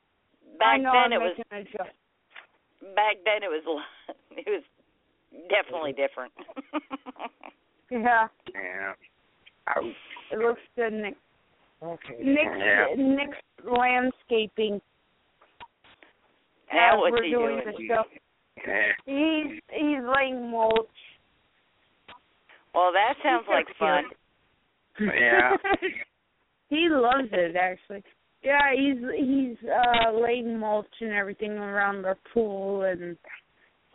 [0.58, 1.38] Back then it was
[2.96, 3.64] back then it was
[4.32, 4.64] it was
[5.50, 6.34] definitely different.
[7.94, 8.94] Yeah, Yeah.
[10.32, 11.16] it looks good, Nick.
[11.84, 12.24] Okay.
[12.24, 12.86] Nick's, Yeah.
[12.96, 13.38] Nick's
[13.70, 14.80] landscaping.
[16.74, 17.76] now as what's we're he doing doing?
[17.78, 18.04] the show.
[18.66, 18.92] Yeah.
[19.06, 20.88] He's he's laying mulch.
[22.74, 24.06] Well, that sounds like fun.
[25.02, 25.58] Yeah.
[26.70, 28.04] he loves it actually.
[28.44, 33.16] Yeah, he's he's uh laying mulch and everything around our pool and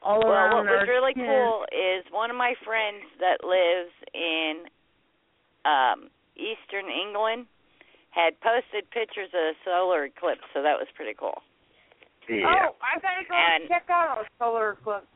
[0.02, 1.26] all Well, around what was really tent.
[1.26, 4.64] cool is one of my friends that lives in
[5.64, 7.46] um eastern England
[8.10, 11.42] had posted pictures of a solar eclipse, so that was pretty cool.
[12.28, 12.46] Yeah.
[12.70, 15.06] Oh, I gotta go And- check out our solar eclipse.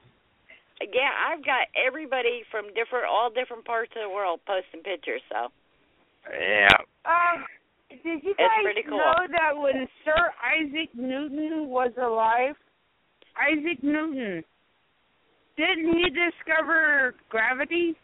[0.80, 5.52] Yeah, I've got everybody from different all different parts of the world posting pictures, so
[6.32, 6.68] Yeah.
[7.04, 7.46] Um,
[7.90, 8.98] did you It's guys cool.
[8.98, 12.54] know that when Sir Isaac Newton was alive,
[13.36, 14.42] Isaac Newton,
[15.56, 17.96] didn't he discover gravity?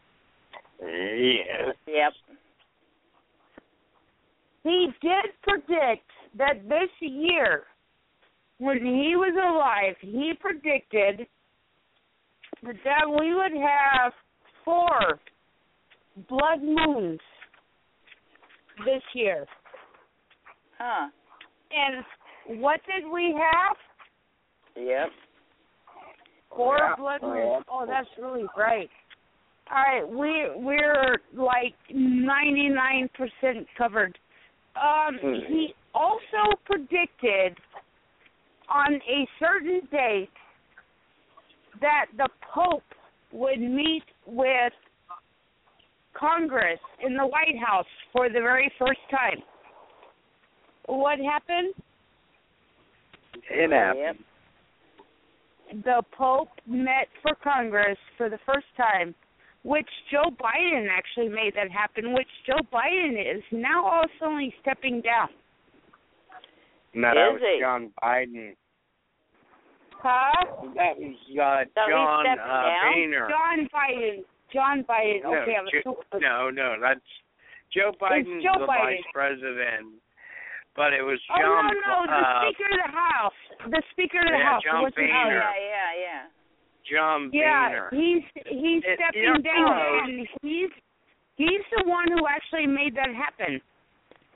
[0.80, 1.72] Yeah.
[1.86, 2.12] yep.
[4.62, 7.64] He did predict that this year,
[8.58, 11.26] when he was alive, he predicted
[12.62, 14.12] that we would have
[14.64, 15.20] four
[16.28, 17.20] blood moons
[18.84, 19.46] this year.
[20.78, 21.09] Huh.
[21.70, 23.77] And what did we have?
[24.77, 25.09] Yep.
[26.55, 26.94] Four Yeah.
[26.97, 27.47] blood Oh, moons.
[27.51, 27.62] yeah.
[27.69, 28.90] Oh, that's really bright.
[29.70, 34.16] All right, we we're like ninety nine percent covered.
[34.77, 35.40] Um, Hmm.
[35.53, 37.59] he also predicted
[38.69, 40.31] on a certain date
[41.81, 42.85] that the Pope
[43.32, 44.73] would meet with
[46.15, 49.43] Congress in the White House for the very first time.
[50.86, 51.74] What happened?
[53.50, 54.24] It happened.
[55.84, 59.14] the Pope met for Congress for the first time,
[59.64, 65.00] which Joe Biden actually made that happen, which Joe Biden is now all suddenly stepping
[65.00, 65.28] down.
[66.94, 67.60] No, that Is was he?
[67.60, 68.52] John Biden.
[70.02, 70.46] Huh?
[70.76, 72.62] That was uh, So John uh.
[72.94, 73.28] Boehner.
[73.28, 74.22] John Biden.
[74.52, 75.22] John Biden.
[75.24, 77.00] No, okay, I'm Jo- so no, no, that's
[77.74, 78.96] Joe Biden's Joe the Biden.
[78.96, 79.98] vice president,
[80.77, 81.40] but it was John.
[81.40, 81.74] Oh John.
[81.81, 83.39] no, no, the uh, Speaker of the House.
[83.73, 84.62] The Speaker of the Yeah, House.
[84.62, 85.09] John What's Boehner.
[85.09, 85.32] name?
[85.32, 86.23] Yeah, yeah, yeah.
[86.86, 87.89] John Yeah, Boehner.
[87.93, 90.01] he's he's It- stepping down, close.
[90.07, 90.70] and he's
[91.36, 93.61] he's the one who actually made that happen.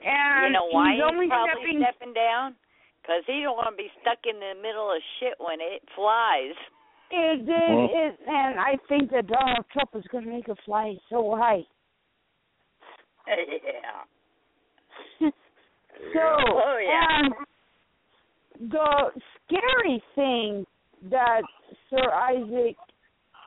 [0.03, 1.85] And you know why he's only probably stepping.
[1.85, 2.55] stepping down?
[3.01, 6.53] Because he don't want to be stuck in the middle of shit when it flies.
[7.13, 10.95] It did, it, and I think that Donald Trump is going to make it fly
[11.09, 11.61] so high.
[13.27, 14.05] yeah.
[16.13, 17.19] So, Oh, yeah.
[17.19, 20.65] and the scary thing
[21.09, 21.41] that
[21.89, 22.75] Sir Isaac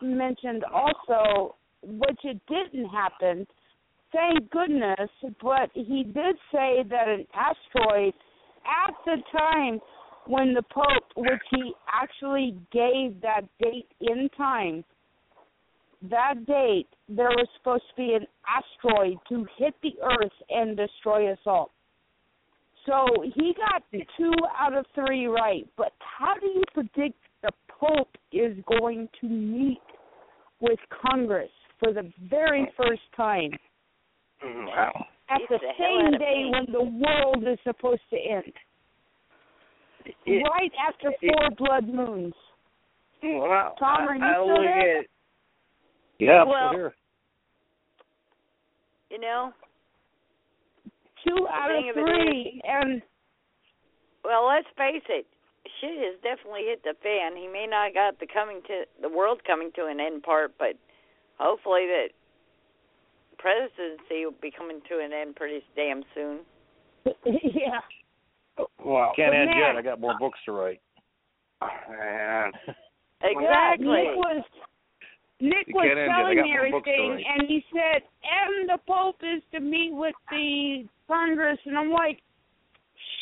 [0.02, 3.47] mentioned also, which it didn't happen,
[4.12, 5.10] thank goodness,
[5.43, 8.14] but he did say that an asteroid
[8.64, 9.81] at the time
[10.26, 14.85] when the Pope, which he actually gave that date in time,
[16.10, 21.31] that date there was supposed to be an asteroid to hit the Earth and destroy
[21.31, 21.70] us all.
[22.86, 23.82] So he got
[24.16, 25.66] two out of three right.
[25.77, 29.81] But how do you predict the Pope is going to meet
[30.61, 31.51] with Congress
[31.81, 33.51] for the very first time
[34.44, 35.06] mm, Wow.
[35.31, 36.51] at the the same day me.
[36.52, 38.52] when the world is supposed to end?
[40.27, 42.35] It- right after it- four blood moons.
[43.23, 45.05] Mm, well, Tom, are you I, I still there?
[46.19, 46.94] Yeah, Well- still here.
[49.11, 49.52] You know,
[51.26, 53.02] Two out of of it is- three, and
[54.24, 55.26] well, let's face it.
[55.80, 57.36] Shit has definitely hit the fan.
[57.36, 60.76] He may not got the coming to the world coming to an end part, but
[61.38, 62.09] hopefully that
[63.38, 66.40] presidency will be coming to an end pretty damn soon.
[67.24, 67.80] yeah.
[68.78, 69.76] well, Can't But end man- yet.
[69.76, 70.80] I got more books to write.
[71.60, 72.52] Ah, man,
[73.22, 73.86] Exactly.
[73.86, 74.44] Nick was
[75.45, 76.11] Nick was can't end it.
[76.11, 79.93] I telling got me more everything, and he said, "And the Pope is to meet
[79.93, 82.23] with the Congress," and I'm like,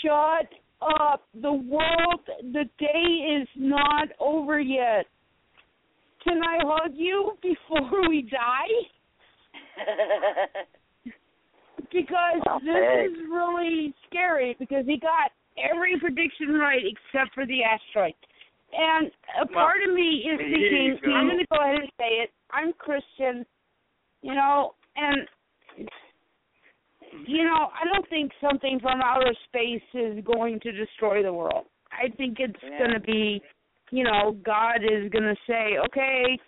[0.00, 0.48] "Shut
[0.80, 1.26] up!
[1.34, 2.20] The world,
[2.52, 5.06] the day is not over yet.
[6.22, 8.70] Can I hug you before we die?"
[11.92, 18.14] because this is really scary because he got every prediction right except for the asteroid.
[18.72, 19.08] And
[19.40, 21.12] a Well, part of me is thinking, go.
[21.12, 22.30] I'm going to go ahead and say it.
[22.50, 23.44] I'm Christian,
[24.22, 25.28] you know, and
[27.26, 31.66] you know, I don't think something from outer space is going to destroy the world.
[31.92, 32.78] I think it's Yeah.
[32.78, 33.42] going to be,
[33.90, 36.38] you know, God is going to say, "Okay,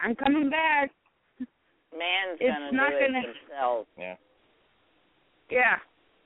[0.00, 0.90] I'm coming back."
[1.92, 3.86] Man's It's gonna not do it gonna- himself.
[3.98, 4.16] Yeah.
[5.50, 5.78] Yeah.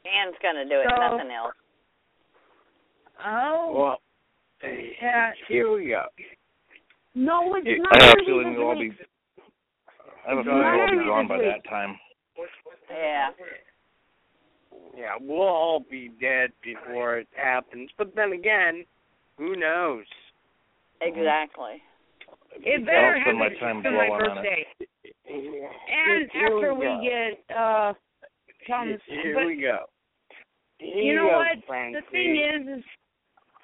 [0.04, 1.54] Man's gonna do it, So- nothing else.
[3.24, 3.72] Oh.
[3.74, 4.00] well,
[4.62, 5.30] Yeah.
[5.48, 6.04] here we go.
[7.14, 8.02] No, it's I not.
[8.02, 9.04] have a gonna feeling be we'll all this be.
[10.26, 11.98] I have a It's feeling we'll all be be gone by that time.
[12.90, 13.30] Yeah.
[14.96, 17.90] Yeah, we'll all be dead before it happens.
[17.96, 18.84] But then again,
[19.36, 20.04] who knows?
[21.00, 21.82] Exactly.
[22.56, 24.42] It better I'll spend my happen time for my dwelling on it.
[24.42, 24.66] birthday.
[25.30, 27.00] And after we go.
[27.02, 27.92] get uh
[28.66, 29.86] Tom's Here but we go.
[30.78, 31.64] Here you know go, what?
[31.66, 32.00] Francie.
[32.00, 32.84] The thing is is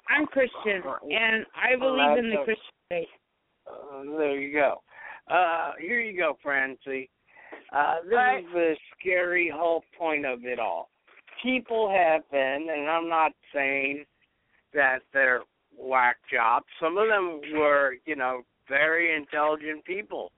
[0.09, 3.07] I'm Christian and I believe in the Christian faith.
[3.67, 4.81] Uh, there you go.
[5.27, 7.09] Uh, here you go, Francie.
[7.75, 10.89] Uh, this is the scary whole point of it all.
[11.41, 14.05] People have been, and I'm not saying
[14.73, 15.41] that they're
[15.77, 16.65] whack jobs.
[16.79, 20.31] Some of them were, you know, very intelligent people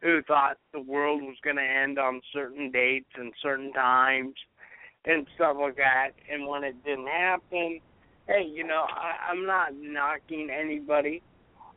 [0.00, 4.34] who thought the world was going to end on certain dates and certain times
[5.04, 6.10] and stuff like that.
[6.30, 7.80] And when it didn't happen,
[8.26, 11.22] hey, you know, I, I'm not knocking anybody.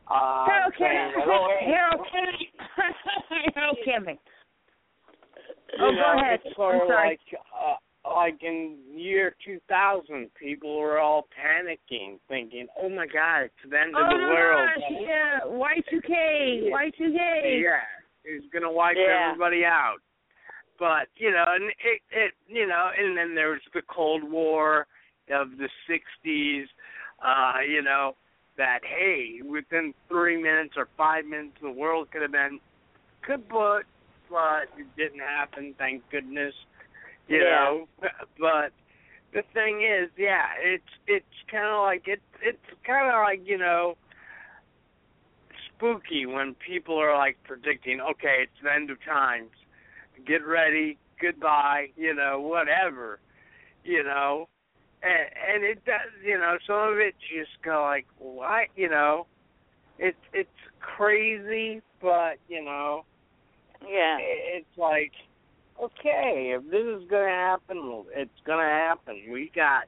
[0.08, 4.18] Uh, Harold, I, "Oh, Harold, I, Harold, camping.
[5.78, 6.40] You Oh, know, go ahead.
[6.44, 7.08] It's sort I'm of sorry.
[7.08, 7.20] like
[7.52, 7.74] uh,
[8.14, 13.94] like in year 2000, people were all panicking, thinking, "Oh my God, it's the end
[13.96, 17.62] oh of the no, world." gosh, yeah, Y2K, Y2K.
[17.62, 17.80] Yeah,
[18.24, 19.26] it's gonna wipe Yeah.
[19.30, 19.98] everybody out.
[20.78, 24.86] But you know, and it, it, you know, and then there was the Cold War
[25.30, 26.66] of the '60s.
[27.22, 28.14] Uh, you know,
[28.56, 32.60] that hey, within three minutes or five minutes, the world could have been
[33.26, 33.86] kaput,
[34.30, 35.74] but it didn't happen.
[35.78, 36.54] Thank goodness.
[37.28, 37.48] You Yeah.
[37.50, 37.88] know,
[38.38, 38.72] but
[39.32, 42.20] the thing is, yeah, it's it's kind of like it.
[42.42, 43.96] It's kind of like you know
[45.76, 49.50] spooky when people are like predicting, okay, it's the end of times.
[50.26, 53.18] Get ready, goodbye, you know, whatever,
[53.84, 54.48] you know.
[55.02, 59.26] And and it does, you know, some of it just go like, what, you know.
[59.98, 60.50] It's it's
[60.80, 63.04] crazy, but you know,
[63.80, 64.18] Yeah.
[64.20, 65.12] it's like,
[65.82, 69.22] okay, if this is gonna happen, it's gonna happen.
[69.30, 69.84] We got,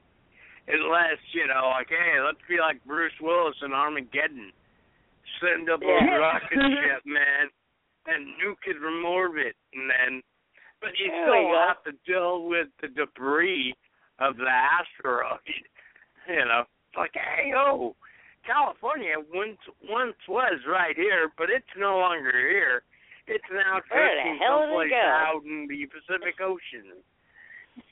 [0.67, 4.51] unless you know, like, hey, let's be like Bruce Willis in Armageddon,
[5.41, 6.15] send up a Yeah.
[6.15, 7.49] rocket ship, man,
[8.07, 10.23] and nuke it from orbit, and then,
[10.81, 13.75] but you There still have to deal with the debris
[14.19, 15.39] of the asteroid.
[16.27, 17.95] You know, it's like, hey, oh,
[18.45, 19.57] California once
[19.89, 22.83] once was right here, but it's no longer here.
[23.25, 27.01] It's now Where drifting hell it someplace out in the Pacific Ocean.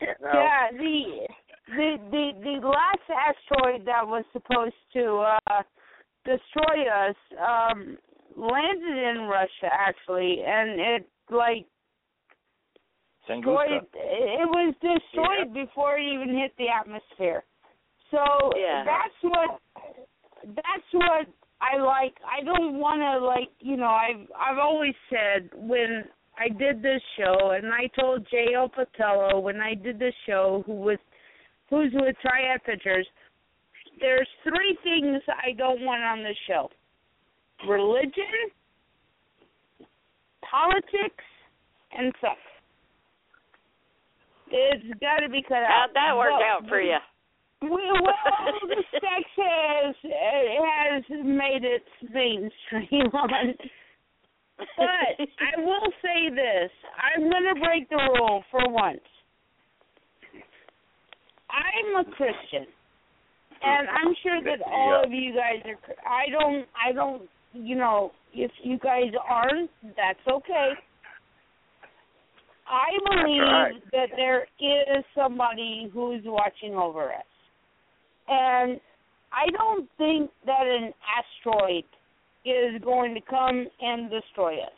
[0.02, 0.34] You know?
[0.34, 1.28] Yeah, the
[1.70, 5.64] the the the last asteroid that was supposed to uh
[6.26, 7.98] destroy us um
[8.36, 11.66] landed in Russia actually and it like
[13.28, 13.82] Tunguska.
[13.94, 17.44] it was destroyed before it even hit the atmosphere.
[18.12, 18.84] So Yeah.
[18.86, 19.62] that's what
[20.56, 21.28] that's what
[21.60, 22.16] I like.
[22.24, 26.06] I don't want to like, you know, I've I've always said when
[26.38, 28.70] I did this show and I told J.O.
[28.70, 31.00] Patello when I did this show who was
[31.70, 33.08] who's with Triad Pictures,
[34.00, 36.70] there's three things I don't want on the show.
[37.68, 38.52] Religion,
[40.50, 41.24] politics,
[41.92, 42.38] and sex.
[44.52, 45.92] It's got to be cut out.
[45.92, 46.98] How'd that work But- out for you?
[47.62, 48.14] we, well,
[48.70, 53.54] the sex has has made its mainstream on.
[54.58, 59.00] But I will say this: I'm going to break the rule for once.
[61.50, 62.68] I'm a Christian,
[63.64, 66.12] and I'm sure that all of you guys are.
[66.12, 66.66] I don't.
[66.78, 67.24] I don't.
[67.54, 70.72] You know, if you guys aren't, that's okay.
[72.70, 73.92] I believe right.
[73.92, 77.26] that there is somebody who's watching over us.
[78.28, 78.80] And
[79.32, 81.86] I don't think that an asteroid
[82.46, 84.72] is going to come and destroy us.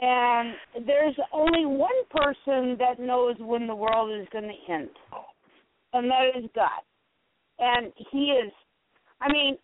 [0.00, 0.54] And
[0.86, 4.88] there's only one person that knows when the world is going to end,
[5.92, 6.82] and that is God.
[7.60, 8.52] And He is,
[9.20, 9.56] I mean,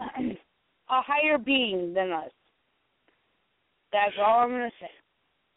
[0.00, 2.30] a higher being than us.
[3.92, 4.90] That's all I'm going to say.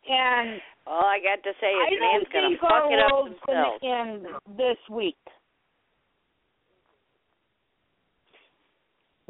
[0.09, 3.77] And All I got to say is don't man's gonna fuck it up world's himself.
[3.85, 4.25] end
[4.57, 5.17] this week.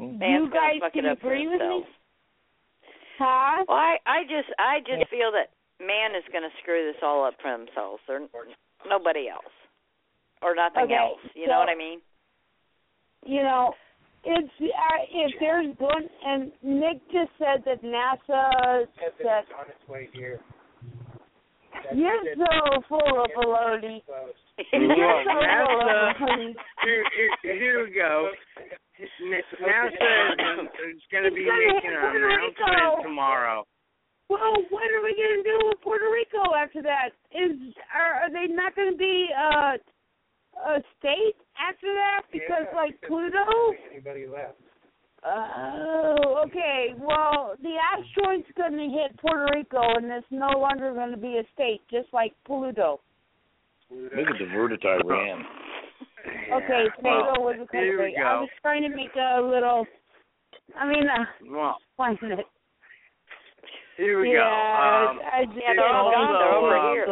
[0.00, 1.84] Man's you guys fuck can it up agree with me?
[3.18, 3.64] Huh?
[3.68, 5.52] Well, I, I just, I just feel that
[5.84, 8.00] man is going to screw this all up for themselves.
[8.08, 8.20] Or
[8.88, 9.52] nobody else,
[10.40, 11.20] or nothing Okay, else.
[11.34, 12.00] You know what I mean?
[13.26, 13.74] You know,
[14.24, 18.86] it's uh, if there's going and Nick just said that NASA
[19.18, 20.40] said on its way here.
[21.94, 24.02] You're so full of baloney.
[24.06, 24.28] You're
[24.58, 26.54] so full of NASA, baloney.
[26.84, 27.04] here,
[27.42, 28.30] here, here we go.
[29.00, 33.64] NASA is going to be making hit an announcement tomorrow.
[34.30, 37.10] Well, what are we gonna do with Puerto Rico after that?
[37.34, 39.74] Is are, are they not gonna be uh,
[40.70, 43.42] a state after that because like Pluto?
[43.90, 44.62] Anybody left?
[45.22, 46.94] Oh, okay.
[46.98, 51.38] Well, the asteroid's going to hit Puerto Rico, and it's no longer going to be
[51.38, 53.00] a state, just like Pluto.
[53.90, 55.44] Make it divert it to Iran.
[56.52, 58.14] Okay, well, was a country.
[58.18, 59.86] I was trying to make a little.
[60.76, 62.46] I mean, uh, Well, explain it.
[63.96, 65.10] here we yeah, go.
[65.10, 66.32] Um, I just Yeah, they're all also, gone.
[66.36, 67.06] They're over um, here.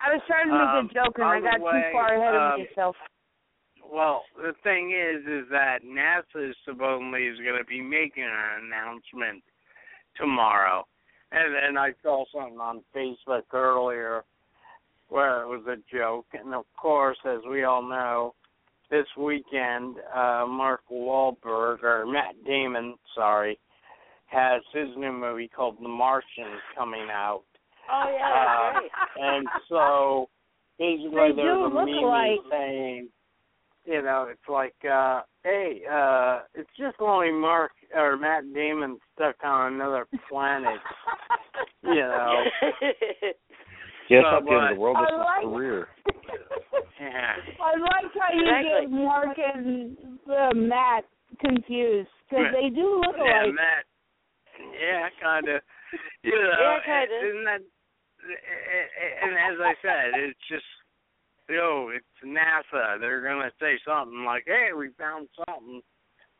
[0.00, 2.34] I was trying to make Um, a joke, and I got way, too far ahead
[2.34, 2.96] um, of myself.
[3.92, 8.64] Well, the thing is, is that NASA is supposedly is going to be making an
[8.66, 9.42] announcement
[10.16, 10.86] tomorrow,
[11.32, 14.24] and then I saw something on Facebook earlier
[15.08, 18.34] where it was a joke, and of course, as we all know,
[18.90, 23.58] this weekend, uh, Mark Wahlberg or Matt Damon, sorry,
[24.26, 27.42] has his new movie called The Martian coming out.
[27.90, 28.90] Oh yeah, Uh, right.
[29.20, 30.28] and so
[30.78, 32.40] basically They there's a meme alike.
[32.50, 33.08] saying,
[33.86, 39.36] you know, it's like, uh, hey, uh, it's just only Mark or Matt Damon stuck
[39.44, 40.80] on another planet,
[41.82, 42.42] you know.
[44.08, 44.96] Yeah, So, it's not the end of the world.
[45.00, 45.88] It's I his like- career.
[46.98, 47.36] Yeah.
[47.60, 48.80] I like how you Exactly.
[48.80, 49.96] get Mark and
[50.32, 51.04] uh, Matt
[51.44, 53.52] confused because they do look Yeah, alike.
[53.54, 53.84] Matt.
[54.80, 55.60] Yeah, kind of.
[56.24, 57.28] You know, Yeah, kinda.
[57.28, 57.60] Isn't that?
[59.22, 60.64] And as I said, it's just,
[61.54, 62.98] know, it's NASA.
[62.98, 65.82] They're gonna say something like, "Hey, we found something,"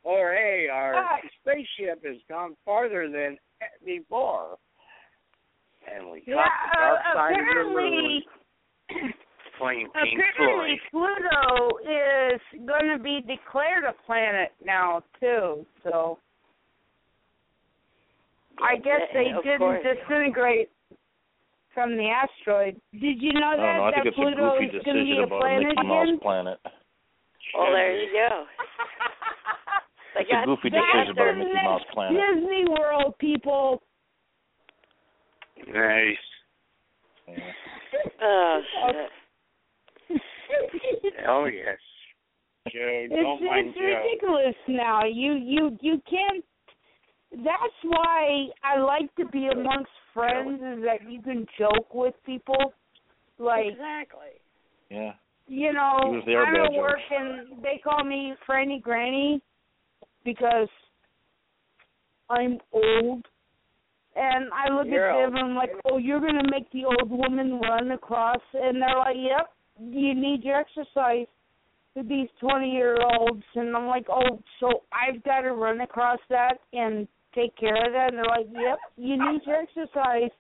[0.03, 1.21] or "Hey, our Ah.
[1.41, 3.39] spaceship has gone farther than
[3.85, 4.59] before."
[5.87, 8.25] And we Yeah, caught the dark uh, side of the moon.
[9.59, 15.65] apparently, apparently Pluto is going to be declared a planet now too.
[15.83, 16.19] So
[18.59, 19.83] I guess they didn't course.
[19.83, 20.71] disintegrate
[21.77, 22.81] from the asteroid.
[22.97, 23.85] Did you know that don't know.
[23.85, 25.69] I that think it's a Pluto goofy is going to be a about a planet
[25.69, 26.19] Mickey Mouse again?
[26.25, 26.59] planet.
[27.53, 28.45] Well, there you go.
[30.19, 32.17] It's a goofy That's decision about a the Mickey Mouse planet.
[32.17, 33.83] Disney World people.
[35.69, 36.25] Nice.
[37.29, 37.53] Yeah.
[38.23, 38.61] Oh
[40.09, 41.13] shit.
[41.29, 41.77] Oh yes.
[42.73, 43.85] Joe, It's don't mind it's Joe.
[43.85, 45.05] ridiculous now.
[45.05, 46.43] You you you can't.
[47.33, 50.61] That's why I like to be amongst friends.
[50.63, 52.73] Is that you can joke with people,
[53.39, 54.41] like Exactly.
[54.91, 55.13] Yeah.
[55.49, 59.43] you know, they I'm at work and they call me Franny Granny
[60.25, 60.69] because
[62.31, 63.27] I'm old.
[64.15, 65.25] And I look You're at old.
[65.27, 68.41] them and I'm like, oh, you're going to make the old woman run across.
[68.55, 71.27] And they're like, yep, you need your exercise
[71.95, 73.43] with these 20 year olds.
[73.57, 77.07] And I'm like, oh, so I've got to run across that and
[77.37, 78.09] take care of that.
[78.09, 80.31] And they're like, yep, you need your exercise,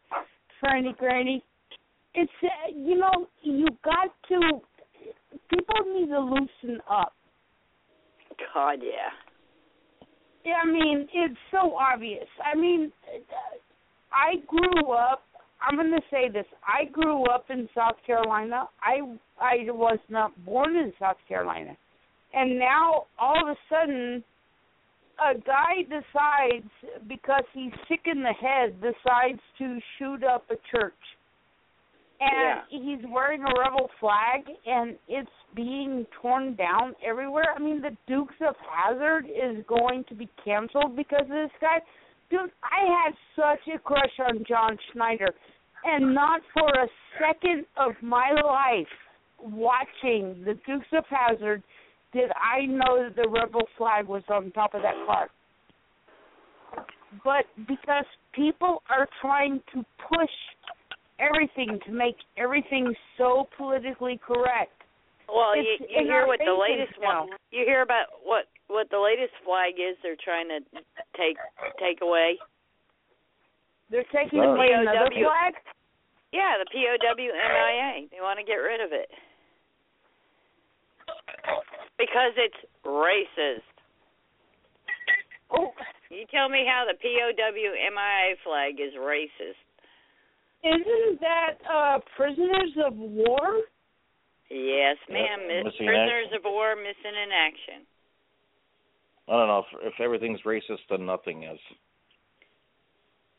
[0.62, 1.44] Franny Granny.
[2.14, 4.60] It's, uh, you know, you got to,
[5.50, 7.12] people need to loosen up.
[8.52, 9.12] God, yeah.
[10.44, 12.28] Yeah, I mean, it's so obvious.
[12.42, 12.92] I mean,
[14.12, 15.22] I grew up.
[15.60, 16.44] I'm going to say this.
[16.62, 18.68] I grew up in South Carolina.
[18.80, 19.00] I
[19.40, 21.76] I was not born in South Carolina,
[22.32, 24.22] and now all of a sudden,
[25.18, 26.70] a guy decides
[27.08, 30.94] because he's sick in the head decides to shoot up a church,
[32.20, 37.54] and he's wearing a rebel flag, and it's being torn down everywhere.
[37.54, 41.78] I mean, the Dukes of Hazzard is going to be canceled because of this guy.
[42.30, 45.32] Dude, I had such a crush on John Schneider,
[45.84, 46.88] and not for a
[47.18, 48.86] second of my life
[49.40, 51.62] watching the Dukes of Hazzard
[52.16, 55.28] did I know that the rebel flag was on top of that car.
[57.22, 60.36] But because people are trying to push
[61.20, 64.72] everything to make everything so politically correct.
[65.28, 67.26] Well, It's you, you hear our what the latest now.
[67.26, 67.36] one.
[67.50, 69.96] You hear about what what the latest flag is.
[70.02, 70.60] They're trying to
[71.16, 71.36] take
[71.78, 72.38] take away.
[73.90, 74.56] They're taking Right.
[74.56, 75.28] away another POW.
[75.28, 75.54] flag.
[76.32, 78.10] Yeah, the POWMIA.
[78.10, 79.08] They want to get rid of it
[81.98, 83.64] because it's racist.
[85.50, 85.70] Oh,
[86.10, 89.62] You tell me how the POWMIA flag is racist.
[90.64, 93.62] isn't that uh prisoners of war?
[94.50, 95.48] Yes, ma'am.
[95.48, 97.86] Mi- missing Prisoners of war missing in action.
[99.28, 101.58] I don't know if if everything's racist, then nothing is.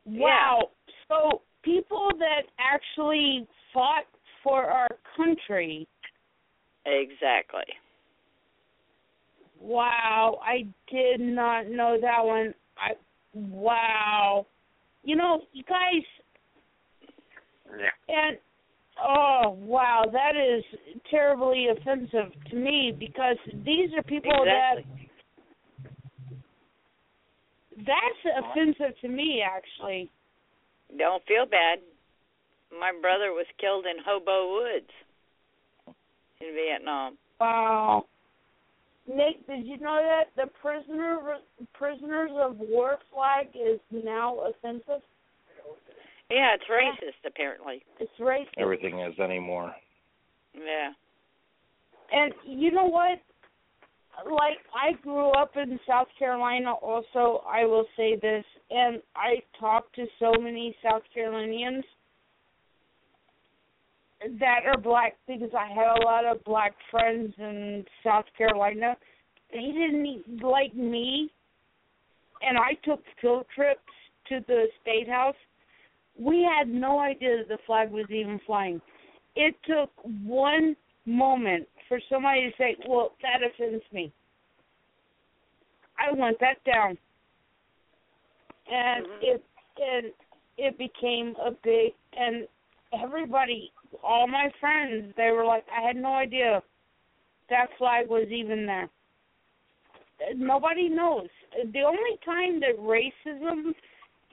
[0.06, 0.70] Wow.
[1.08, 4.06] So people that actually fought
[4.44, 5.88] for our country.
[6.86, 7.68] Exactly.
[9.60, 12.54] Wow, I did not know that one.
[12.78, 12.94] I
[13.34, 14.46] wow.
[15.04, 16.04] You know, you guys
[17.70, 17.90] Yeah.
[18.08, 18.38] and
[19.04, 20.64] oh wow, that is
[21.10, 24.84] terribly offensive to me because these are people Exactly.
[24.84, 25.08] that
[27.86, 30.10] that's offensive to me actually.
[30.98, 31.80] Don't feel bad.
[32.72, 34.92] My brother was killed in Ho Bo Woods
[36.42, 37.18] in Vietnam.
[37.40, 38.06] Wow.
[39.08, 41.38] Nick, did you know that the prisoner
[41.74, 45.02] prisoners of war flag is now offensive?
[46.30, 47.84] Yeah, it's racist apparently.
[48.00, 48.48] It's racist.
[48.58, 49.74] Everything is anymore.
[50.54, 50.92] Yeah.
[52.12, 53.20] And you know what?
[54.26, 59.96] Like I grew up in South Carolina also, I will say this, and I talked
[59.96, 61.86] to so many South Carolinians
[64.40, 68.98] that are black because I had a lot of black friends in South Carolina.
[69.52, 71.32] They didn't like me.
[72.42, 73.82] and I took field trips
[74.30, 75.36] to the state house,
[76.20, 78.82] we had no idea that the flag was even flying.
[79.36, 79.92] It took
[80.24, 80.76] one
[81.06, 84.12] moment for somebody to say, "Well, that offends me."
[85.98, 86.98] I want that down,
[88.72, 89.22] and mm-hmm.
[89.22, 89.44] it
[89.78, 90.14] and
[90.58, 92.48] it became a big and
[92.94, 93.72] everybody,
[94.04, 96.62] all my friends, they were like, "I had no idea
[97.50, 98.90] that flag was even there."
[100.36, 101.30] Nobody knows.
[101.74, 103.74] The only time that racism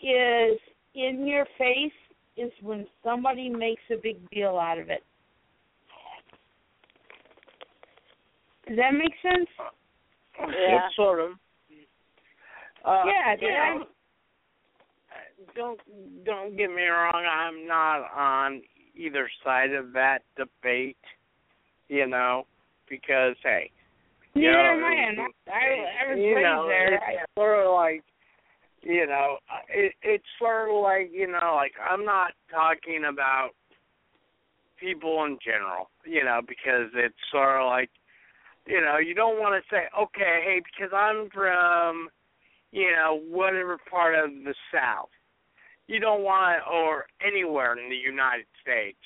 [0.02, 0.58] is
[0.94, 1.92] in your face
[2.36, 5.02] is when somebody makes a big deal out of it.
[8.66, 9.48] Does that make sense?
[10.40, 10.88] Yeah.
[10.96, 11.30] Sort of.
[12.84, 13.78] Uh, yeah, you yeah.
[15.54, 15.80] don't
[16.24, 17.12] don't get me wrong.
[17.14, 18.62] I'm not on
[18.96, 20.96] either side of that debate.
[21.88, 22.46] You know,
[22.88, 23.70] because hey,
[24.34, 25.52] you Neither know, am I.
[25.52, 26.94] I, I was you know, there.
[26.94, 28.02] It's sort of like,
[28.82, 29.38] you know,
[29.68, 33.50] it, it's sort of like, you know, like I'm not talking about
[34.80, 37.90] people in general, you know, because it's sort of like,
[38.66, 42.08] you know, you don't want to say, okay, hey, because I'm from,
[42.72, 45.10] you know, whatever part of the South.
[45.86, 48.98] You don't want to, or anywhere in the United States,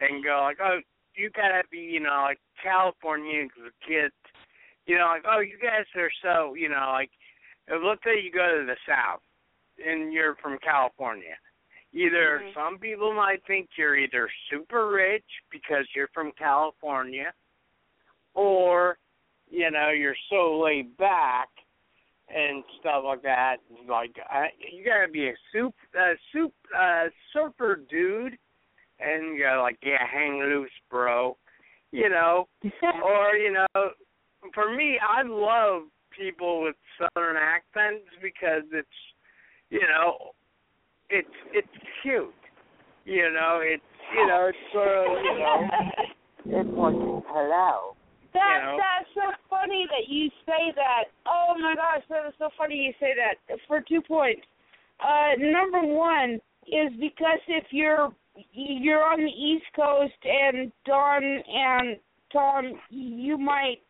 [0.00, 0.78] and go like, oh,
[1.14, 3.48] you gotta be, you know, like California
[3.86, 4.14] kids
[4.86, 7.10] you know, like, oh, you guys are so, you know, like,
[7.68, 9.22] let's say you go to the South
[9.84, 11.36] and you're from California.
[11.92, 12.54] Either Mhm.
[12.54, 17.32] some people might think you're either super rich because you're from California,
[18.34, 18.98] or,
[19.50, 21.48] you know, you're so laid back
[22.28, 23.56] and stuff like that.
[23.88, 24.16] Like,
[24.72, 28.36] you gotta be a soup, uh, soup, uh, surfer dude,
[29.00, 31.36] and you go like, yeah, hang loose, bro.
[31.90, 32.48] You know,
[33.04, 33.90] or you know,
[34.54, 35.82] for me, I love
[36.16, 38.88] people with southern accents because it's,
[39.70, 40.32] you know,
[41.10, 41.68] it's it's
[42.02, 42.32] cute.
[43.04, 43.82] You know, it's
[44.14, 45.68] you know, it's sort of you know,
[46.60, 47.96] it's like hello.
[48.32, 48.78] That you know?
[48.80, 51.04] that's so funny that you say that.
[51.26, 54.42] Oh my gosh, that is so funny you say that for two points.
[55.00, 58.12] Uh number one is because if you're
[58.52, 61.96] you're on the East Coast and Dawn and
[62.32, 63.82] Tom, you might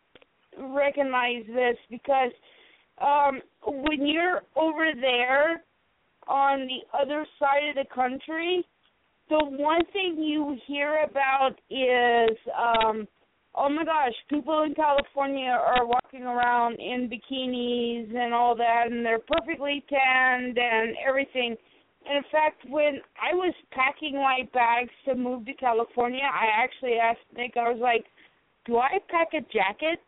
[0.59, 2.33] recognize this because
[3.01, 5.63] um when you're over there
[6.29, 8.65] on the other side of the country,
[9.29, 13.07] the one thing you hear about is um
[13.55, 19.05] oh my gosh, people in California are walking around in bikinis and all that and
[19.05, 21.57] they're perfectly tanned and everything.
[22.07, 26.95] And in fact, when I was packing my bags to move to California, I actually
[26.95, 28.05] asked Nick, I was like,
[28.67, 30.01] do I pack a jacket?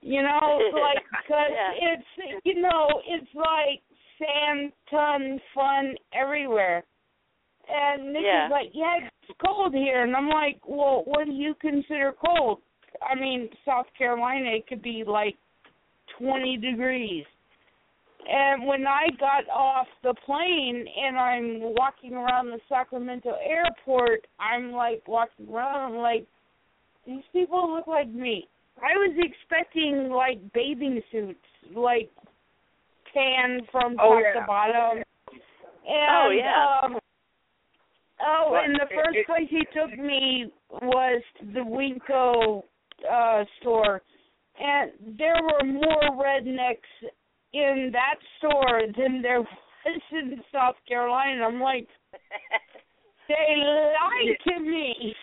[0.00, 1.96] You know, like, because Yeah.
[1.96, 3.82] it's, you know, it's like
[4.18, 6.84] sand, ton, fun everywhere.
[7.68, 8.46] And Nick Yeah.
[8.46, 10.02] is like, yeah, it's cold here.
[10.02, 12.60] And I'm like, well, what do you consider cold?
[13.02, 15.36] I mean, South Carolina, it could be like
[16.18, 17.24] 20 degrees.
[18.26, 24.72] And when I got off the plane and I'm walking around the Sacramento airport, I'm
[24.72, 26.26] like walking around, I'm like,
[27.06, 28.48] these people look like me.
[28.78, 31.38] I was expecting like bathing suits,
[31.76, 32.10] like
[33.12, 34.40] tan from Oh, top yeah.
[34.40, 34.98] to bottom.
[35.86, 36.78] And, Oh, yeah.
[36.82, 36.98] Um,
[38.26, 40.50] oh, But and the first it- place he took me
[40.82, 41.22] was
[41.52, 42.62] the Winco
[43.10, 44.02] uh store,
[44.58, 46.92] and there were more rednecks
[47.52, 51.44] in that store than there was in South Carolina.
[51.46, 51.86] I'm like,
[53.28, 55.14] they lied to me.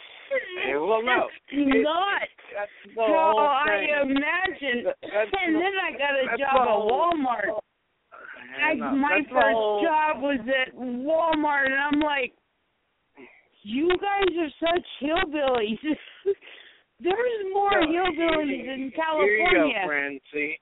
[0.73, 1.27] Well, no.
[1.51, 2.21] It's not.
[2.55, 7.59] That's the I imagine, that's and the- then I got a job at Walmart.
[8.63, 12.33] I, my first job was at Walmart, and I'm like,
[13.63, 15.77] you guys are such hillbillies.
[17.03, 19.47] There's more No, hillbillies in California.
[19.49, 20.59] Here you go, Francie.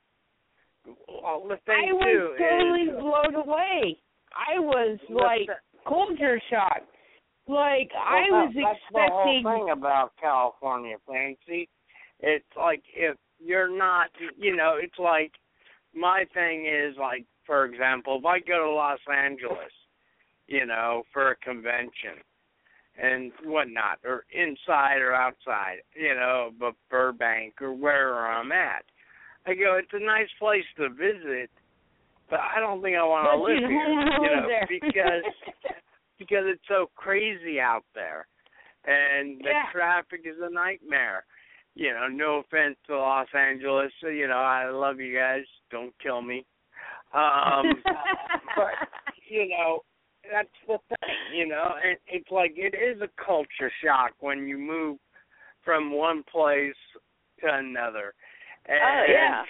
[0.86, 3.98] The thing I was totally is, blown away.
[4.34, 5.58] I was like th-
[5.88, 6.82] culture shock.
[7.48, 9.44] Like well, I was that- that's expecting.
[9.44, 11.68] the whole thing about California, Francie.
[12.22, 15.32] It's like if you're not, you know, it's like
[15.94, 19.74] my thing is like, for example, if I go to Los Angeles,
[20.48, 22.22] you know, for a convention
[23.02, 28.84] and whatnot, or inside or outside, you know, but Burbank or wherever I'm at.
[29.48, 31.50] I go, it's a nice place to visit,
[32.30, 33.88] but I don't think I want to live here,
[34.22, 35.24] you know, because
[36.18, 38.28] because it's so crazy out there,
[38.86, 39.72] and the Yeah.
[39.72, 41.26] traffic is a nightmare.
[41.76, 45.46] You know, no offense to Los Angeles, you know, I love you guys.
[45.72, 46.46] Don't kill me.
[47.12, 47.82] Um,
[48.56, 48.88] but
[49.28, 49.80] you know,
[50.32, 51.16] that's the thing.
[51.36, 54.98] You know, and it's like it is a culture shock when you move
[55.64, 56.74] from one place
[57.42, 58.14] to another.
[58.68, 59.44] Oh, and, Oh, yeah.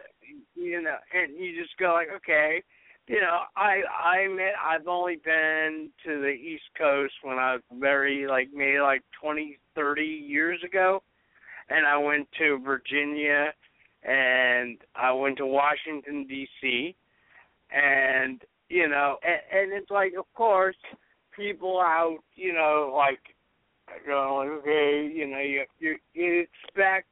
[0.55, 2.61] You know, and you just go like, okay,
[3.07, 7.63] you know, I I admit I've only been to the East Coast when I was
[7.79, 11.01] very like maybe like twenty, thirty years ago,
[11.69, 13.47] and I went to Virginia,
[14.03, 16.95] and I went to Washington D.C.
[17.71, 19.41] and you know, and,
[19.71, 20.75] and it's like, of course,
[21.35, 23.19] people out, you know, like
[24.05, 27.07] going, like, okay, you know, you you you expect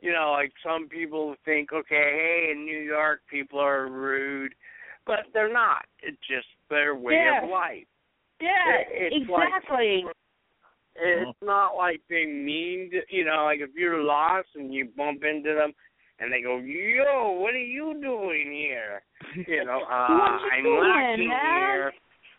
[0.00, 4.54] you know, like some people think, okay, hey, in New York people are rude,
[5.06, 5.86] but they're not.
[6.02, 7.42] It's just their way Yeah.
[7.44, 7.86] of life.
[8.38, 10.06] Yeah, It- it's like- exactly.
[10.96, 15.24] It's not like they mean to, you know, like if you're lost and you bump
[15.24, 15.74] into them
[16.20, 19.02] and they go, yo, what are you doing here?
[19.46, 21.38] You know, uh, you I'm doing, locking man?
[21.38, 21.92] here.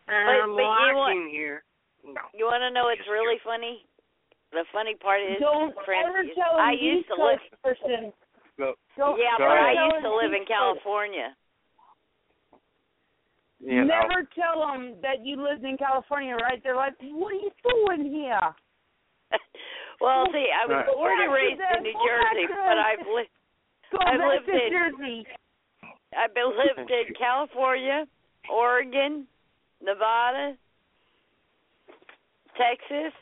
[0.07, 1.63] I'm but you locking want- here.
[2.05, 2.21] No.
[2.37, 3.81] You want to know what's really funny?
[4.53, 7.41] The funny part is, Don't friends, ever tell I used to live.
[7.65, 8.13] Person.
[8.61, 8.77] Go.
[8.95, 11.33] Don't Yeah, Go but I used to live in California.
[13.59, 13.97] You know.
[14.05, 16.61] Never tell them that you lived in California, right?
[16.61, 18.39] They're like, "What are you doing here?"
[19.99, 23.31] Well, see, I was born and raised in New Jersey, but I've lived.
[23.91, 25.25] Go I've lived in- Jersey.
[26.17, 28.05] I've been lived in California,
[28.51, 29.27] Oregon,
[29.83, 30.55] Nevada,
[32.57, 33.13] Texas,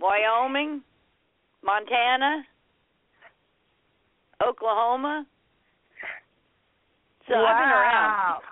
[0.00, 0.82] Wyoming,
[1.62, 2.42] Montana,
[4.46, 5.26] Oklahoma.
[7.28, 8.42] So I've been around.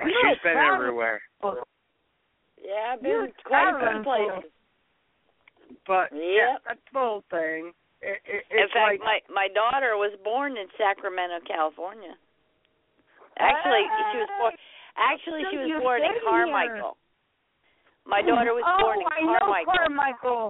[0.00, 1.20] She's been everywhere.
[2.64, 4.50] Yeah, I've You're been quite a few places.
[5.86, 6.62] But yeah, Yep.
[6.66, 7.72] that's the whole thing.
[8.02, 12.18] It, it, In fact, like, my my daughter was born in Sacramento, California.
[13.38, 14.54] Actually, she was born.
[14.98, 16.98] Actually, she was born in Carmichael.
[18.04, 19.72] My daughter was oh, born in I know Carmichael.
[19.72, 20.46] Carmichael.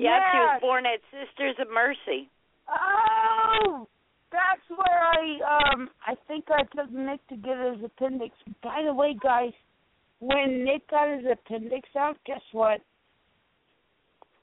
[0.00, 2.32] Yeah, she was born at Sisters of Mercy.
[2.64, 3.86] Oh,
[4.32, 8.34] that's where I um I think I took Nick to get his appendix.
[8.62, 9.52] By the way, guys,
[10.20, 12.80] when Nick got his appendix out, guess what?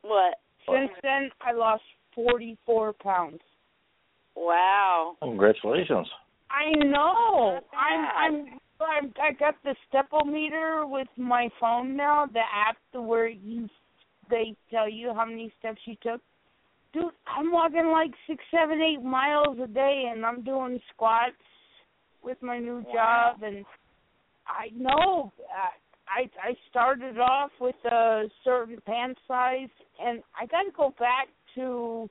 [0.03, 0.35] What?
[0.67, 1.83] Since then, I lost
[2.15, 3.41] forty-four pounds.
[4.35, 5.17] Wow.
[5.21, 6.07] Congratulations.
[6.49, 7.59] I know.
[7.77, 8.05] I'm.
[8.15, 13.67] I'm I'm I got the stepometer with my phone now, the app to where you
[14.29, 16.21] they tell you how many steps you took.
[16.93, 21.35] Dude, I'm walking like six, seven, eight miles a day and I'm doing squats
[22.23, 23.33] with my new Wow.
[23.37, 23.65] job and
[24.47, 29.69] I know uh, I I started off with a certain pant size
[30.01, 32.09] and I gotta go back to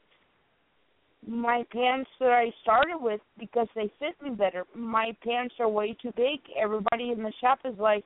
[1.26, 4.64] my pants that I started with because they fit me better.
[4.74, 6.40] My pants are way too big.
[6.56, 8.04] Everybody in the shop is like,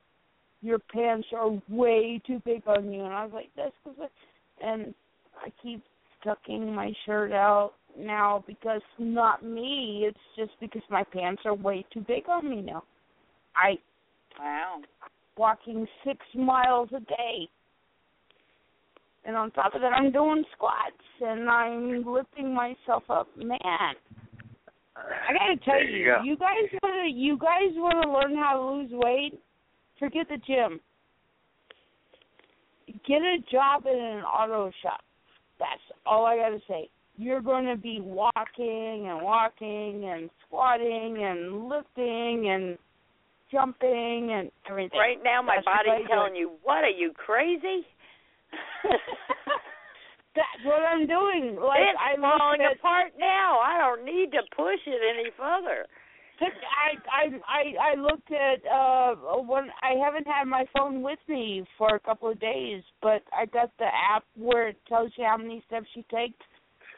[0.61, 4.09] "Your pants are way too big on you," and I was like, "That's because,"
[4.61, 4.93] and
[5.39, 5.83] I keep
[6.23, 10.05] tucking my shirt out now because not me.
[10.05, 12.83] It's just because my pants are way too big on me now.
[13.55, 13.77] I
[14.39, 14.81] Wow.
[15.37, 17.49] Walking six miles a day.
[19.25, 20.91] And on top of that, I'm doing squats
[21.21, 23.27] and I'm lifting myself up.
[23.37, 26.21] Man, I gotta tell There you go.
[26.35, 29.39] guys wanna you guys wanna learn how to lose weight?
[29.97, 30.79] Forget the gym.
[33.07, 35.01] Get a job in an auto shop.
[35.57, 36.89] That's all I gotta say.
[37.15, 42.77] You're going to be walking and walking and squatting and lifting and
[43.53, 44.99] jumping and everything.
[44.99, 46.09] Right now, my That's body's do.
[46.09, 47.85] telling you, "What are you crazy?"
[50.35, 51.57] That's what I'm doing.
[51.61, 53.59] Like it's I falling at, apart now.
[53.61, 55.85] I don't need to push it any further.
[56.41, 59.15] I I I I looked at uh
[59.45, 59.69] one.
[59.81, 63.69] I haven't had my phone with me for a couple of days, but I got
[63.77, 66.33] the app where it tells you how many steps you take.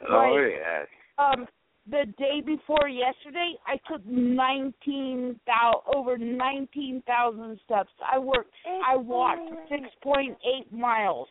[0.09, 0.85] oh Like, yeah.
[1.23, 1.47] um,
[1.89, 7.91] the day before yesterday, I took nineteen thou over nineteen thousand steps.
[8.11, 8.53] I worked.
[8.85, 11.27] I walked six point eight miles,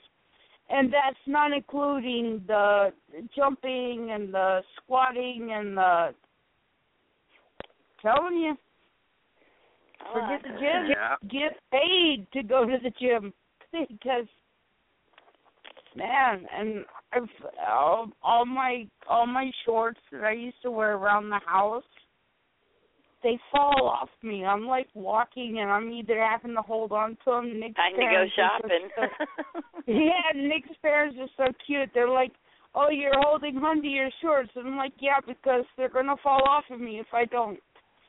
[0.70, 2.92] and that's not including the
[3.34, 6.14] jumping and the squatting and the.
[8.00, 8.54] Telling you,
[10.06, 10.90] oh, forget the gym.
[10.90, 11.16] Yeah.
[11.22, 13.32] Get paid to go to the gym
[13.72, 14.26] because
[15.96, 17.28] man, and I've
[17.68, 21.84] all, all my all my shorts that I used to wear around the house,
[23.22, 24.44] they fall off me.
[24.44, 27.60] I'm like walking, and I'm either having to hold on to them.
[27.60, 28.88] Nick's Time to go are so shopping.
[29.86, 31.90] yeah, Nick's parents are so cute.
[31.94, 32.32] They're like,
[32.74, 36.64] "Oh, you're holding onto your shorts," and I'm like, "Yeah, because they're gonna fall off
[36.70, 37.58] of me if I don't."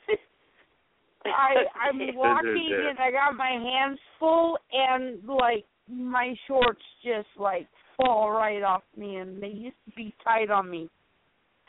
[1.26, 7.68] I I'm walking and I got my hands full and like my shorts just like
[7.98, 10.90] fall right off me and they used to be tight on me.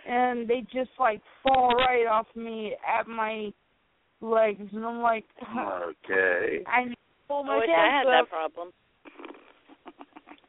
[0.09, 3.53] And they just like fall right off me at my
[4.21, 6.65] legs and I'm like Okay.
[6.67, 6.97] I need to
[7.29, 8.73] pull I my wish I had pants that problem.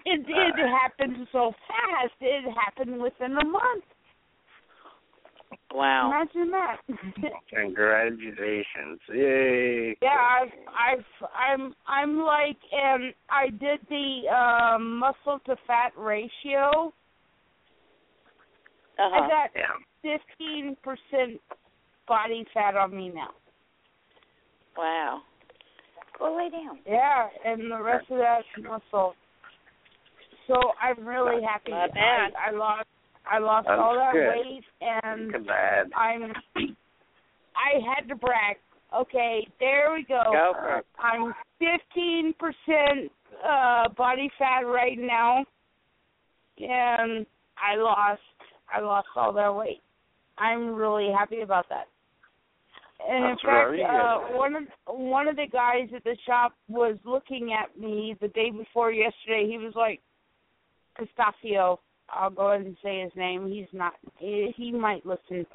[0.06, 2.14] It did happen so fast.
[2.22, 3.84] It happened within a month.
[5.74, 6.12] Wow.
[6.12, 6.78] Imagine that.
[7.54, 9.00] Congratulations.
[9.14, 9.98] Yay.
[10.02, 16.94] Yeah, I've, I've, I'm, I'm like, and I did the um, muscle to fat ratio.
[19.00, 19.24] Uh-huh.
[19.24, 19.76] I got Yeah.
[20.02, 21.40] fifteen percent
[22.08, 23.30] body fat on me now.
[24.78, 25.22] Wow.
[26.18, 26.80] Go lay down.
[26.88, 29.14] Yeah, and the rest of that's muscle.
[30.48, 31.72] So I'm really happy.
[31.72, 32.32] Not bad.
[32.36, 32.88] I, I lost,
[33.30, 34.30] I lost That's all that good.
[34.30, 35.92] weight, and Glad.
[35.96, 36.34] I'm.
[37.58, 38.58] I had to brag.
[38.96, 40.22] Okay, there we go.
[40.32, 40.82] Go.
[41.00, 43.10] I'm 15%
[43.46, 45.44] uh body fat right now
[46.60, 47.26] and
[47.58, 48.22] I lost
[48.74, 49.82] I lost all that weight.
[50.38, 51.88] I'm really happy about that.
[53.08, 56.98] And That's in fact, uh one of one of the guys at the shop was
[57.04, 59.48] looking at me the day before yesterday.
[59.50, 60.02] He was like
[60.98, 61.80] Pistachio.
[62.10, 63.48] I'll go ahead and say his name.
[63.48, 65.46] He's not he, he might listen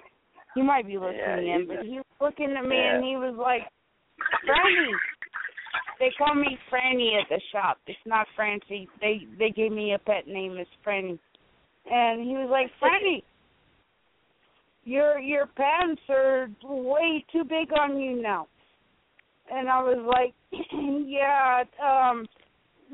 [0.55, 2.95] he might be listening Yeah, in, but he was looking at me Yeah.
[2.95, 3.63] and he was like
[4.47, 4.93] Franny.
[5.99, 7.79] They call me Franny at the shop.
[7.87, 8.89] It's not Francie.
[9.01, 11.19] They they gave me a pet name as Franny.
[11.91, 13.23] And he was like, Franny,
[14.85, 18.49] your your pants are way too big on you now.
[19.51, 20.35] And I was like,
[20.73, 22.27] Yeah, um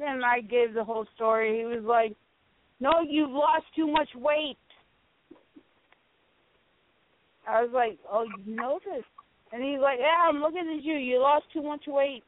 [0.00, 1.58] and I gave the whole story.
[1.58, 2.14] He was like,
[2.80, 4.58] No, you've lost too much weight.
[7.48, 8.56] I was like, Oh, you
[8.86, 9.04] this?
[9.52, 10.94] And he's like, Yeah, I'm looking at you.
[10.96, 12.24] You lost too much weight.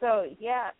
[0.00, 0.70] So yeah.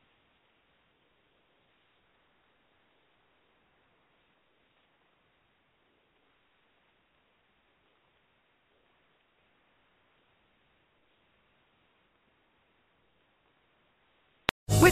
[14.82, 14.91] With